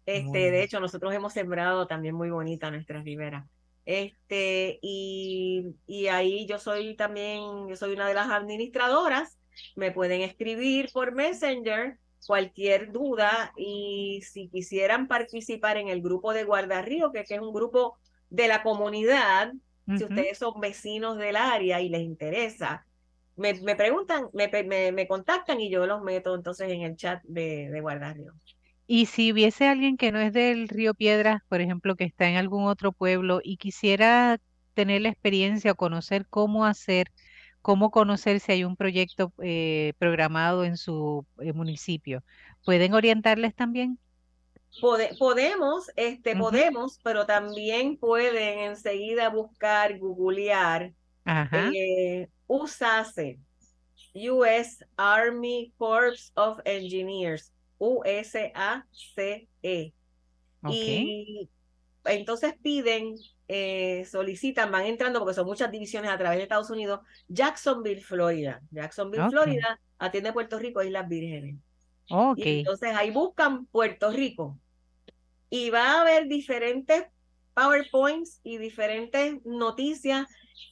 Este, 0.07 0.51
de 0.51 0.63
hecho, 0.63 0.81
nosotros 0.81 1.13
hemos 1.13 1.33
sembrado 1.33 1.87
también 1.87 2.15
muy 2.15 2.31
bonita 2.31 2.71
nuestras 2.71 3.05
riberas. 3.05 3.47
Este, 3.85 4.79
y, 4.83 5.75
y 5.87 6.07
ahí 6.07 6.47
yo 6.47 6.59
soy 6.59 6.97
también, 6.97 7.69
yo 7.69 7.77
soy 7.77 7.93
una 7.93 8.09
de 8.09 8.15
las 8.15 8.31
administradoras. 8.31 9.39
Me 9.75 9.91
pueden 9.91 10.23
escribir 10.23 10.91
por 10.93 11.13
Messenger 11.13 11.99
cualquier 12.27 12.93
duda 12.93 13.53
y 13.57 14.21
si 14.23 14.49
quisieran 14.49 15.07
participar 15.07 15.77
en 15.77 15.89
el 15.89 16.03
grupo 16.03 16.33
de 16.33 16.45
Guardarrío, 16.45 17.13
que, 17.13 17.25
que 17.25 17.35
es 17.35 17.41
un 17.41 17.53
grupo 17.53 17.99
de 18.31 18.49
la 18.49 18.63
comunidad, 18.63 19.53
si 19.87 20.05
ustedes 20.05 20.39
son 20.39 20.61
vecinos 20.61 21.17
del 21.19 21.37
área 21.37 21.81
y 21.81 21.89
les 21.89 22.03
interesa, 22.03 22.85
me, 23.37 23.55
me 23.55 23.77
preguntan, 23.77 24.29
me, 24.33 24.51
me, 24.65 24.93
me, 24.93 25.07
contactan 25.07 25.61
y 25.61 25.71
yo 25.71 25.87
los 25.87 26.03
meto 26.03 26.35
entonces 26.35 26.73
en 26.73 26.83
el 26.83 26.97
chat 26.97 27.23
de, 27.25 27.71
de 27.71 27.81
Guardarrío. 27.81 28.33
Y 28.87 29.07
si 29.07 29.33
hubiese 29.33 29.67
alguien 29.67 29.97
que 29.97 30.13
no 30.13 30.21
es 30.21 30.33
del 30.33 30.69
Río 30.69 30.95
Piedras, 30.95 31.43
por 31.49 31.61
ejemplo, 31.61 31.97
que 31.97 32.05
está 32.05 32.29
en 32.29 32.37
algún 32.37 32.65
otro 32.65 32.93
pueblo 32.93 33.41
y 33.43 33.57
quisiera 33.57 34.39
tener 34.75 35.03
la 35.03 35.09
experiencia 35.09 35.73
o 35.73 35.77
conocer 35.77 36.27
cómo 36.29 36.65
hacer 36.65 37.11
cómo 37.67 37.91
conocer 37.91 38.39
si 38.39 38.53
hay 38.53 38.63
un 38.63 38.77
proyecto 38.77 39.33
eh, 39.43 39.93
programado 39.99 40.65
en 40.65 40.77
su 40.77 41.27
eh, 41.41 41.53
municipio. 41.53 42.23
¿Pueden 42.65 42.95
orientarles 42.95 43.57
también? 43.57 43.99
Podemos, 45.19 45.91
este, 45.97 46.37
podemos, 46.37 47.01
pero 47.03 47.27
también 47.27 47.97
pueden 47.97 48.59
enseguida 48.61 49.29
buscar, 49.31 49.99
googlear 49.99 50.93
eh, 51.25 52.29
USACE, 52.47 53.39
US 54.15 54.85
Army 54.97 55.73
Corps 55.77 56.33
of 56.35 56.61
Engineers, 56.65 57.53
USACE. 57.79 59.49
Y 60.69 61.49
entonces 62.05 62.55
piden 62.63 63.17
eh, 63.49 64.05
solicitan, 64.11 64.71
van 64.73 64.87
entrando, 64.87 65.21
porque 65.21 65.35
son 65.35 65.47
muchas 65.47 65.71
divisiones 65.71 66.11
a 66.11 66.19
través 66.19 66.39
de 66.39 66.45
Estados 66.45 66.71
Unidos, 66.71 67.01
Jacksonville, 67.29 68.01
Florida. 68.01 68.61
Jacksonville, 68.71 69.29
Florida, 69.31 69.81
atiende 69.99 70.33
Puerto 70.33 70.59
Rico, 70.59 70.83
Islas 70.83 71.09
Vírgenes. 71.09 71.57
Y 72.09 72.59
entonces 72.61 72.95
ahí 72.95 73.11
buscan 73.11 73.67
Puerto 73.67 74.11
Rico. 74.11 74.59
Y 75.51 75.71
va 75.71 75.93
a 75.93 76.01
haber 76.03 76.29
diferentes 76.29 77.05
PowerPoints 77.55 78.41
y 78.43 78.59
diferentes 78.59 79.45
noticias. 79.45 80.29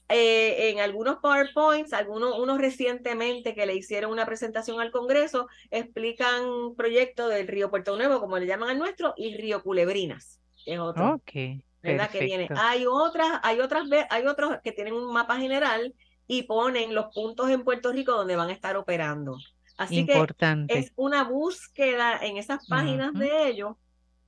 Eh, 0.08 0.70
en 0.70 0.80
algunos 0.80 1.16
PowerPoints, 1.16 1.92
algunos 1.92 2.38
unos 2.38 2.58
recientemente 2.58 3.54
que 3.54 3.66
le 3.66 3.74
hicieron 3.74 4.10
una 4.10 4.26
presentación 4.26 4.80
al 4.80 4.90
Congreso, 4.90 5.48
explican 5.70 6.74
proyectos 6.76 7.30
del 7.30 7.48
Río 7.48 7.70
Puerto 7.70 7.96
Nuevo, 7.96 8.20
como 8.20 8.38
le 8.38 8.46
llaman 8.46 8.70
al 8.70 8.78
nuestro, 8.78 9.14
y 9.16 9.36
Río 9.36 9.62
Culebrinas, 9.62 10.40
es 10.66 10.78
otro. 10.78 11.14
Okay. 11.14 11.64
¿verdad? 11.84 12.10
Que 12.10 12.20
viene. 12.20 12.48
Hay 12.56 12.86
otras, 12.86 13.40
hay 13.42 13.60
otras, 13.60 13.84
hay 14.10 14.26
otros 14.26 14.58
que 14.62 14.72
tienen 14.72 14.94
un 14.94 15.12
mapa 15.12 15.38
general 15.38 15.94
y 16.26 16.42
ponen 16.44 16.94
los 16.94 17.06
puntos 17.14 17.50
en 17.50 17.62
Puerto 17.62 17.92
Rico 17.92 18.12
donde 18.12 18.36
van 18.36 18.48
a 18.48 18.52
estar 18.52 18.76
operando. 18.76 19.36
Así 19.76 20.06
que 20.06 20.24
es 20.68 20.92
una 20.96 21.24
búsqueda 21.24 22.18
en 22.22 22.36
esas 22.36 22.66
páginas 22.66 23.12
de 23.14 23.48
ellos 23.48 23.76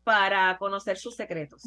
para 0.03 0.57
conocer 0.59 0.99
sus 0.99 1.15
secretos. 1.15 1.63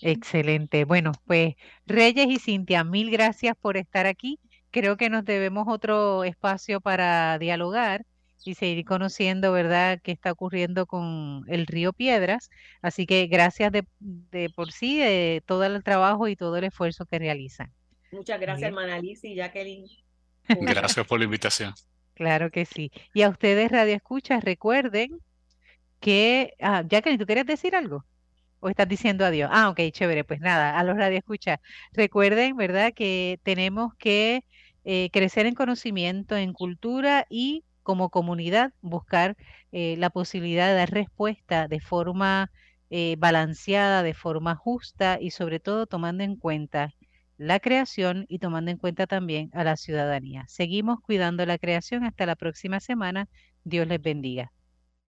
Excelente. 0.00 0.84
Bueno, 0.84 1.12
pues 1.26 1.54
Reyes 1.86 2.26
y 2.28 2.38
Cintia, 2.38 2.84
mil 2.84 3.10
gracias 3.10 3.56
por 3.56 3.76
estar 3.76 4.06
aquí. 4.06 4.38
Creo 4.70 4.96
que 4.96 5.10
nos 5.10 5.24
debemos 5.24 5.66
otro 5.68 6.24
espacio 6.24 6.80
para 6.80 7.38
dialogar 7.38 8.04
y 8.44 8.54
seguir 8.54 8.84
conociendo, 8.84 9.52
¿verdad?, 9.52 10.00
qué 10.02 10.10
está 10.10 10.32
ocurriendo 10.32 10.86
con 10.86 11.44
el 11.46 11.66
río 11.66 11.92
Piedras. 11.92 12.50
Así 12.80 13.06
que 13.06 13.26
gracias 13.26 13.70
de, 13.70 13.86
de 14.00 14.50
por 14.50 14.72
sí 14.72 14.98
de 14.98 15.42
todo 15.46 15.64
el 15.64 15.82
trabajo 15.84 16.28
y 16.28 16.36
todo 16.36 16.56
el 16.56 16.64
esfuerzo 16.64 17.06
que 17.06 17.18
realizan. 17.18 17.72
Muchas 18.10 18.40
gracias, 18.40 18.68
hermana 18.68 18.96
Alicia 18.96 19.30
y 19.30 19.36
Jacqueline. 19.36 19.86
Gracias 20.60 21.06
por 21.06 21.18
la 21.18 21.24
invitación. 21.24 21.72
Claro 22.16 22.50
que 22.50 22.64
sí. 22.66 22.90
Y 23.14 23.22
a 23.22 23.28
ustedes, 23.30 23.70
Radio 23.70 23.94
Escuchas, 23.94 24.44
recuerden 24.44 25.18
que... 26.00 26.54
Ah, 26.60 26.84
Jacqueline, 26.88 27.18
¿tú 27.18 27.26
quieres 27.26 27.46
decir 27.46 27.76
algo? 27.76 28.04
¿O 28.60 28.68
estás 28.70 28.88
diciendo 28.88 29.24
adiós? 29.26 29.50
Ah, 29.52 29.70
ok, 29.70 29.80
chévere. 29.92 30.24
Pues 30.24 30.40
nada, 30.40 30.78
a 30.78 30.84
los 30.84 30.96
Radio 30.96 31.18
Escuchas, 31.18 31.60
recuerden, 31.92 32.56
¿verdad?, 32.56 32.92
que 32.94 33.40
tenemos 33.44 33.94
que 33.96 34.44
eh, 34.84 35.10
crecer 35.12 35.46
en 35.46 35.54
conocimiento, 35.54 36.36
en 36.36 36.52
cultura 36.54 37.26
y 37.30 37.64
como 37.82 38.10
comunidad 38.10 38.72
buscar 38.82 39.36
eh, 39.72 39.96
la 39.98 40.10
posibilidad 40.10 40.68
de 40.68 40.74
dar 40.74 40.90
respuesta 40.90 41.68
de 41.68 41.80
forma 41.80 42.50
eh, 42.90 43.16
balanceada, 43.18 44.02
de 44.02 44.14
forma 44.14 44.56
justa 44.56 45.18
y 45.20 45.30
sobre 45.32 45.60
todo 45.60 45.86
tomando 45.86 46.24
en 46.24 46.36
cuenta 46.36 46.90
la 47.42 47.58
creación 47.60 48.24
y 48.28 48.38
tomando 48.38 48.70
en 48.70 48.78
cuenta 48.78 49.06
también 49.06 49.50
a 49.52 49.64
la 49.64 49.76
ciudadanía. 49.76 50.44
Seguimos 50.48 51.00
cuidando 51.00 51.44
la 51.46 51.58
creación 51.58 52.04
hasta 52.04 52.24
la 52.26 52.36
próxima 52.36 52.78
semana. 52.80 53.28
Dios 53.64 53.86
les 53.88 54.00
bendiga. 54.00 54.52